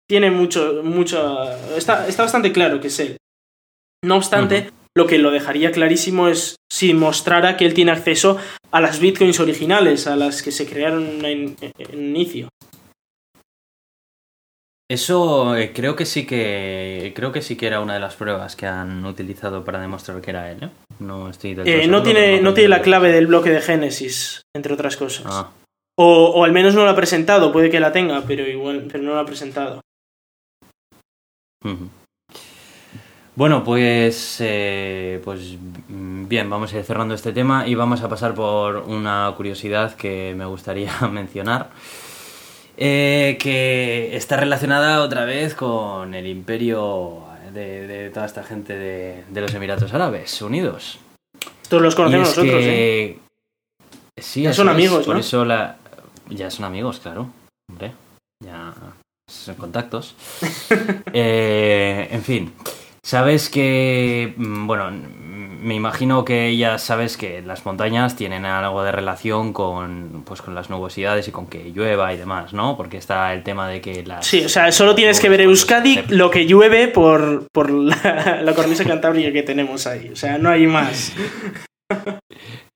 tiene 0.09 0.31
mucho 0.31 0.83
mucho 0.85 1.43
está, 1.77 2.07
está 2.07 2.23
bastante 2.23 2.53
claro 2.53 2.81
que 2.81 2.87
es 2.87 3.01
él 3.01 3.17
no 4.07 4.17
obstante 4.17 4.71
lo 4.97 5.07
que 5.07 5.19
lo 5.19 5.31
dejaría 5.31 5.73
clarísimo 5.73 6.29
es 6.29 6.57
si 6.73 6.95
mostrara 6.95 7.57
que 7.57 7.67
él 7.67 7.75
tiene 7.75 7.91
acceso 7.93 8.39
a 8.71 8.81
las 8.81 8.99
bitcoins 8.99 9.41
originales 9.41 10.07
a 10.07 10.17
las 10.17 10.43
que 10.43 10.53
se 10.53 10.67
crearon 10.67 11.25
en, 11.25 11.57
en 11.61 11.99
inicio 12.17 12.49
Eso 14.89 15.57
eh, 15.57 15.73
creo 15.75 15.97
que 15.97 16.07
sí 16.07 16.27
que 16.27 17.13
creo 17.17 17.33
que 17.33 17.43
sí 17.43 17.57
que 17.57 17.67
era 17.67 17.81
una 17.81 17.95
de 17.95 18.01
las 18.01 18.15
pruebas 18.15 18.55
que 18.55 18.67
han 18.67 19.05
utilizado 19.05 19.65
para 19.65 19.81
demostrar 19.81 20.21
que 20.21 20.31
era 20.31 20.51
él. 20.53 20.63
¿eh? 20.63 20.71
No 21.01 21.29
estoy 21.29 21.55
del 21.55 21.67
Eh, 21.67 21.87
no 21.89 22.03
tiene 22.03 22.41
no 22.41 22.55
tiene 22.55 22.69
la 22.69 22.83
clave 22.83 23.11
del 23.11 23.27
bloque 23.27 23.51
de 23.51 23.61
Génesis 23.61 24.43
entre 24.55 24.73
otras 24.73 24.97
cosas 24.97 25.27
Ah, 25.29 25.51
o, 25.99 26.31
o 26.37 26.45
al 26.45 26.53
menos 26.53 26.75
no 26.75 26.85
la 26.85 26.93
ha 26.93 26.97
presentado 26.97 27.53
puede 27.53 27.69
que 27.69 27.81
la 27.81 27.91
tenga 27.91 28.23
pero 28.29 28.47
igual 28.47 28.87
pero 28.91 29.03
no 29.03 29.15
la 29.15 29.23
ha 29.23 29.27
presentado. 29.27 29.81
Bueno, 33.37 33.63
pues, 33.65 34.39
eh, 34.41 35.21
pues 35.23 35.57
bien, 35.89 36.49
vamos 36.49 36.73
a 36.73 36.79
ir 36.79 36.85
cerrando 36.85 37.15
este 37.15 37.33
tema 37.33 37.69
y 37.69 37.75
vamos 37.75 38.01
a 38.01 38.09
pasar 38.09 38.35
por 38.35 38.77
una 38.79 39.31
curiosidad 39.37 39.95
que 39.95 40.35
me 40.35 40.47
gustaría 40.47 40.91
mencionar, 41.13 41.69
eh, 42.79 43.37
que 43.39 44.17
está 44.17 44.39
relacionada 44.39 45.03
otra 45.03 45.27
vez 45.27 45.55
con 45.55 46.15
el 46.15 46.27
imperio 46.27 47.25
de, 47.53 47.87
de 47.87 48.09
toda 48.11 48.25
esta 48.25 48.43
gente 48.43 48.75
de, 48.75 49.25
de 49.29 49.41
los 49.43 49.53
Emiratos 49.53 49.93
Árabes 49.93 50.41
Unidos. 50.41 50.99
todos 51.69 51.83
los 51.83 51.95
conocemos 51.95 52.31
es 52.31 52.37
nosotros 52.39 52.63
¿eh? 52.65 53.19
Sí, 54.19 54.43
Ya 54.43 54.55
son 54.55 54.69
es, 54.69 54.75
amigos, 54.75 55.05
Por 55.05 55.15
¿no? 55.17 55.21
eso 55.21 55.45
la... 55.45 55.77
Ya 56.31 56.51
son 56.51 56.65
amigos, 56.65 57.01
claro. 57.01 57.29
Hombre, 57.71 57.93
ya 58.43 58.73
son 59.31 59.55
contactos. 59.57 60.15
Eh, 61.13 62.09
en 62.11 62.23
fin, 62.23 62.53
sabes 63.07 63.49
que... 63.49 64.35
mm, 64.37 64.67
Bueno, 64.67 64.91
me 64.91 65.75
imagino 65.75 66.25
que 66.25 66.57
ya 66.57 66.79
sabes 66.79 67.17
que 67.17 67.41
las 67.43 67.65
montañas 67.65 68.17
tienen 68.17 68.45
algo 68.45 68.83
de 68.83 68.93
relación 68.93 69.53
con, 69.53 70.23
pues, 70.25 70.43
con 70.43 70.55
las 70.55 70.71
nubosidades 70.71 71.27
y 71.29 71.33
con 71.33 71.47
que 71.47 71.73
llueva 71.73 72.13
y 72.13 72.17
demás, 72.19 72.53
¿no? 72.53 72.77
Porque 72.77 72.99
está 72.99 73.33
el 73.33 73.43
tema 73.43 73.69
de 73.69 73.81
que 73.81 74.05
las... 74.05 74.27
Sí, 74.27 74.45
o 74.45 74.49
sea, 74.49 74.71
solo 74.73 74.95
tienes 74.95 75.19
que 75.21 75.29
ver 75.29 75.41
Euskadi 75.41 76.03
lo 76.09 76.31
que 76.31 76.47
llueve 76.47 76.89
por, 76.89 77.47
por 77.53 77.71
la, 77.71 78.41
la 78.45 78.55
cornisa 78.55 78.85
cantábrica 78.85 79.33
que 79.33 79.43
tenemos 79.43 79.87
ahí. 79.87 80.11
O 80.13 80.17
sea, 80.17 80.39
no 80.39 80.51
hay 80.51 80.67
más. 80.67 81.13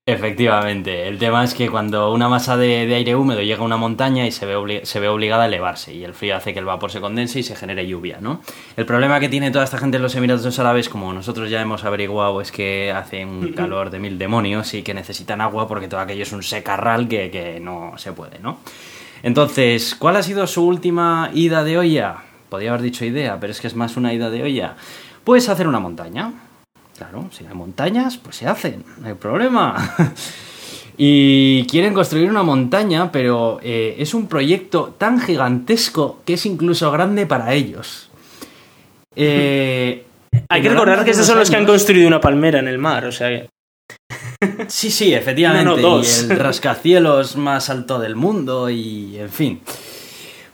Efectivamente, 0.07 1.07
el 1.07 1.19
tema 1.19 1.43
es 1.43 1.53
que 1.53 1.69
cuando 1.69 2.11
una 2.11 2.27
masa 2.27 2.57
de, 2.57 2.87
de 2.87 2.95
aire 2.95 3.15
húmedo 3.15 3.43
llega 3.43 3.61
a 3.61 3.65
una 3.65 3.77
montaña 3.77 4.25
y 4.25 4.31
se 4.31 4.47
ve, 4.47 4.81
se 4.83 4.99
ve 4.99 5.07
obligada 5.07 5.43
a 5.43 5.45
elevarse 5.45 5.93
y 5.93 6.03
el 6.03 6.15
frío 6.15 6.35
hace 6.35 6.53
que 6.53 6.59
el 6.59 6.65
vapor 6.65 6.91
se 6.91 6.99
condense 6.99 7.39
y 7.39 7.43
se 7.43 7.55
genere 7.55 7.85
lluvia, 7.85 8.17
¿no? 8.19 8.41
El 8.75 8.87
problema 8.87 9.19
que 9.19 9.29
tiene 9.29 9.51
toda 9.51 9.63
esta 9.63 9.77
gente 9.77 9.97
en 9.97 10.03
los 10.03 10.15
Emiratos 10.15 10.57
Árabes, 10.57 10.89
como 10.89 11.13
nosotros 11.13 11.51
ya 11.51 11.61
hemos 11.61 11.83
averiguado, 11.83 12.41
es 12.41 12.51
que 12.51 12.91
hace 12.91 13.23
un 13.23 13.53
calor 13.53 13.91
de 13.91 13.99
mil 13.99 14.17
demonios 14.17 14.73
y 14.73 14.81
que 14.81 14.95
necesitan 14.95 15.39
agua 15.39 15.67
porque 15.67 15.87
todo 15.87 15.99
aquello 15.99 16.23
es 16.23 16.31
un 16.31 16.41
secarral 16.41 17.07
que, 17.07 17.29
que 17.29 17.59
no 17.59 17.93
se 17.97 18.11
puede, 18.11 18.39
¿no? 18.39 18.57
Entonces, 19.21 19.93
¿cuál 19.93 20.15
ha 20.15 20.23
sido 20.23 20.47
su 20.47 20.65
última 20.65 21.29
ida 21.31 21.63
de 21.63 21.77
olla? 21.77 22.23
Podría 22.49 22.71
haber 22.71 22.81
dicho 22.81 23.05
idea, 23.05 23.39
pero 23.39 23.51
es 23.51 23.61
que 23.61 23.67
es 23.67 23.75
más 23.75 23.95
una 23.97 24.11
ida 24.11 24.31
de 24.31 24.41
olla. 24.41 24.77
Pues 25.23 25.47
hacer 25.47 25.67
una 25.67 25.79
montaña. 25.79 26.33
Claro, 26.97 27.29
si 27.31 27.45
hay 27.45 27.53
montañas, 27.53 28.17
pues 28.17 28.35
se 28.35 28.47
hacen, 28.47 28.83
no 28.99 29.07
hay 29.07 29.13
problema. 29.15 29.95
y 30.97 31.65
quieren 31.65 31.93
construir 31.93 32.29
una 32.29 32.43
montaña, 32.43 33.11
pero 33.11 33.59
eh, 33.63 33.95
es 33.97 34.13
un 34.13 34.27
proyecto 34.27 34.93
tan 34.97 35.19
gigantesco 35.19 36.19
que 36.25 36.33
es 36.33 36.45
incluso 36.45 36.91
grande 36.91 37.25
para 37.25 37.53
ellos. 37.53 38.09
Eh, 39.15 40.05
Hay 40.49 40.61
que 40.61 40.69
recordar 40.69 41.03
que 41.03 41.11
estos 41.11 41.23
hace 41.23 41.31
son 41.31 41.39
los 41.39 41.49
que 41.49 41.55
han 41.57 41.65
construido 41.65 42.07
una 42.07 42.21
palmera 42.21 42.59
en 42.59 42.67
el 42.67 42.77
mar. 42.77 43.05
O 43.05 43.11
sea, 43.11 43.29
que- 43.29 43.49
Sí, 44.67 44.91
sí, 44.91 45.13
efectivamente. 45.13 45.65
No, 45.69 45.75
no, 45.75 45.81
dos. 45.97 46.23
Y 46.27 46.31
el 46.31 46.39
rascacielos 46.39 47.35
más 47.35 47.69
alto 47.69 47.99
del 47.99 48.15
mundo 48.15 48.69
y 48.69 49.17
en 49.17 49.29
fin. 49.29 49.61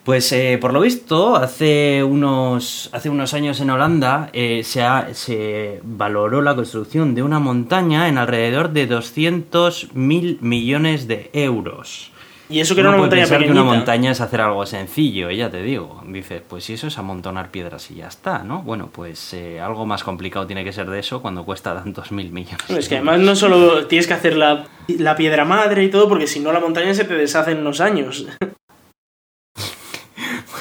Pues 0.07 0.31
eh, 0.31 0.57
por 0.61 0.71
lo 0.71 0.79
visto, 0.79 1.35
hace 1.35 2.01
unos, 2.01 2.89
hace 2.93 3.09
unos 3.09 3.33
años 3.33 3.59
en 3.59 3.69
Holanda 3.69 4.29
eh, 4.31 4.61
se, 4.63 4.81
ha- 4.81 5.13
se 5.13 5.81
valoró 5.83 6.41
la 6.41 6.55
construcción 6.55 7.13
de 7.13 7.23
una 7.23 7.39
montaña 7.39 8.07
en 8.07 8.17
alrededor 8.17 8.69
de 8.69 8.87
200 8.87 9.89
mil 9.95 10.37
millones 10.39 11.09
de 11.09 11.29
euros. 11.33 12.13
y 12.49 12.61
eso 12.61 12.73
que 12.73 12.79
era 12.79 12.91
una 12.91 12.99
montaña 12.99 13.23
pensar 13.23 13.39
que 13.39 13.43
pequeñita. 13.47 13.63
una 13.63 13.75
montaña 13.75 14.11
es 14.11 14.21
hacer 14.21 14.39
algo 14.39 14.65
sencillo, 14.65 15.29
ya 15.29 15.51
te 15.51 15.61
digo. 15.61 16.01
Dices, 16.07 16.41
pues 16.47 16.63
si 16.63 16.75
eso 16.75 16.87
es 16.87 16.97
amontonar 16.97 17.51
piedras 17.51 17.91
y 17.91 17.95
ya 17.95 18.07
está, 18.07 18.45
¿no? 18.45 18.61
Bueno, 18.61 18.87
pues 18.89 19.33
eh, 19.33 19.59
algo 19.59 19.85
más 19.85 20.05
complicado 20.05 20.47
tiene 20.47 20.63
que 20.63 20.71
ser 20.71 20.89
de 20.89 20.99
eso 20.99 21.21
cuando 21.21 21.43
cuesta 21.43 21.75
tantos 21.75 22.13
mil 22.13 22.31
millones. 22.31 22.63
Es 22.69 22.87
que 22.87 22.95
de 22.95 23.01
además 23.01 23.19
no 23.19 23.35
solo 23.35 23.87
tienes 23.87 24.07
que 24.07 24.13
hacer 24.13 24.37
la, 24.37 24.63
la 24.87 25.17
piedra 25.17 25.43
madre 25.43 25.83
y 25.83 25.89
todo, 25.89 26.07
porque 26.07 26.27
si 26.27 26.39
no 26.39 26.53
la 26.53 26.61
montaña 26.61 26.93
se 26.93 27.03
te 27.03 27.13
deshace 27.15 27.51
en 27.51 27.57
unos 27.57 27.81
años. 27.81 28.25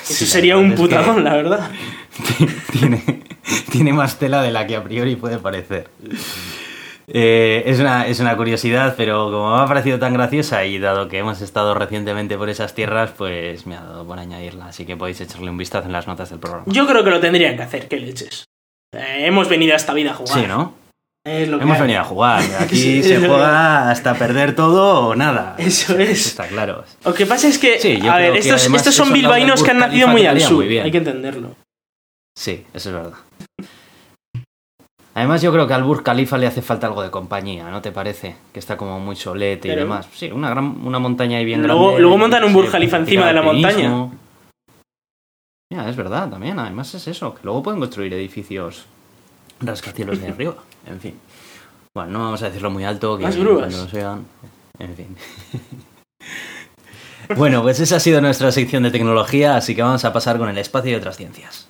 Eso 0.09 0.25
sí, 0.25 0.27
sería 0.27 0.57
un 0.57 0.75
putadón, 0.75 1.25
la 1.25 1.35
verdad. 1.35 1.71
tiene, 2.73 3.03
tiene 3.71 3.93
más 3.93 4.19
tela 4.19 4.43
de 4.43 4.51
la 4.53 4.67
que 4.67 4.77
a 4.77 4.85
priori 4.85 5.17
puede 5.17 5.39
parecer. 5.39 5.89
Eh, 7.09 7.63
es, 7.67 7.79
una, 7.79 8.07
es 8.07 8.19
una 8.21 8.37
curiosidad, 8.37 8.95
pero 8.97 9.31
como 9.31 9.57
me 9.57 9.63
ha 9.63 9.67
parecido 9.67 9.99
tan 9.99 10.13
graciosa 10.13 10.65
y 10.65 10.79
dado 10.79 11.09
que 11.09 11.19
hemos 11.19 11.41
estado 11.41 11.75
recientemente 11.75 12.37
por 12.37 12.49
esas 12.49 12.75
tierras, 12.75 13.11
pues 13.17 13.67
me 13.67 13.77
ha 13.77 13.83
dado 13.83 14.07
por 14.07 14.19
añadirla. 14.19 14.67
Así 14.67 14.85
que 14.87 14.97
podéis 14.97 15.21
echarle 15.21 15.51
un 15.51 15.57
vistazo 15.57 15.87
en 15.87 15.93
las 15.93 16.07
notas 16.07 16.31
del 16.31 16.39
programa. 16.39 16.65
Yo 16.67 16.87
creo 16.87 17.05
que 17.05 17.11
lo 17.11 17.21
tendrían 17.21 17.57
que 17.57 17.63
hacer, 17.63 17.89
que 17.89 17.99
leches. 17.99 18.45
Eh, 18.93 19.27
hemos 19.27 19.49
venido 19.49 19.75
a 19.75 19.77
esta 19.77 19.93
vida 19.93 20.13
a 20.13 20.15
jugar. 20.15 20.41
Sí, 20.41 20.47
¿no? 20.47 20.86
Lo 21.27 21.59
que 21.59 21.65
Hemos 21.65 21.81
venido 21.81 22.01
a 22.01 22.05
jugar. 22.05 22.43
Aquí 22.61 23.03
se 23.03 23.19
juega 23.19 23.91
hasta 23.91 24.15
perder 24.15 24.55
todo 24.55 25.09
o 25.09 25.15
nada. 25.17 25.57
Eso 25.59 25.99
es. 25.99 26.27
Está 26.29 26.47
claro. 26.47 26.85
Lo 27.05 27.13
que 27.15 27.27
pasa 27.27 27.49
es 27.49 27.59
que, 27.59 27.81
Sí, 27.81 27.99
a 28.07 28.17
ver, 28.17 28.37
estos, 28.37 28.95
son 28.95 29.13
bilbaínos 29.13 29.63
que 29.65 29.73
han 29.73 29.79
nacido 29.79 30.07
muy 30.09 30.25
al 30.25 30.41
sur. 30.41 30.55
muy 30.57 30.69
bien. 30.69 30.85
Hay 30.85 30.93
que 30.93 30.99
entenderlo. 30.99 31.57
Sí, 32.39 32.65
eso 32.73 32.91
es 32.91 32.95
verdad. 32.95 33.19
Además, 35.15 35.41
yo 35.41 35.51
creo 35.51 35.67
que 35.67 35.73
al 35.73 35.83
Burj 35.83 36.03
Khalifa 36.03 36.37
le 36.37 36.47
hace 36.47 36.61
falta 36.61 36.87
algo 36.87 37.03
de 37.03 37.11
compañía, 37.11 37.71
¿no 37.71 37.81
te 37.81 37.91
parece? 37.91 38.37
Que 38.53 38.59
está 38.61 38.77
como 38.77 39.01
muy 39.01 39.17
solete 39.17 39.69
y 39.69 39.75
demás. 39.75 40.07
Sí, 40.15 40.31
una, 40.31 40.51
gran, 40.51 40.77
una 40.85 40.99
montaña 40.99 41.39
ahí 41.39 41.45
bien 41.47 41.63
Luego- 41.67 41.85
grande. 41.87 42.03
luego 42.03 42.19
montan 42.19 42.45
un 42.45 42.53
Burj 42.53 42.71
Khalifa 42.71 42.99
encima 42.99 43.27
de 43.27 43.33
la 43.33 43.41
alpinismo. 43.41 44.15
Ya, 45.73 45.89
es 45.89 45.97
verdad, 45.97 46.29
también. 46.29 46.59
Además 46.59 46.95
es 46.95 47.09
eso, 47.09 47.35
que 47.35 47.41
luego 47.45 47.63
pueden 47.63 47.81
construir 47.81 48.13
edificios 48.13 48.85
rascacielos 49.61 50.21
de 50.21 50.29
arriba. 50.29 50.57
En 50.87 51.01
fin. 51.01 51.19
Bueno, 51.95 52.13
no 52.13 52.19
vamos 52.21 52.43
a 52.43 52.47
decirlo 52.47 52.71
muy 52.71 52.85
alto, 52.85 53.17
que 53.17 53.25
grúas. 53.31 53.59
cuando 53.59 53.85
nos 53.85 53.95
oigan... 53.95 54.27
En 54.79 54.95
fin. 54.95 55.17
bueno, 57.37 57.63
pues 57.63 57.81
esa 57.81 57.97
ha 57.97 58.01
sido 58.01 58.21
nuestra 58.21 58.53
sección 58.53 58.83
de 58.83 58.91
tecnología, 58.91 59.57
así 59.57 59.75
que 59.75 59.83
vamos 59.83 60.05
a 60.05 60.13
pasar 60.13 60.39
con 60.39 60.49
el 60.49 60.59
espacio 60.59 60.93
y 60.93 60.95
otras 60.95 61.17
ciencias. 61.17 61.69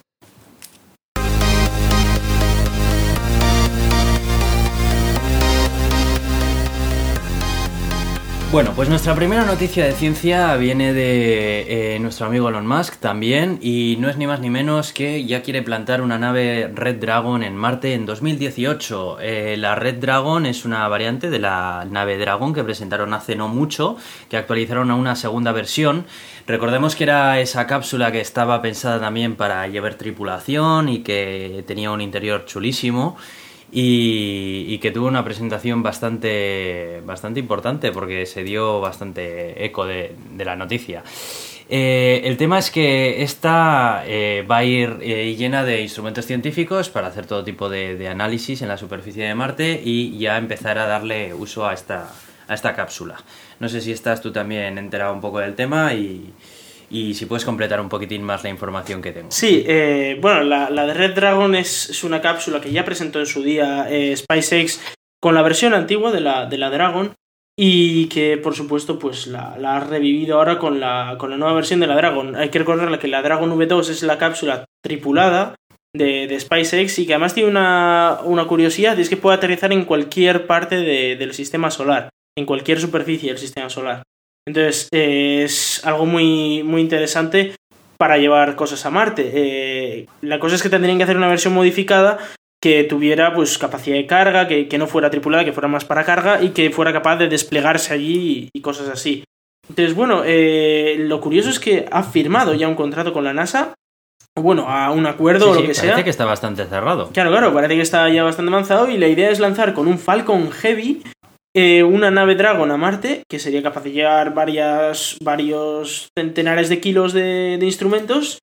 Bueno, 8.53 8.72
pues 8.76 8.88
nuestra 8.88 9.12
primera 9.16 9.44
noticia 9.44 9.84
de 9.84 9.92
ciencia 9.92 10.55
viene 10.55 10.94
de 10.94 11.94
eh, 11.97 11.99
nuestro 11.99 12.26
amigo 12.26 12.49
Elon 12.49 12.64
Musk 12.66 12.99
también 12.99 13.59
y 13.61 13.97
no 13.99 14.09
es 14.09 14.16
ni 14.18 14.26
más 14.28 14.38
ni 14.38 14.51
menos 14.51 14.92
que 14.92 15.26
ya 15.26 15.42
quiere 15.42 15.62
plantar 15.62 16.01
una 16.01 16.16
nave 16.16 16.70
Red 16.72 17.01
Dragon 17.01 17.42
en 17.42 17.57
Marte 17.57 17.92
en 17.94 18.07
2018. 18.07 19.18
Eh, 19.20 19.57
la 19.59 19.74
Red 19.74 19.97
Dragon 19.97 20.47
es 20.47 20.64
una 20.64 20.86
variante 20.86 21.28
de 21.28 21.40
la 21.40 21.86
nave 21.90 22.18
Dragon 22.18 22.55
que 22.55 22.62
presentaron 22.62 23.14
hace 23.14 23.34
no 23.34 23.49
mucho, 23.49 23.97
que 24.30 24.36
actualizaron 24.36 24.92
a 24.92 24.94
una 24.94 25.16
segunda 25.16 25.51
versión. 25.51 26.07
Recordemos 26.47 26.94
que 26.94 27.03
era 27.03 27.40
esa 27.40 27.66
cápsula 27.66 28.12
que 28.12 28.20
estaba 28.20 28.62
pensada 28.62 29.01
también 29.01 29.34
para 29.34 29.66
llevar 29.66 29.97
tripulación 29.97 30.88
y 30.88 31.01
que 31.01 31.64
tenía 31.66 31.90
un 31.90 32.01
interior 32.01 32.44
chulísimo 32.47 33.16
y, 33.73 34.79
que 34.79 34.91
tuvo 34.91 35.07
una 35.07 35.25
presentación 35.25 35.83
bastante, 35.83 37.03
bastante 37.05 37.41
importante 37.41 37.93
porque 37.93 38.27
se 38.27 38.45
dio 38.45 38.81
bastante 38.81 39.64
eco 39.64 39.87
de, 39.87 40.14
la 40.39 40.57
noticia. 40.57 41.03
Eh, 41.69 42.21
el 42.25 42.37
tema 42.37 42.59
es 42.59 42.71
que 42.71 43.23
esta 43.23 44.05
eh, 44.07 44.47
va 44.49 44.59
a 44.59 44.64
ir 44.64 44.99
eh, 45.01 45.35
llena 45.37 45.64
de 45.64 45.83
instrumentos 45.83 46.25
científicos 46.25 46.91
para 46.91 47.09
hacer 47.09 47.27
todo 47.27 47.43
tipo 47.43 47.69
de, 47.69 48.09
análisis 48.09 48.62
en 48.62 48.69
la 48.69 48.77
superficie 48.77 49.25
de 49.25 49.35
Marte 49.35 49.81
y 49.85 50.17
ya 50.17 50.39
empezar 50.39 50.79
a 50.79 50.87
darle 50.87 51.35
uso 51.35 51.67
a 51.67 51.75
esta, 51.75 52.12
a 52.47 52.55
esta 52.55 52.75
cápsula. 52.77 53.17
No 53.59 53.69
sé 53.69 53.81
si 53.81 53.91
estás 53.91 54.21
tú 54.21 54.31
también 54.31 54.79
enterado 54.79 55.12
un 55.12 55.21
poco 55.21 55.41
del 55.41 55.57
tema 55.57 55.93
y, 55.93 56.33
y 56.97 57.14
si 57.14 57.26
puedes 57.26 57.44
completar 57.44 57.80
un 57.80 57.90
poquitín 57.90 58.22
más 58.22 58.42
la 58.42 58.49
información 58.49 59.03
que 59.03 59.12
tengo. 59.12 59.30
Sí, 59.30 59.64
eh, 59.66 60.18
bueno, 60.20 60.42
la, 60.44 60.86
de 60.86 60.94
Red 60.94 61.14
Dragon 61.14 61.55
es, 61.55 62.03
una 62.05 62.22
cápsula 62.22 62.61
que 62.61 62.72
ya 62.72 62.84
presentó 62.84 63.20
en 63.20 63.26
su 63.26 63.42
día 63.42 63.86
eh, 63.90 64.16
SpaceX 64.16 64.80
con 65.20 65.34
la 65.34 65.42
versión 65.42 65.74
antigua 65.74 66.11
de 66.11 66.20
la, 66.20 66.47
de 66.47 66.57
la 66.57 66.70
Dragon 66.70 67.14
y 67.59 68.07
que 68.07 68.36
por 68.38 68.55
supuesto 68.55 68.99
pues 68.99 69.26
la, 69.26 69.55
ha 69.55 69.80
revivido 69.80 70.38
ahora 70.38 70.59
con 70.59 70.80
la, 70.80 71.16
con 71.18 71.30
la 71.30 71.36
nueva 71.36 71.55
versión 71.55 71.80
de 71.80 71.86
la 71.86 71.97
Dragon. 71.97 72.34
Hay 72.36 72.49
que 72.49 72.59
recordar 72.59 72.99
que 72.99 73.09
la 73.09 73.22
Dragon 73.22 73.51
V2 73.51 73.90
es 73.90 74.03
la 74.03 74.18
cápsula 74.18 74.64
tripulada 74.82 75.55
de, 75.94 76.26
de 76.26 76.40
SpaceX 76.40 76.99
y 76.99 77.07
que 77.07 77.14
además 77.14 77.34
tiene 77.34 77.51
una, 77.51 78.47
curiosidad 78.49 78.97
y 78.97 79.03
es 79.03 79.09
que 79.09 79.16
puede 79.16 79.36
aterrizar 79.36 79.72
en 79.72 79.84
cualquier 79.84 80.47
parte 80.47 80.76
del 80.76 81.34
sistema 81.34 81.70
solar, 81.70 82.09
en 82.38 82.47
cualquier 82.47 82.80
superficie 82.80 83.30
del 83.30 83.38
sistema 83.38 83.68
solar. 83.68 84.03
Entonces, 84.47 84.88
es 84.92 85.84
algo 85.84 86.07
muy, 86.07 86.62
muy 86.62 86.80
interesante 86.80 87.55
para 87.99 88.18
llevar 88.18 88.55
cosas 88.57 88.84
a 88.86 88.90
Marte. 88.90 89.30
Eh, 89.34 90.07
la 90.22 90.38
cosa 90.38 90.55
es 90.55 90.62
que 90.62 90.68
tendrían 90.68 90.99
que 90.99 91.05
hacer 91.05 91.16
una 91.16 91.28
versión 91.28 91.55
modificada 91.55 92.18
que 92.62 92.84
tuviera 92.84 93.34
pues 93.34 93.59
capacidad 93.59 93.97
de 93.97 94.07
carga, 94.07 94.49
que, 94.49 94.78
no 94.78 94.86
fuera 94.86 95.11
tripulada, 95.11 95.44
que 95.44 95.53
fuera 95.53 95.68
más 95.68 95.84
para 95.84 96.05
carga 96.05 96.42
y 96.42 96.51
que 96.51 96.70
fuera 96.70 96.92
capaz 96.92 97.16
de 97.16 97.28
desplegarse 97.28 97.94
allí 97.94 98.49
y, 98.53 98.61
cosas 98.61 98.88
así. 98.88 99.24
Entonces, 99.68 99.94
bueno, 99.94 100.22
eh, 100.24 100.97
lo 100.99 101.20
curioso 101.20 101.51
es 101.51 101.59
que 101.59 101.86
ha 101.90 102.03
firmado 102.03 102.55
ya 102.55 102.68
un 102.68 102.76
contrato 102.76 103.12
con 103.12 103.24
la 103.24 103.32
NASA, 103.32 103.74
bueno, 104.36 104.68
a 104.68 104.90
un 104.90 105.07
acuerdo 105.07 105.51
o 105.51 105.55
lo 105.55 105.62
que 105.62 105.74
sea. 105.74 105.90
Parece 105.90 106.05
que 106.05 106.11
está 106.11 106.24
bastante 106.24 106.64
cerrado. 106.66 107.11
Claro, 107.12 107.30
claro, 107.30 107.53
parece 107.53 107.74
que 107.74 107.82
está 107.82 108.09
ya 108.11 108.22
bastante 108.22 108.53
avanzado 108.53 108.88
y 108.90 108.97
la 108.97 109.09
idea 109.09 109.30
es 109.30 109.40
lanzar 109.40 109.74
con 109.74 109.88
un 109.88 109.99
Falcon 109.99 110.51
Heavy 110.51 111.03
eh, 111.59 111.83
una 111.83 112.11
nave 112.11 112.35
Dragon 112.35 112.71
a 112.71 112.77
Marte, 112.77 113.23
que 113.31 113.39
sería 113.39 113.63
capaz 113.63 113.83
de 113.85 113.93
llevar 113.93 114.35
varias, 114.35 115.17
varios 115.23 116.11
centenares 116.15 116.69
de 116.69 116.81
kilos 116.81 117.15
de, 117.15 117.59
instrumentos, 117.63 118.41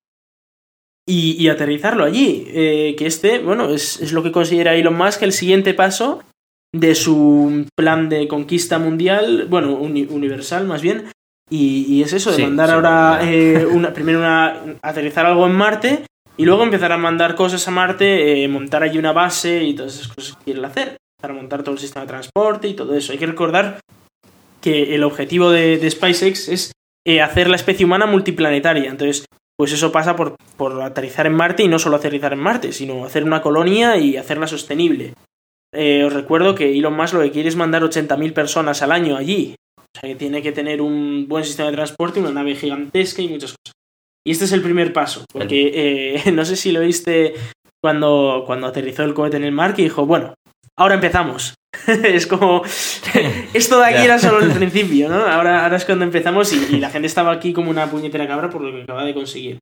y, 1.06 1.46
aterrizarlo 1.46 2.02
allí. 2.02 2.44
Eh, 2.48 2.96
que 2.98 3.06
este, 3.06 3.38
bueno, 3.38 3.70
es, 3.70 4.10
lo 4.10 4.24
que 4.24 4.32
considera 4.32 4.74
Elon 4.74 4.96
Musk 4.96 5.22
el 5.22 5.30
siguiente 5.30 5.74
paso 5.74 6.24
de 6.72 6.96
su 6.96 7.66
plan 7.76 8.08
de 8.08 8.26
conquista 8.26 8.80
mundial, 8.80 9.46
bueno, 9.48 9.76
universal 9.76 10.66
más 10.66 10.82
bien, 10.82 11.04
y, 11.48 12.02
es 12.02 12.14
eso, 12.14 12.32
de 12.32 12.42
mandar 12.42 12.72
ahora 12.72 13.20
eh, 13.22 13.64
una, 13.64 13.92
primero 13.92 14.18
una, 14.18 14.60
aterrizar 14.82 15.24
algo 15.24 15.46
en 15.46 15.52
Marte 15.52 16.04
y 16.36 16.44
luego 16.44 16.64
empezar 16.64 16.90
a 16.90 16.98
mandar 16.98 17.36
cosas 17.36 17.68
a 17.68 17.70
Marte, 17.70 18.48
montar 18.48 18.82
allí 18.82 18.98
una 18.98 19.12
base 19.12 19.62
y 19.62 19.74
todas 19.74 19.94
esas 19.94 20.08
cosas 20.08 20.36
que 20.36 20.44
quiere 20.46 20.66
hacer 20.66 20.96
para 21.24 21.32
montar 21.32 21.62
todo 21.62 21.74
el 21.74 21.80
sistema 21.80 22.04
de 22.04 22.08
transporte 22.08 22.68
y 22.68 22.74
todo 22.74 22.94
eso. 22.94 23.12
Hay 23.12 23.18
que 23.18 23.24
recordar 23.24 23.80
que 24.60 24.94
el 24.94 25.02
objetivo 25.02 25.50
de, 25.50 25.90
SpaceX 25.90 26.50
es 26.50 26.72
eh, 27.06 27.22
hacer 27.22 27.48
la 27.48 27.56
especie 27.56 27.86
humana 27.86 28.04
multiplanetaria. 28.04 28.90
Entonces, 28.90 29.24
pues 29.56 29.72
eso 29.72 29.90
pasa 29.90 30.16
por, 30.16 30.36
por, 30.58 30.82
aterrizar 30.82 31.26
en 31.26 31.32
Marte 31.32 31.62
y 31.62 31.68
no 31.68 31.78
solo 31.78 31.96
aterrizar 31.96 32.34
en 32.34 32.40
Marte, 32.40 32.72
sino 32.72 33.06
hacer 33.06 33.24
una 33.24 33.40
colonia 33.40 33.96
y 33.96 34.18
hacerla 34.18 34.46
sostenible. 34.46 35.14
Eh, 35.72 36.04
os 36.04 36.12
recuerdo 36.12 36.54
que 36.54 36.76
Elon 36.76 36.94
Musk 36.94 37.14
lo 37.14 37.22
que 37.22 37.30
quiere 37.30 37.48
es 37.48 37.56
mandar 37.56 37.82
80.000 37.82 38.34
personas 38.34 38.82
al 38.82 38.92
año 38.92 39.16
allí. 39.16 39.54
O 39.78 39.98
sea 39.98 40.10
que 40.10 40.16
tiene 40.16 40.42
que 40.42 40.52
tener 40.52 40.82
un 40.82 41.26
buen 41.26 41.44
sistema 41.44 41.70
de 41.70 41.76
transporte, 41.76 42.20
una 42.20 42.32
nave 42.32 42.54
gigantesca 42.54 43.22
y 43.22 43.28
muchas 43.28 43.52
cosas. 43.52 43.72
Y 44.26 44.32
este 44.32 44.44
es 44.44 44.52
el 44.52 44.60
primer 44.60 44.92
paso, 44.92 45.24
porque 45.32 46.16
eh, 46.26 46.30
no 46.32 46.44
sé 46.44 46.56
si 46.56 46.70
lo 46.70 46.80
viste 46.80 47.32
cuando, 47.82 48.44
cuando 48.46 48.66
aterrizó 48.66 49.04
el 49.04 49.14
cohete 49.14 49.38
en 49.38 49.44
el 49.44 49.52
mar, 49.52 49.74
que 49.74 49.82
dijo, 49.82 50.04
bueno, 50.04 50.34
ahora 50.76 50.94
empezamos. 50.94 51.54
es 51.86 52.26
como, 52.26 52.62
esto 53.54 53.78
de 53.80 53.86
aquí 53.86 54.04
era 54.04 54.18
solo 54.18 54.40
el 54.40 54.52
principio, 54.52 55.08
¿no? 55.08 55.26
Ahora, 55.26 55.64
ahora 55.64 55.76
es 55.76 55.84
cuando 55.84 56.04
empezamos 56.04 56.52
y, 56.52 56.78
la 56.78 56.90
gente 56.90 57.06
estaba 57.06 57.32
aquí 57.32 57.52
como 57.52 57.70
una 57.70 57.90
puñetera 57.90 58.26
cabra 58.26 58.50
por 58.50 58.62
lo 58.62 58.72
que 58.72 58.82
acaba 58.82 59.04
de 59.04 59.14
conseguir. 59.14 59.58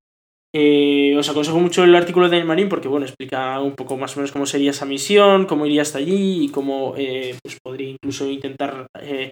Eh, 0.55 1.17
os 1.17 1.29
aconsejo 1.31 1.59
mucho 1.59 1.83
el 1.83 1.95
artículo 1.95 2.29
de 2.29 2.45
Marín 2.45 2.69
porque, 2.69 2.89
bueno, 2.89 3.07
explica 3.07 3.59
un 3.61 3.75
poco 3.75 3.97
más 3.97 4.15
o 4.15 4.21
menos 4.21 4.33
cómo 4.33 4.45
sería 4.45 4.73
esa 4.73 4.85
misión, 4.85 5.47
cómo 5.47 5.65
iría 5.65 5.81
hasta 5.81 5.99
allí 5.99 6.45
y 6.45 6.49
cómo 6.51 6.95
eh, 6.99 7.37
pues 7.43 7.59
podría 7.63 7.89
incluso 7.89 8.29
intentar 8.29 8.87
eh, 9.01 9.31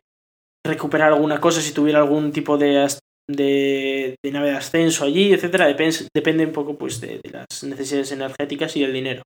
recuperar 0.67 1.13
alguna 1.13 1.39
cosa 1.39 1.61
si 1.61 1.75
tuviera 1.75 1.99
algún 1.99 2.33
tipo 2.33 2.57
de, 2.57 2.89
de, 3.29 4.17
nave 4.33 4.51
de 4.51 4.57
ascenso 4.57 5.05
allí, 5.05 5.35
etcétera. 5.35 5.67
Depende, 5.67 6.47
un 6.47 6.53
poco 6.53 6.79
pues, 6.79 7.03
de 7.03 7.21
las 7.31 7.65
necesidades 7.65 8.13
energéticas 8.13 8.75
y 8.77 8.81
del 8.81 8.95
dinero 8.95 9.23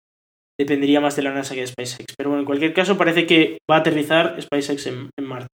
dependería 0.59 1.01
más 1.01 1.17
de 1.17 1.23
la 1.23 1.33
NASA 1.33 1.55
que 1.55 1.61
de 1.61 1.67
SpaceX. 1.67 2.15
Pero 2.17 2.31
bueno, 2.31 2.41
en 2.41 2.47
cualquier 2.47 2.73
caso 2.73 2.97
parece 2.97 3.27
que 3.27 3.59
va 3.71 3.77
a 3.77 3.79
aterrizar 3.81 4.41
SpaceX 4.41 4.87
en, 4.87 5.11
Marte. 5.21 5.49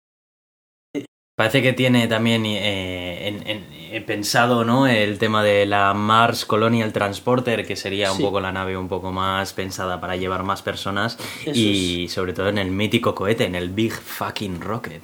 Parece 1.35 1.61
que 1.61 1.71
tiene 1.71 2.07
también 2.09 2.43
eh, 2.45 4.03
pensado 4.05 4.65
¿no? 4.65 4.87
el 4.87 5.17
tema 5.19 5.41
de 5.41 5.65
la 5.65 5.93
Mars 5.93 6.43
Colonial 6.43 6.91
Transporter, 6.91 7.65
que 7.65 7.77
sería 7.77 8.11
un 8.11 8.19
poco 8.19 8.41
la 8.41 8.51
nave 8.51 8.75
un 8.75 8.89
poco 8.89 9.13
más 9.13 9.53
pensada 9.53 10.01
para 10.01 10.17
llevar 10.17 10.43
más 10.43 10.61
personas 10.61 11.17
y 11.45 12.07
sobre 12.09 12.33
todo 12.33 12.49
en 12.49 12.57
el 12.57 12.71
mítico 12.71 13.15
cohete, 13.15 13.45
en 13.45 13.55
el 13.55 13.69
Big 13.69 13.93
Fucking 13.93 14.59
Rocket. 14.59 15.01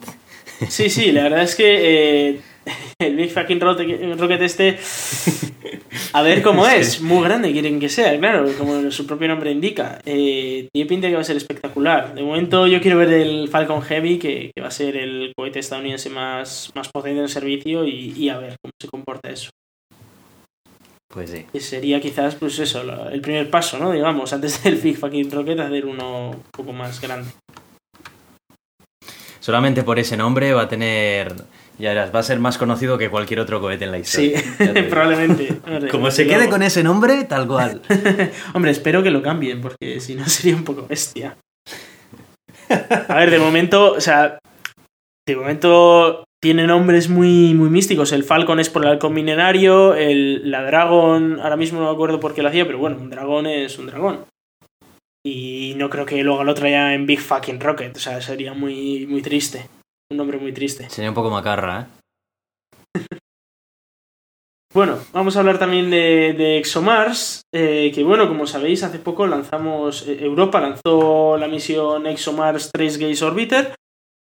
Sí, 0.68 0.89
sí, 0.89 1.12
la 1.12 1.24
verdad 1.24 1.43
es 1.43 1.56
que 1.56 2.30
eh, 2.30 2.41
el 2.99 3.16
Big 3.16 3.32
Fucking 3.32 3.59
Rocket 3.59 4.41
este, 4.41 4.78
a 6.13 6.22
ver 6.22 6.41
cómo 6.41 6.66
es, 6.68 7.01
muy 7.01 7.24
grande 7.24 7.51
quieren 7.51 7.80
que 7.80 7.89
sea, 7.89 8.18
claro, 8.18 8.49
como 8.57 8.89
su 8.91 9.05
propio 9.05 9.28
nombre 9.28 9.51
indica. 9.51 9.99
Eh, 10.05 10.70
tiene 10.72 10.89
pinta 10.89 11.07
que 11.07 11.16
va 11.16 11.22
a 11.22 11.26
ser 11.26 11.38
espectacular. 11.38 12.13
De 12.13 12.24
momento 12.24 12.68
yo 12.68 12.82
quiero 12.82 12.97
ver 12.97 13.11
el 13.13 13.49
Falcon 13.49 13.82
Heavy, 13.82 14.18
que, 14.18 14.51
va 14.61 14.68
a 14.68 14.72
ser 14.72 14.95
el 14.95 15.34
cohete 15.36 15.59
estadounidense 15.59 16.09
más, 16.09 16.72
más 16.76 16.89
potente 16.89 17.22
en 17.22 17.30
servicio, 17.30 17.86
y, 17.86 18.30
a 18.30 18.38
ver 18.38 18.55
cómo 18.61 18.72
se 18.82 18.88
comporta 18.88 19.30
eso. 19.30 19.49
Pues 21.07 21.30
sí. 21.30 21.45
Que 21.51 21.59
sería 21.59 22.01
quizás, 22.01 22.36
pues 22.36 22.59
eso, 22.59 22.82
el 23.09 23.22
primer 23.22 23.49
paso, 23.49 23.78
¿no? 23.78 23.91
Digamos, 23.91 24.34
antes 24.34 24.63
del 24.63 24.76
Big 24.76 24.97
Fucking 24.97 25.32
Rocket, 25.32 25.59
hacer 25.59 25.86
uno 25.86 26.32
un 26.32 26.43
poco 26.51 26.74
más 26.74 26.99
grande. 27.01 27.30
Solamente 29.39 29.84
por 29.84 29.99
ese 29.99 30.18
nombre 30.18 30.53
va 30.53 30.63
a 30.63 30.68
tener 30.68 31.36
ya 31.78 31.89
verás, 31.89 32.13
va 32.13 32.19
a 32.19 32.23
ser 32.23 32.39
más 32.39 32.57
conocido 32.57 32.97
que 32.97 33.09
cualquier 33.09 33.39
otro 33.39 33.59
cohete 33.59 33.86
en 33.86 33.91
la 33.91 33.99
historia. 33.99 34.39
Sí, 34.39 34.82
probablemente. 34.89 35.59
Como 35.91 36.09
se 36.11 36.26
quede 36.26 36.49
con 36.49 36.63
ese 36.63 36.84
nombre, 36.84 37.23
tal 37.26 37.47
cual. 37.47 37.82
Hombre, 38.53 38.71
espero 38.71 39.03
que 39.03 39.11
lo 39.11 39.21
cambien, 39.21 39.61
porque 39.61 39.99
si 39.99 40.15
no 40.15 40.28
sería 40.28 40.55
un 40.55 40.63
poco 40.63 40.86
bestia. 40.88 41.38
A 43.09 43.15
ver, 43.15 43.32
de 43.32 43.39
momento, 43.39 43.93
o 43.93 44.01
sea, 44.01 44.39
de 45.28 45.36
momento 45.36 46.23
tiene 46.41 46.67
nombres 46.67 47.09
muy, 47.09 47.53
muy 47.53 47.69
místicos. 47.69 48.11
El 48.11 48.23
Falcon 48.23 48.59
es 48.59 48.69
por 48.69 48.84
el 48.84 48.91
halcón 48.91 49.13
milenario, 49.13 49.95
el, 49.95 50.49
la 50.49 50.63
Dragon, 50.63 51.39
ahora 51.41 51.57
mismo 51.57 51.80
no 51.80 51.88
me 51.88 51.91
acuerdo 51.91 52.19
por 52.19 52.34
qué 52.34 52.41
lo 52.41 52.49
hacía, 52.49 52.65
pero 52.65 52.78
bueno, 52.78 52.97
un 52.97 53.09
dragón 53.09 53.47
es 53.47 53.78
un 53.80 53.88
dragón. 53.88 54.26
Y 55.26 55.73
no 55.78 55.89
creo 55.89 56.05
que 56.05 56.23
luego 56.23 56.43
lo 56.43 56.53
traiga 56.53 56.93
en 56.93 57.07
Big 57.07 57.19
Fucking 57.19 57.59
Rocket, 57.59 57.97
o 57.97 57.99
sea, 57.99 58.21
sería 58.21 58.53
muy, 58.53 59.07
muy 59.07 59.23
triste. 59.23 59.67
Un 60.12 60.18
nombre 60.18 60.38
muy 60.38 60.53
triste. 60.53 60.88
Sería 60.89 61.10
un 61.10 61.16
poco 61.16 61.32
macarra, 61.32 61.88
¿eh? 62.93 63.01
bueno, 64.74 64.99
vamos 65.14 65.36
a 65.36 65.39
hablar 65.39 65.58
también 65.58 65.89
de, 65.89 66.58
ExoMars, 66.60 67.41
eh, 67.51 67.91
que 67.93 68.03
bueno, 68.03 68.28
como 68.28 68.45
sabéis, 68.45 68.84
hace 68.84 68.99
poco 68.99 69.26
lanzamos, 69.26 70.08
eh, 70.08 70.20
Europa 70.22 70.62
lanzó 70.62 71.38
la 71.38 71.47
misión 71.47 72.06
ExoMars 72.06 72.72
Trace 72.72 72.99
Gaze 72.99 73.26
Orbiter, 73.26 73.74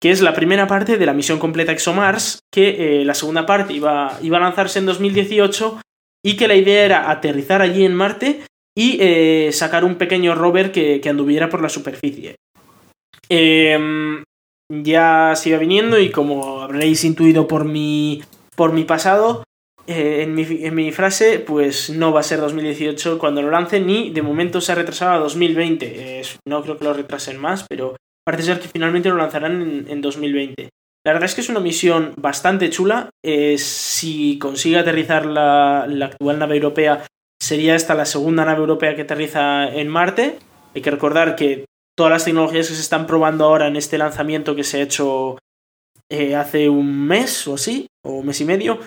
que 0.02 0.10
es 0.10 0.22
la 0.22 0.34
primera 0.34 0.66
parte 0.66 0.98
de 0.98 1.06
la 1.06 1.14
misión 1.14 1.38
completa 1.38 1.74
ExoMars, 1.74 2.40
que 2.52 3.04
la 3.06 3.14
segunda 3.14 3.46
parte 3.46 3.74
iba, 3.74 4.18
iba, 4.22 4.38
a 4.38 4.42
lanzarse 4.42 4.80
en 4.80 4.88
2018 4.88 5.80
y 6.24 6.38
que 6.38 6.48
la 6.48 6.56
idea 6.56 6.86
era 6.86 7.12
aterrizar 7.12 7.62
allí 7.62 7.86
en 7.86 7.96
Marte 7.96 8.44
y 8.76 9.52
sacar 9.52 9.84
un 9.84 9.96
pequeño 9.96 10.36
rover 10.36 10.72
que, 10.72 11.02
que 11.02 11.10
anduviera 11.10 11.50
por 11.50 11.62
la 11.62 11.70
superficie. 11.70 12.36
Eh, 13.30 14.24
ya 14.70 15.34
siga 15.36 15.58
viniendo 15.58 16.00
y 16.00 16.12
como 16.12 16.62
habréis 16.62 17.04
intuido 17.04 17.48
por 17.48 17.66
mi, 17.66 18.24
por 18.56 18.74
mi 18.74 18.84
pasado, 18.84 19.44
eh, 19.88 20.24
en, 20.24 20.76
mi, 20.76 20.92
frase, 20.92 21.40
pues 21.40 21.90
no 21.90 22.12
va 22.12 22.20
a 22.20 22.24
ser 22.24 22.42
2018 22.42 23.18
cuando 23.18 23.42
lo 23.42 23.50
lance, 23.50 23.80
ni 23.80 24.10
de 24.10 24.22
momento 24.22 24.60
se 24.60 24.74
ha 24.74 24.76
retrasado 24.76 25.12
a 25.14 25.20
2020. 25.20 26.20
Eh, 26.20 26.22
no 26.46 26.62
creo 26.62 26.78
que 26.78 26.84
lo 26.84 26.94
retrasen 26.94 27.38
más, 27.38 27.66
pero 27.70 27.96
parece 28.26 28.44
ser 28.44 28.60
que 28.60 28.68
finalmente 28.68 29.10
lo 29.10 29.16
lanzarán 29.16 29.62
en, 29.62 29.86
en 29.90 30.02
2020. 30.02 30.70
La 31.06 31.14
verdad 31.14 31.30
es 31.30 31.36
que 31.36 31.42
es 31.42 31.48
una 31.48 31.62
misión 31.62 32.14
bastante 32.18 32.70
chula. 32.70 33.10
Eh, 33.24 33.58
si 33.58 34.38
consigue 34.40 34.78
aterrizar 34.78 35.26
la, 35.26 35.86
la, 35.88 36.08
actual 36.08 36.38
nave 36.38 36.56
europea, 36.56 37.06
sería 37.42 37.76
esta 37.76 37.96
la 37.96 38.06
segunda 38.06 38.44
nave 38.44 38.60
europea 38.60 38.94
que 38.94 39.04
aterriza 39.04 39.74
en 39.74 39.88
Marte. 39.88 40.38
Hay 40.76 40.82
que 40.82 40.92
recordar 40.92 41.38
que 41.38 41.64
todas 41.98 42.12
las 42.12 42.26
tecnologías 42.26 42.68
que 42.68 42.76
se 42.76 42.82
están 42.82 43.08
probando 43.08 43.46
ahora 43.46 43.68
en 43.68 43.76
este 43.76 43.98
lanzamiento 43.98 44.56
que 44.56 44.64
se 44.64 44.80
ha 44.80 44.84
hecho 44.84 45.40
eh, 46.10 46.36
hace 46.36 46.70
un 46.70 47.08
mes 47.08 47.48
o 47.48 47.56
así, 47.56 47.88
o 48.06 48.22
mes 48.22 48.40
y 48.40 48.46
medio, 48.46 48.80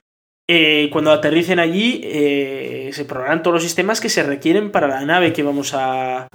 eh, 0.48 0.88
cuando 0.92 1.10
aterricen 1.10 1.58
allí 1.58 2.00
eh, 2.04 2.90
se 2.92 3.04
probarán 3.04 3.42
todos 3.42 3.54
los 3.54 3.62
sistemas 3.62 4.00
que 4.00 4.08
se 4.08 4.22
requieren 4.22 4.70
para 4.70 4.86
la 4.86 5.04
nave 5.04 5.32
que 5.32 5.42
vamos 5.42 5.72
a 5.74 6.28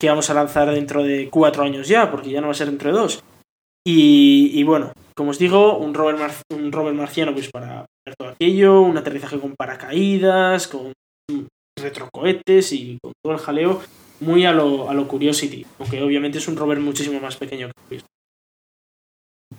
que 0.00 0.08
vamos 0.08 0.28
a 0.28 0.34
lanzar 0.34 0.70
dentro 0.72 1.02
de 1.02 1.28
cuatro 1.30 1.62
años 1.62 1.88
ya, 1.88 2.10
porque 2.10 2.30
ya 2.30 2.40
no 2.40 2.48
va 2.48 2.52
a 2.52 2.56
ser 2.56 2.68
dentro 2.68 2.90
de 2.90 2.98
dos. 2.98 3.22
Y, 3.86 4.62
bueno, 4.64 4.92
como 5.14 5.30
os 5.30 5.38
digo, 5.38 5.76
un 5.76 5.92
rover, 5.92 6.16
un 6.50 6.72
rover 6.72 6.94
marciano 6.94 7.34
pues 7.34 7.50
para 7.50 7.84
ver 8.04 8.16
todo 8.16 8.28
aquello, 8.28 8.80
un 8.80 8.96
aterrizaje 8.96 9.38
con 9.38 9.54
paracaídas, 9.54 10.68
con 10.68 10.94
retrocohetes 11.78 12.72
y 12.72 12.98
con 13.02 13.12
todo 13.22 13.34
el 13.34 13.38
jaleo 13.38 13.82
muy 14.24 14.44
a 14.46 14.52
lo, 14.52 14.88
a 14.90 14.94
lo 14.94 15.06
Curiosity, 15.06 15.66
aunque 15.78 16.02
obviamente 16.02 16.38
es 16.38 16.48
un 16.48 16.56
rover 16.56 16.80
muchísimo 16.80 17.20
más 17.20 17.36
pequeño 17.36 17.68
que 17.68 17.74
Curiosity. 17.82 18.14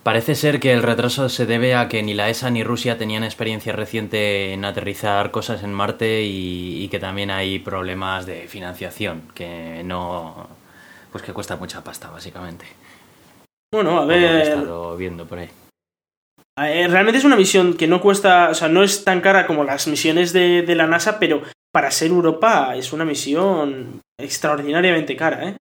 Parece 0.03 0.35
ser 0.35 0.59
que 0.59 0.71
el 0.71 0.83
retraso 0.83 1.29
se 1.29 1.45
debe 1.45 1.73
a 1.73 1.87
que 1.87 2.03
ni 2.03 2.13
la 2.13 2.29
ESA 2.29 2.51
ni 2.51 2.63
Rusia 2.63 2.97
tenían 2.97 3.23
experiencia 3.23 3.73
reciente 3.73 4.53
en 4.53 4.63
aterrizar 4.65 5.31
cosas 5.31 5.63
en 5.63 5.73
Marte 5.73 6.21
y, 6.23 6.83
y, 6.83 6.89
que 6.89 6.99
también 6.99 7.31
hay 7.31 7.59
problemas 7.59 8.25
de 8.25 8.47
financiación, 8.47 9.23
que 9.33 9.81
no. 9.83 10.47
pues 11.11 11.23
que 11.23 11.33
cuesta 11.33 11.55
mucha 11.55 11.83
pasta, 11.83 12.09
básicamente. 12.09 12.65
Bueno, 13.73 13.99
a 13.99 14.05
ver. 14.05 14.23
he 14.23 14.41
estado 14.43 14.95
viendo 14.95 15.25
por 15.25 15.39
ahí. 15.39 15.49
Eh, 16.57 16.87
realmente 16.87 17.17
es 17.17 17.25
una 17.25 17.35
misión 17.35 17.75
que 17.75 17.87
no 17.87 17.99
cuesta, 17.99 18.49
o 18.49 18.53
sea, 18.53 18.69
no 18.69 18.83
es 18.83 19.03
tan 19.03 19.21
cara 19.21 19.47
como 19.47 19.63
las 19.63 19.87
misiones 19.87 20.31
de, 20.33 20.61
de 20.61 20.75
la 20.75 20.87
NASA, 20.87 21.19
pero 21.19 21.41
para 21.75 21.91
ser 21.91 22.07
Europa 22.07 22.73
es 22.77 22.93
una 22.93 23.03
misión 23.03 23.99
extraordinariamente 24.17 25.13
cara, 25.17 25.49
¿eh? 25.49 25.57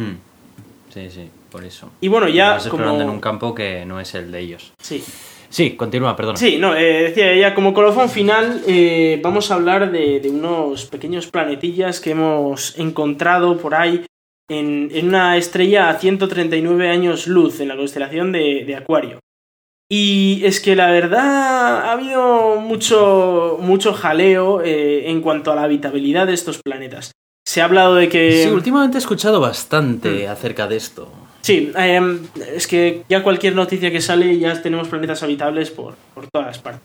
Hmm. 0.00 0.16
Sí, 0.88 1.10
sí, 1.10 1.28
por 1.50 1.62
eso. 1.62 1.90
Y 2.00 2.08
bueno, 2.08 2.26
ya 2.26 2.56
Estás 2.56 2.68
como... 2.68 2.84
explorando 2.84 3.04
en 3.04 3.10
un 3.10 3.20
campo 3.20 3.54
que 3.54 3.84
no 3.84 4.00
es 4.00 4.14
el 4.14 4.32
de 4.32 4.40
ellos. 4.40 4.72
Sí. 4.82 5.04
Sí, 5.50 5.76
continúa, 5.76 6.16
perdón. 6.16 6.38
Sí, 6.38 6.56
no, 6.56 6.74
eh, 6.74 7.02
decía 7.02 7.36
ya 7.36 7.54
como 7.54 7.74
colofón 7.74 8.08
final, 8.08 8.62
eh, 8.66 9.20
vamos 9.22 9.50
a 9.50 9.56
hablar 9.56 9.92
de, 9.92 10.20
de, 10.20 10.30
unos 10.30 10.86
pequeños 10.86 11.26
planetillas 11.26 12.00
que 12.00 12.12
hemos 12.12 12.78
encontrado 12.78 13.58
por 13.58 13.74
ahí 13.74 14.06
en, 14.48 14.88
en, 14.90 15.08
una 15.08 15.36
estrella 15.36 15.90
a 15.90 15.98
139 15.98 16.88
años 16.88 17.26
luz 17.26 17.60
en 17.60 17.68
la 17.68 17.76
constelación 17.76 18.32
de, 18.32 18.64
de 18.64 18.74
Acuario. 18.74 19.18
Y 19.90 20.42
es 20.44 20.60
que 20.60 20.76
la 20.76 20.90
verdad 20.90 21.86
ha 21.86 21.92
habido 21.92 22.56
mucho, 22.60 23.58
mucho 23.60 23.94
jaleo 23.94 24.60
eh, 24.62 25.08
en 25.10 25.22
cuanto 25.22 25.50
a 25.50 25.54
la 25.54 25.62
habitabilidad 25.62 26.26
de 26.26 26.34
estos 26.34 26.60
planetas. 26.62 27.12
Se 27.46 27.62
ha 27.62 27.64
hablado 27.64 27.94
de 27.94 28.10
que... 28.10 28.44
Sí, 28.44 28.50
últimamente 28.50 28.98
he 28.98 29.00
escuchado 29.00 29.40
bastante 29.40 30.26
mm. 30.26 30.30
acerca 30.30 30.66
de 30.66 30.76
esto. 30.76 31.10
Sí, 31.40 31.72
eh, 31.78 32.18
es 32.54 32.66
que 32.66 33.04
ya 33.08 33.22
cualquier 33.22 33.54
noticia 33.54 33.90
que 33.90 34.02
sale 34.02 34.38
ya 34.38 34.60
tenemos 34.60 34.88
planetas 34.88 35.22
habitables 35.22 35.70
por, 35.70 35.94
por 36.14 36.26
todas 36.26 36.58
partes. 36.58 36.82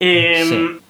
Eh, 0.00 0.44
sí. 0.48 0.84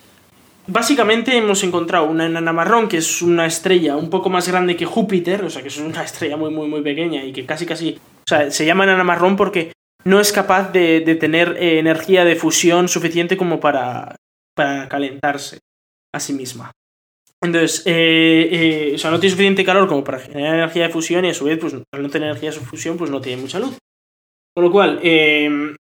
Básicamente 0.67 1.37
hemos 1.37 1.63
encontrado 1.63 2.07
una 2.07 2.27
enana 2.27 2.53
marrón, 2.53 2.89
que 2.89 2.99
es 2.99 3.23
una 3.23 3.47
estrella 3.47 3.97
un 3.97 4.11
poco 4.11 4.29
más 4.31 4.49
grande 4.49 4.77
que 4.77 4.85
Júpiter, 4.87 5.45
o 5.45 5.51
sea 5.51 5.63
que 5.63 5.69
es 5.69 5.79
una 5.79 6.03
estrella 6.05 6.37
muy, 6.37 6.51
muy, 6.51 6.69
muy 6.69 6.83
pequeña 6.83 7.25
y 7.25 7.33
que 7.33 7.47
casi, 7.47 7.65
casi... 7.65 7.97
O 7.97 8.29
sea, 8.29 8.51
se 8.51 8.67
llama 8.67 8.85
enana 8.85 9.05
marrón 9.05 9.37
porque 9.37 9.73
no 10.05 10.21
es 10.21 10.33
capaz 10.33 10.73
de, 10.73 11.01
de 11.01 11.15
tener 11.15 11.57
eh, 11.59 11.79
energía 11.79 12.25
de 12.25 12.37
fusión 12.37 12.89
suficiente 12.89 13.37
como 13.37 13.61
para, 13.61 14.17
para 14.55 14.89
calentarse 14.89 15.61
a 16.13 16.21
sí 16.21 16.33
misma. 16.33 16.71
Entonces, 17.43 17.83
eh, 17.87 18.49
eh, 18.51 18.93
o 18.95 18.99
sea, 18.99 19.11
no 19.11 19.21
tiene 19.21 19.33
suficiente 19.33 19.65
calor 19.65 19.89
como 19.89 20.05
para 20.05 20.19
generar 20.19 20.55
energía 20.55 20.85
de 20.85 20.93
fusión 20.93 21.25
y 21.25 21.31
a 21.31 21.35
su 21.35 21.45
vez, 21.45 21.59
pues 21.59 21.75
al 21.75 22.03
no 22.03 22.09
tener 22.09 22.29
energía 22.29 22.51
de 22.51 22.61
fusión, 22.61 22.97
pues 22.97 23.11
no 23.11 23.21
tiene 23.21 23.41
mucha 23.41 23.59
luz. 23.59 23.77
Con 24.55 24.65
lo 24.65 24.71
cual, 24.71 25.01
eh, 25.03 25.75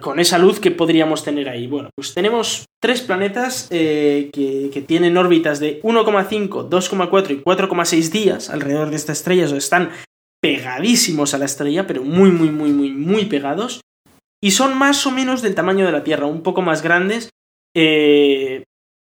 con 0.00 0.20
esa 0.20 0.38
luz 0.38 0.60
que 0.60 0.70
podríamos 0.70 1.24
tener 1.24 1.48
ahí. 1.48 1.66
Bueno, 1.66 1.90
pues 1.94 2.14
tenemos 2.14 2.64
tres 2.80 3.02
planetas 3.02 3.68
que, 3.68 4.30
que, 4.32 4.82
tienen 4.82 5.16
órbitas 5.16 5.58
de 5.58 5.82
1,5, 5.82 6.68
2,4 6.68 7.30
y 7.30 7.42
4,6 7.42 8.10
días 8.10 8.50
alrededor 8.50 8.90
de 8.90 8.96
esta 8.96 9.12
estrella. 9.12 9.46
O 9.52 9.56
están 9.56 9.90
pegadísimos 10.40 11.34
a 11.34 11.38
la 11.38 11.44
estrella, 11.44 11.86
pero 11.86 12.02
muy, 12.02 12.30
muy, 12.30 12.50
muy, 12.50 12.72
muy, 12.72 12.90
muy 12.92 13.26
pegados. 13.26 13.80
Y 14.42 14.52
son 14.52 14.76
más 14.76 15.06
o 15.06 15.10
menos 15.10 15.42
del 15.42 15.54
tamaño 15.54 15.84
de 15.84 15.92
la 15.92 16.02
Tierra, 16.02 16.26
un 16.26 16.42
poco 16.42 16.62
más 16.62 16.82
grandes. 16.82 17.30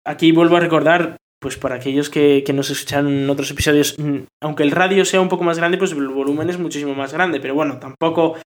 aquí 0.05 0.33
vuelvo 0.33 0.57
a 0.57 0.61
recordar, 0.61 1.17
pues 1.41 1.57
para 1.57 1.77
aquellos 1.77 2.11
que, 2.11 2.45
que, 2.45 2.53
nos 2.53 2.71
escuchan 2.71 3.09
en 3.09 3.31
otros 3.31 3.51
episodios, 3.51 3.97
aunque 4.41 4.63
el 4.63 4.71
radio 4.71 5.05
sea 5.05 5.21
un 5.21 5.29
poco 5.29 5.45
más 5.45 5.59
grande, 5.59 5.79
pues 5.79 5.93
el 5.93 6.09
volumen 6.09 6.51
es 6.51 6.59
muchísimo 6.59 6.95
más 6.95 7.13
grande, 7.13 7.41
pero 7.41 7.55
bueno, 7.55 7.79
tampoco, 7.79 8.37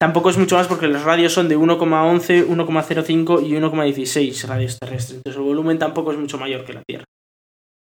tampoco 0.00 0.30
es 0.30 0.38
mucho 0.38 0.56
más 0.56 0.68
porque 0.68 0.88
los 0.88 1.02
radios 1.02 1.32
son 1.32 1.48
de 1.48 1.58
1,11, 1.58 2.46
1,05 2.46 3.46
y 3.46 3.52
1,16 3.52 4.46
radios 4.46 4.78
terrestres, 4.78 5.18
entonces 5.18 5.38
el 5.38 5.46
volumen 5.46 5.78
tampoco 5.78 6.12
es 6.12 6.18
mucho 6.18 6.38
mayor 6.38 6.64
que 6.64 6.72
la 6.72 6.82
Tierra. 6.86 7.04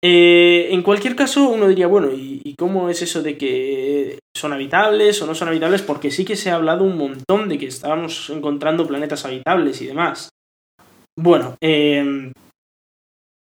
Eh, 0.03 0.69
en 0.71 0.83
cualquier 0.83 1.17
caso, 1.17 1.49
uno 1.49 1.67
diría, 1.67 1.89
bueno, 1.89 2.13
¿y, 2.13 2.41
¿y, 2.45 2.55
cómo 2.55 2.89
es 2.89 3.03
eso 3.03 3.21
de 3.21 3.37
que 3.37 4.19
son 4.37 4.53
habitables 4.53 5.21
o 5.21 5.27
no 5.27 5.35
son 5.35 5.49
habitables? 5.49 5.83
Porque 5.83 6.11
sí 6.11 6.25
que 6.25 6.37
se 6.37 6.51
ha 6.51 6.55
hablado 6.55 6.85
un 6.85 6.97
montón 6.97 7.49
de 7.49 7.59
que 7.59 7.67
estábamos 7.67 8.31
encontrando 8.31 8.87
planetas 8.87 9.25
habitables 9.25 9.83
y 9.83 9.87
demás. 9.87 10.29
Bueno, 11.19 11.57
eh, 11.61 12.33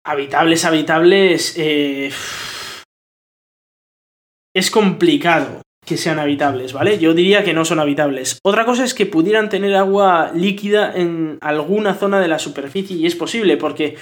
habitables, 0.05 0.63
habitables. 0.63 1.53
Eh, 1.57 2.11
es 4.55 4.71
complicado 4.71 5.61
que 5.85 5.97
sean 5.97 6.19
habitables, 6.19 6.73
¿vale? 6.73 6.97
Yo 6.97 7.13
diría 7.13 7.43
que 7.43 7.53
no 7.53 7.65
son 7.65 7.79
habitables. 7.79 8.39
Otra 8.43 8.65
cosa 8.65 8.85
es 8.85 8.93
que 8.93 9.05
pudieran 9.05 9.49
tener 9.49 9.75
agua 9.75 10.31
líquida 10.33 10.93
en 10.95 11.37
alguna 11.41 11.93
zona 11.93 12.19
de 12.19 12.27
la 12.27 12.39
superficie 12.39 12.95
y 12.95 13.05
es 13.05 13.15
posible 13.15 13.57
porque 13.57 13.97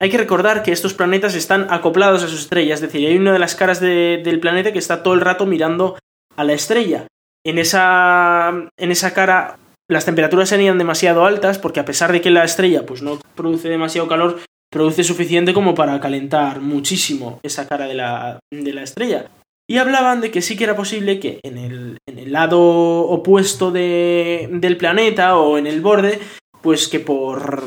hay 0.00 0.10
que 0.10 0.18
recordar 0.18 0.62
que 0.62 0.72
estos 0.72 0.94
planetas 0.94 1.34
están 1.34 1.66
acoplados 1.70 2.22
a 2.22 2.28
sus 2.28 2.40
estrellas, 2.40 2.80
es 2.80 2.90
decir, 2.90 3.06
hay 3.06 3.16
una 3.16 3.32
de 3.32 3.38
las 3.38 3.54
caras 3.54 3.80
de, 3.80 4.20
del 4.24 4.40
planeta 4.40 4.72
que 4.72 4.78
está 4.78 5.02
todo 5.02 5.14
el 5.14 5.20
rato 5.20 5.44
mirando 5.46 5.98
a 6.36 6.44
la 6.44 6.54
estrella. 6.54 7.06
En 7.44 7.58
esa, 7.58 8.50
en 8.76 8.90
esa 8.90 9.12
cara 9.12 9.58
las 9.90 10.04
temperaturas 10.04 10.48
serían 10.48 10.78
demasiado 10.78 11.24
altas 11.24 11.58
porque 11.58 11.80
a 11.80 11.84
pesar 11.84 12.12
de 12.12 12.20
que 12.20 12.30
la 12.30 12.44
estrella 12.44 12.86
pues 12.86 13.02
no 13.02 13.18
produce 13.34 13.68
demasiado 13.68 14.08
calor, 14.08 14.40
produce 14.70 15.02
suficiente 15.02 15.52
como 15.52 15.74
para 15.74 15.98
calentar 16.00 16.60
muchísimo 16.60 17.40
esa 17.42 17.66
cara 17.66 17.86
de 17.86 17.94
la, 17.94 18.38
de 18.50 18.72
la 18.72 18.82
estrella. 18.82 19.26
Y 19.68 19.78
hablaban 19.78 20.20
de 20.20 20.30
que 20.30 20.42
sí 20.42 20.56
que 20.56 20.64
era 20.64 20.76
posible 20.76 21.20
que 21.20 21.40
en 21.42 21.58
el, 21.58 21.98
en 22.08 22.18
el 22.18 22.32
lado 22.32 22.60
opuesto 22.60 23.70
de, 23.70 24.48
del 24.52 24.76
planeta 24.76 25.36
o 25.36 25.58
en 25.58 25.66
el 25.66 25.80
borde, 25.80 26.20
pues 26.62 26.88
que 26.88 27.00
por, 27.00 27.64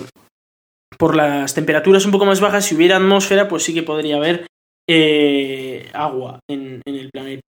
por 1.04 1.18
las 1.18 1.54
temperaturas 1.54 2.06
un 2.06 2.14
poco 2.14 2.26
más 2.26 2.40
bajas, 2.40 2.64
si 2.64 2.76
hubiera 2.76 2.96
atmósfera, 2.96 3.50
pues 3.50 3.64
sí 3.64 3.74
que 3.74 3.84
podría 3.84 4.16
haber 4.16 4.48
eh, 4.90 5.90
agua 5.92 6.40
en, 6.50 6.82
el 6.86 7.10
planeta. 7.12 7.42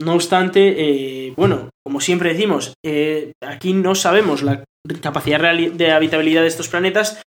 No 0.00 0.12
obstante, 0.14 0.76
eh, 0.78 1.34
bueno, 1.36 1.70
como 1.84 2.00
siempre 2.00 2.32
decimos, 2.32 2.74
eh, 2.86 3.32
aquí 3.42 3.72
no 3.72 3.96
sabemos 3.96 4.44
la 4.44 4.62
capacidad 5.00 5.40
de 5.40 5.90
habitabilidad 5.90 6.42
de 6.42 6.46
estos 6.46 6.68
planetas, 6.68 7.20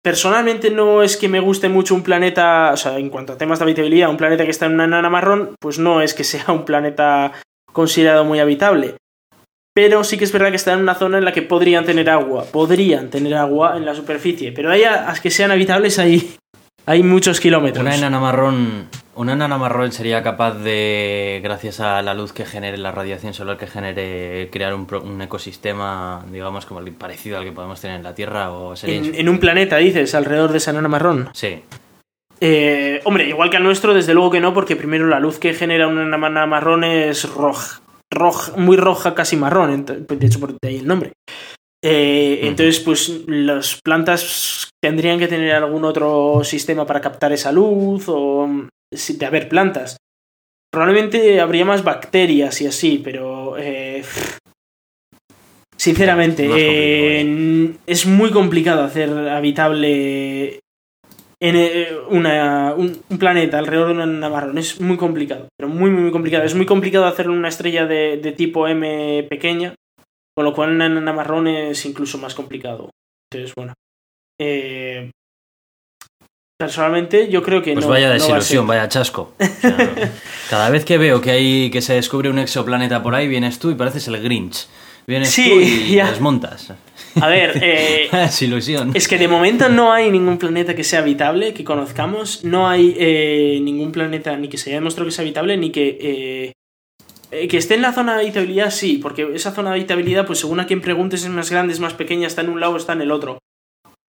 Personalmente 0.00 0.70
no 0.70 1.02
es 1.02 1.16
que 1.16 1.28
me 1.28 1.40
guste 1.40 1.68
mucho 1.68 1.96
un 1.96 2.04
planeta, 2.04 2.70
o 2.72 2.76
sea, 2.76 2.96
en 2.98 3.10
cuanto 3.10 3.32
a 3.32 3.36
temas 3.36 3.58
de 3.58 3.64
habitabilidad, 3.64 4.08
un 4.08 4.16
planeta 4.16 4.44
que 4.44 4.52
está 4.52 4.66
en 4.66 4.74
una 4.74 4.84
enana 4.84 5.10
marrón, 5.10 5.56
pues 5.60 5.80
no 5.80 6.00
es 6.00 6.14
que 6.14 6.22
sea 6.22 6.44
un 6.48 6.64
planeta 6.64 7.32
considerado 7.72 8.24
muy 8.24 8.38
habitable. 8.38 8.94
Pero 9.78 10.02
sí 10.02 10.18
que 10.18 10.24
es 10.24 10.32
verdad 10.32 10.50
que 10.50 10.56
está 10.56 10.72
en 10.72 10.80
una 10.80 10.96
zona 10.96 11.18
en 11.18 11.24
la 11.24 11.30
que 11.30 11.40
podrían 11.40 11.84
tener 11.84 12.10
agua, 12.10 12.46
podrían 12.50 13.10
tener 13.10 13.36
agua 13.36 13.76
en 13.76 13.84
la 13.84 13.94
superficie, 13.94 14.50
pero 14.50 14.72
ahí 14.72 14.82
a 14.82 15.14
que 15.22 15.30
sean 15.30 15.52
habitables 15.52 16.00
hay, 16.00 16.34
hay 16.84 17.04
muchos 17.04 17.38
kilómetros. 17.38 17.86
Una 17.86 17.94
enana 17.94 18.18
marrón, 18.18 18.88
una 19.14 19.34
enana 19.34 19.56
marrón 19.56 19.92
sería 19.92 20.20
capaz 20.24 20.54
de, 20.54 21.38
gracias 21.44 21.78
a 21.78 22.02
la 22.02 22.12
luz 22.14 22.32
que 22.32 22.44
genere, 22.44 22.76
la 22.76 22.90
radiación 22.90 23.34
solar 23.34 23.56
que 23.56 23.68
genere, 23.68 24.48
crear 24.50 24.74
un, 24.74 24.88
un 24.92 25.22
ecosistema, 25.22 26.26
digamos, 26.28 26.66
como 26.66 26.80
el 26.80 26.90
parecido 26.90 27.38
al 27.38 27.44
que 27.44 27.52
podemos 27.52 27.80
tener 27.80 27.98
en 27.98 28.02
la 28.02 28.16
Tierra. 28.16 28.50
O 28.50 28.74
sería 28.74 28.96
en, 28.96 29.14
en, 29.14 29.28
un 29.28 29.38
planeta, 29.38 29.76
dices, 29.76 30.12
alrededor 30.16 30.50
de 30.50 30.58
esa 30.58 30.72
enana 30.72 30.88
marrón. 30.88 31.30
Sí. 31.34 31.62
Eh, 32.40 33.00
hombre, 33.04 33.28
igual 33.28 33.48
que 33.48 33.58
al 33.58 33.62
nuestro, 33.62 33.94
desde 33.94 34.12
luego 34.12 34.32
que 34.32 34.40
no, 34.40 34.52
porque 34.52 34.74
primero 34.74 35.06
la 35.06 35.20
luz 35.20 35.38
que 35.38 35.54
genera 35.54 35.86
una 35.86 36.02
enana 36.02 36.46
marrón 36.46 36.82
es 36.82 37.32
roja. 37.32 37.80
Roja, 38.10 38.56
muy 38.56 38.76
roja, 38.76 39.14
casi 39.14 39.36
marrón, 39.36 39.84
de 39.86 40.26
hecho 40.26 40.40
por 40.40 40.54
ahí 40.62 40.76
el 40.76 40.86
nombre. 40.86 41.12
Eh, 41.82 42.40
entonces, 42.42 42.80
pues 42.80 43.22
las 43.26 43.80
plantas 43.82 44.70
tendrían 44.82 45.18
que 45.18 45.28
tener 45.28 45.52
algún 45.54 45.84
otro 45.84 46.42
sistema 46.42 46.86
para 46.86 47.00
captar 47.00 47.32
esa 47.32 47.52
luz 47.52 48.04
o 48.08 48.48
de 48.90 49.26
haber 49.26 49.48
plantas. 49.48 49.96
Probablemente 50.72 51.40
habría 51.40 51.64
más 51.64 51.84
bacterias 51.84 52.60
y 52.60 52.66
así, 52.66 53.00
pero 53.02 53.56
eh, 53.58 54.02
sinceramente 55.76 56.48
eh, 56.52 57.74
es 57.86 58.06
muy 58.06 58.30
complicado 58.30 58.82
hacer 58.84 59.10
habitable 59.10 60.60
en 61.40 61.96
una, 62.10 62.74
un, 62.74 63.00
planeta 63.18 63.58
alrededor 63.58 63.88
de 63.88 64.02
una 64.02 64.28
marrón. 64.28 64.58
Es 64.58 64.80
muy 64.80 64.96
complicado, 64.96 65.48
pero 65.56 65.68
muy, 65.68 65.90
muy, 65.90 66.10
complicado. 66.10 66.44
Es 66.44 66.54
muy 66.54 66.66
complicado 66.66 67.06
hacer 67.06 67.30
una 67.30 67.48
estrella 67.48 67.86
de, 67.86 68.16
de 68.16 68.32
tipo 68.32 68.66
M 68.66 69.26
pequeña 69.30 69.74
con 70.38 70.44
lo 70.44 70.54
cual 70.54 70.80
en 70.80 71.02
marrón 71.02 71.48
es 71.48 71.84
incluso 71.84 72.16
más 72.16 72.32
complicado. 72.32 72.90
Entonces, 73.28 73.52
bueno. 73.56 73.74
Eh, 74.40 75.10
personalmente 76.56 77.28
yo 77.28 77.42
creo 77.42 77.60
que 77.60 77.72
pues 77.72 77.84
no. 77.84 77.90
vaya 77.90 78.08
desilusión, 78.08 78.64
vaya 78.64 78.88
chasco. 78.88 79.32
cada 80.48 80.70
vez 80.70 80.84
que 80.84 80.96
veo 80.96 81.20
que 81.20 81.32
hay 81.32 81.70
que 81.72 81.82
se 81.82 81.94
descubre 81.94 82.30
un 82.30 82.38
exoplaneta 82.38 83.02
por 83.02 83.16
ahí, 83.16 83.26
vienes 83.26 83.58
tú 83.58 83.72
y 83.72 83.74
pareces 83.74 84.06
el 84.06 84.22
Grinch. 84.22 84.68
Vienes 85.08 85.34
tú 85.34 85.40
y 85.42 85.96
desmontas. 85.96 86.72
A 87.20 87.28
ver, 87.28 87.58
eh, 87.62 88.08
desilusión. 88.12 88.92
es 88.94 89.08
que 89.08 89.18
de 89.18 89.28
momento 89.28 89.68
no 89.68 89.92
hay 89.92 90.10
ningún 90.10 90.38
planeta 90.38 90.74
que 90.74 90.84
sea 90.84 91.00
habitable, 91.00 91.54
que 91.54 91.64
conozcamos. 91.64 92.44
No 92.44 92.68
hay 92.68 92.94
eh, 92.98 93.58
ningún 93.62 93.92
planeta 93.92 94.36
ni 94.36 94.48
que 94.48 94.58
se 94.58 94.70
haya 94.70 94.78
demostrado 94.78 95.06
que 95.06 95.12
sea 95.12 95.22
habitable, 95.22 95.56
ni 95.56 95.70
que 95.70 95.98
eh, 96.00 96.52
eh, 97.30 97.46
que 97.48 97.58
esté 97.58 97.74
en 97.74 97.82
la 97.82 97.92
zona 97.92 98.14
de 98.14 98.22
habitabilidad, 98.22 98.70
sí, 98.70 98.98
porque 99.02 99.28
esa 99.34 99.52
zona 99.52 99.70
de 99.70 99.76
habitabilidad, 99.76 100.26
pues 100.26 100.38
según 100.38 100.60
a 100.60 100.66
quien 100.66 100.80
preguntes, 100.80 101.24
es 101.24 101.28
más 101.28 101.50
grande, 101.50 101.74
es 101.74 101.80
más 101.80 101.94
pequeña, 101.94 102.26
está 102.26 102.40
en 102.40 102.48
un 102.48 102.60
lado, 102.60 102.76
está 102.76 102.94
en 102.94 103.02
el 103.02 103.10
otro. 103.10 103.38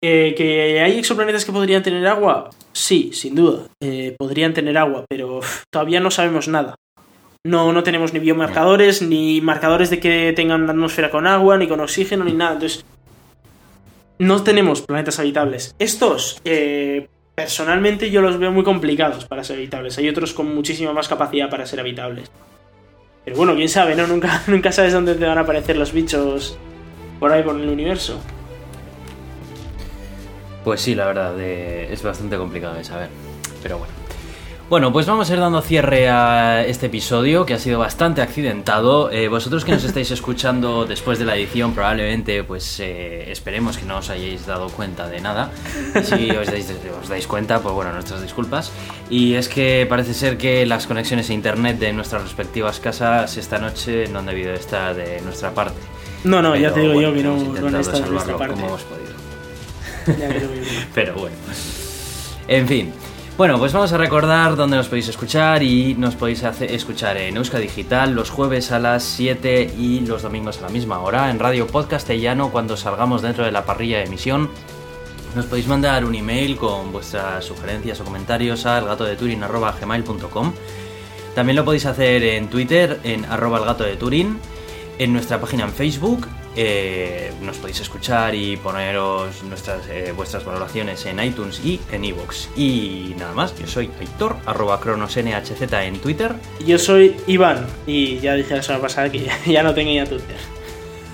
Eh, 0.01 0.33
¿Que 0.37 0.79
hay 0.79 0.97
exoplanetas 0.97 1.43
que 1.43 1.51
podrían 1.51 1.83
tener 1.83 2.07
agua? 2.07 2.49
Sí, 2.71 3.11
sin 3.13 3.35
duda. 3.35 3.67
Eh, 3.81 4.15
podrían 4.17 4.53
tener 4.53 4.77
agua, 4.77 5.03
pero 5.09 5.41
todavía 5.69 5.99
no 5.99 6.09
sabemos 6.09 6.47
nada. 6.47 6.75
No, 7.45 7.71
no 7.71 7.83
tenemos 7.83 8.13
ni 8.13 8.19
biomarcadores, 8.19 9.01
ni 9.01 9.39
marcadores 9.39 9.89
de 9.89 10.01
que 10.01 10.33
tengan 10.35 10.63
una 10.63 10.73
atmósfera 10.73 11.09
con 11.09 11.25
agua, 11.25 11.57
ni 11.57 11.69
con 11.69 11.79
oxígeno, 11.79 12.25
ni 12.25 12.33
nada. 12.33 12.53
Entonces, 12.53 12.83
no 14.17 14.43
tenemos 14.43 14.81
planetas 14.81 15.19
habitables. 15.19 15.73
Estos, 15.79 16.41
personalmente, 17.35 18.11
yo 18.11 18.21
los 18.21 18.37
veo 18.39 18.51
muy 18.51 18.65
complicados 18.65 19.23
para 19.23 19.45
ser 19.45 19.55
habitables. 19.55 19.97
Hay 19.97 20.09
otros 20.09 20.33
con 20.33 20.53
muchísima 20.53 20.91
más 20.91 21.07
capacidad 21.07 21.49
para 21.49 21.65
ser 21.65 21.79
habitables. 21.79 22.29
Pero 23.23 23.37
bueno, 23.37 23.55
quién 23.55 23.69
sabe, 23.69 23.95
¿no? 23.95 24.05
Nunca, 24.05 24.43
nunca 24.47 24.73
sabes 24.73 24.91
dónde 24.91 25.15
te 25.15 25.25
van 25.25 25.37
a 25.37 25.41
aparecer 25.41 25.77
los 25.77 25.93
bichos 25.93 26.57
por 27.21 27.31
ahí 27.31 27.41
por 27.41 27.55
el 27.55 27.69
universo. 27.69 28.19
Pues 30.65 30.81
sí, 30.81 30.93
la 30.93 31.05
verdad, 31.05 31.39
es 31.39 32.03
bastante 32.03 32.35
complicado 32.35 32.75
de 32.75 32.83
saber. 32.83 33.07
Pero 33.63 33.77
bueno. 33.77 33.98
Bueno, 34.69 34.93
pues 34.93 35.07
vamos 35.07 35.27
a 35.31 35.33
ir 35.33 35.39
dando 35.39 35.63
cierre 35.63 36.09
a 36.09 36.63
este 36.63 36.85
episodio 36.85 37.43
que 37.43 37.55
ha 37.55 37.57
sido 37.57 37.79
bastante 37.79 38.21
accidentado. 38.21 39.09
Eh, 39.09 39.27
vosotros 39.27 39.65
que 39.65 39.71
nos 39.71 39.83
estáis 39.83 40.11
escuchando 40.11 40.85
después 40.87 41.17
de 41.17 41.25
la 41.25 41.35
edición 41.35 41.73
probablemente 41.73 42.43
pues 42.43 42.79
eh, 42.79 43.31
esperemos 43.31 43.79
que 43.79 43.85
no 43.85 43.97
os 43.97 44.11
hayáis 44.11 44.45
dado 44.45 44.69
cuenta 44.69 45.07
de 45.07 45.21
nada. 45.21 45.49
Si 46.03 46.29
os 46.29 46.45
dais, 46.45 46.71
os 47.01 47.09
dais 47.09 47.25
cuenta, 47.25 47.63
pues 47.63 47.73
bueno, 47.73 47.91
nuestras 47.93 48.21
disculpas. 48.21 48.71
Y 49.09 49.33
es 49.33 49.49
que 49.49 49.87
parece 49.89 50.13
ser 50.13 50.37
que 50.37 50.67
las 50.67 50.85
conexiones 50.85 51.31
a 51.31 51.33
internet 51.33 51.79
de 51.79 51.91
nuestras 51.91 52.21
respectivas 52.21 52.79
casas 52.79 53.37
esta 53.37 53.57
noche 53.57 54.07
no 54.07 54.19
han 54.19 54.27
debido 54.27 54.53
estar 54.53 54.95
de 54.95 55.19
nuestra 55.21 55.49
parte. 55.49 55.79
No, 56.25 56.43
no, 56.43 56.55
ya 56.55 56.71
te 56.71 56.81
digo 56.81 57.01
yo 57.01 57.11
que 57.11 57.23
no, 57.23 57.37
no 57.37 57.67
han 57.69 57.75
estado 57.75 58.03
de 58.03 58.11
nuestra 58.11 58.37
parte. 58.37 58.53
Como 58.53 58.67
hemos 58.67 58.83
podido. 58.83 59.13
Pero 60.93 61.15
bueno. 61.15 61.35
En 62.47 62.67
fin. 62.67 62.93
Bueno, 63.39 63.57
pues 63.57 63.71
vamos 63.71 63.93
a 63.93 63.97
recordar 63.97 64.57
dónde 64.57 64.75
nos 64.75 64.89
podéis 64.89 65.07
escuchar 65.07 65.63
y 65.63 65.95
nos 65.95 66.13
podéis 66.15 66.43
escuchar 66.43 67.15
en 67.15 67.37
Euska 67.37 67.57
Digital 67.57 68.11
los 68.11 68.29
jueves 68.29 68.73
a 68.73 68.79
las 68.79 69.01
7 69.03 69.75
y 69.77 70.01
los 70.01 70.23
domingos 70.23 70.57
a 70.57 70.63
la 70.63 70.67
misma 70.67 70.99
hora 70.99 71.31
en 71.31 71.39
Radio 71.39 71.65
Podcastellano 71.65 72.51
cuando 72.51 72.75
salgamos 72.75 73.21
dentro 73.21 73.45
de 73.45 73.53
la 73.53 73.63
parrilla 73.63 73.99
de 73.99 74.03
emisión. 74.03 74.49
Nos 75.37 75.45
podéis 75.45 75.67
mandar 75.69 76.03
un 76.03 76.15
email 76.15 76.57
con 76.57 76.91
vuestras 76.91 77.45
sugerencias 77.45 78.01
o 78.01 78.03
comentarios 78.03 78.65
a 78.65 78.79
elgatodeturin.gmail.com 78.79 80.53
También 81.33 81.55
lo 81.55 81.63
podéis 81.63 81.85
hacer 81.85 82.21
en 82.23 82.49
Twitter 82.49 82.99
en 83.05 83.23
arroba 83.23 83.61
gato 83.61 83.85
de 83.85 83.95
Turín, 83.95 84.37
en 84.97 85.13
nuestra 85.13 85.39
página 85.39 85.63
en 85.63 85.71
Facebook 85.71 86.27
eh, 86.61 87.31
nos 87.41 87.55
podéis 87.55 87.79
escuchar 87.79 88.35
y 88.35 88.57
poneros 88.57 89.43
nuestras, 89.43 89.87
eh, 89.87 90.11
vuestras 90.13 90.43
valoraciones 90.43 91.05
en 91.05 91.23
iTunes 91.23 91.61
y 91.63 91.79
en 91.89 92.03
iVoox. 92.03 92.49
Y 92.57 93.15
nada 93.17 93.31
más, 93.31 93.57
yo 93.57 93.65
soy 93.65 93.89
Aitor, 93.97 94.35
arroba 94.45 94.81
cronosnhz 94.81 95.61
en 95.71 95.99
Twitter. 95.99 96.35
Yo 96.65 96.77
soy 96.77 97.15
Iván, 97.27 97.65
y 97.87 98.19
ya 98.19 98.33
dije 98.33 98.57
la 98.57 98.61
semana 98.61 98.81
pasada 98.81 99.09
que 99.09 99.29
ya 99.45 99.63
no 99.63 99.73
tenía 99.73 100.03
Twitter. 100.03 100.35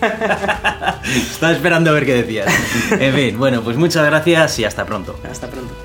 Estaba 1.05 1.53
esperando 1.53 1.91
a 1.91 1.93
ver 1.93 2.07
qué 2.07 2.23
decías. 2.23 2.51
En 2.91 3.13
fin, 3.13 3.37
bueno, 3.37 3.61
pues 3.61 3.77
muchas 3.77 4.03
gracias 4.03 4.57
y 4.57 4.65
hasta 4.65 4.83
pronto. 4.83 5.19
Hasta 5.29 5.47
pronto. 5.47 5.75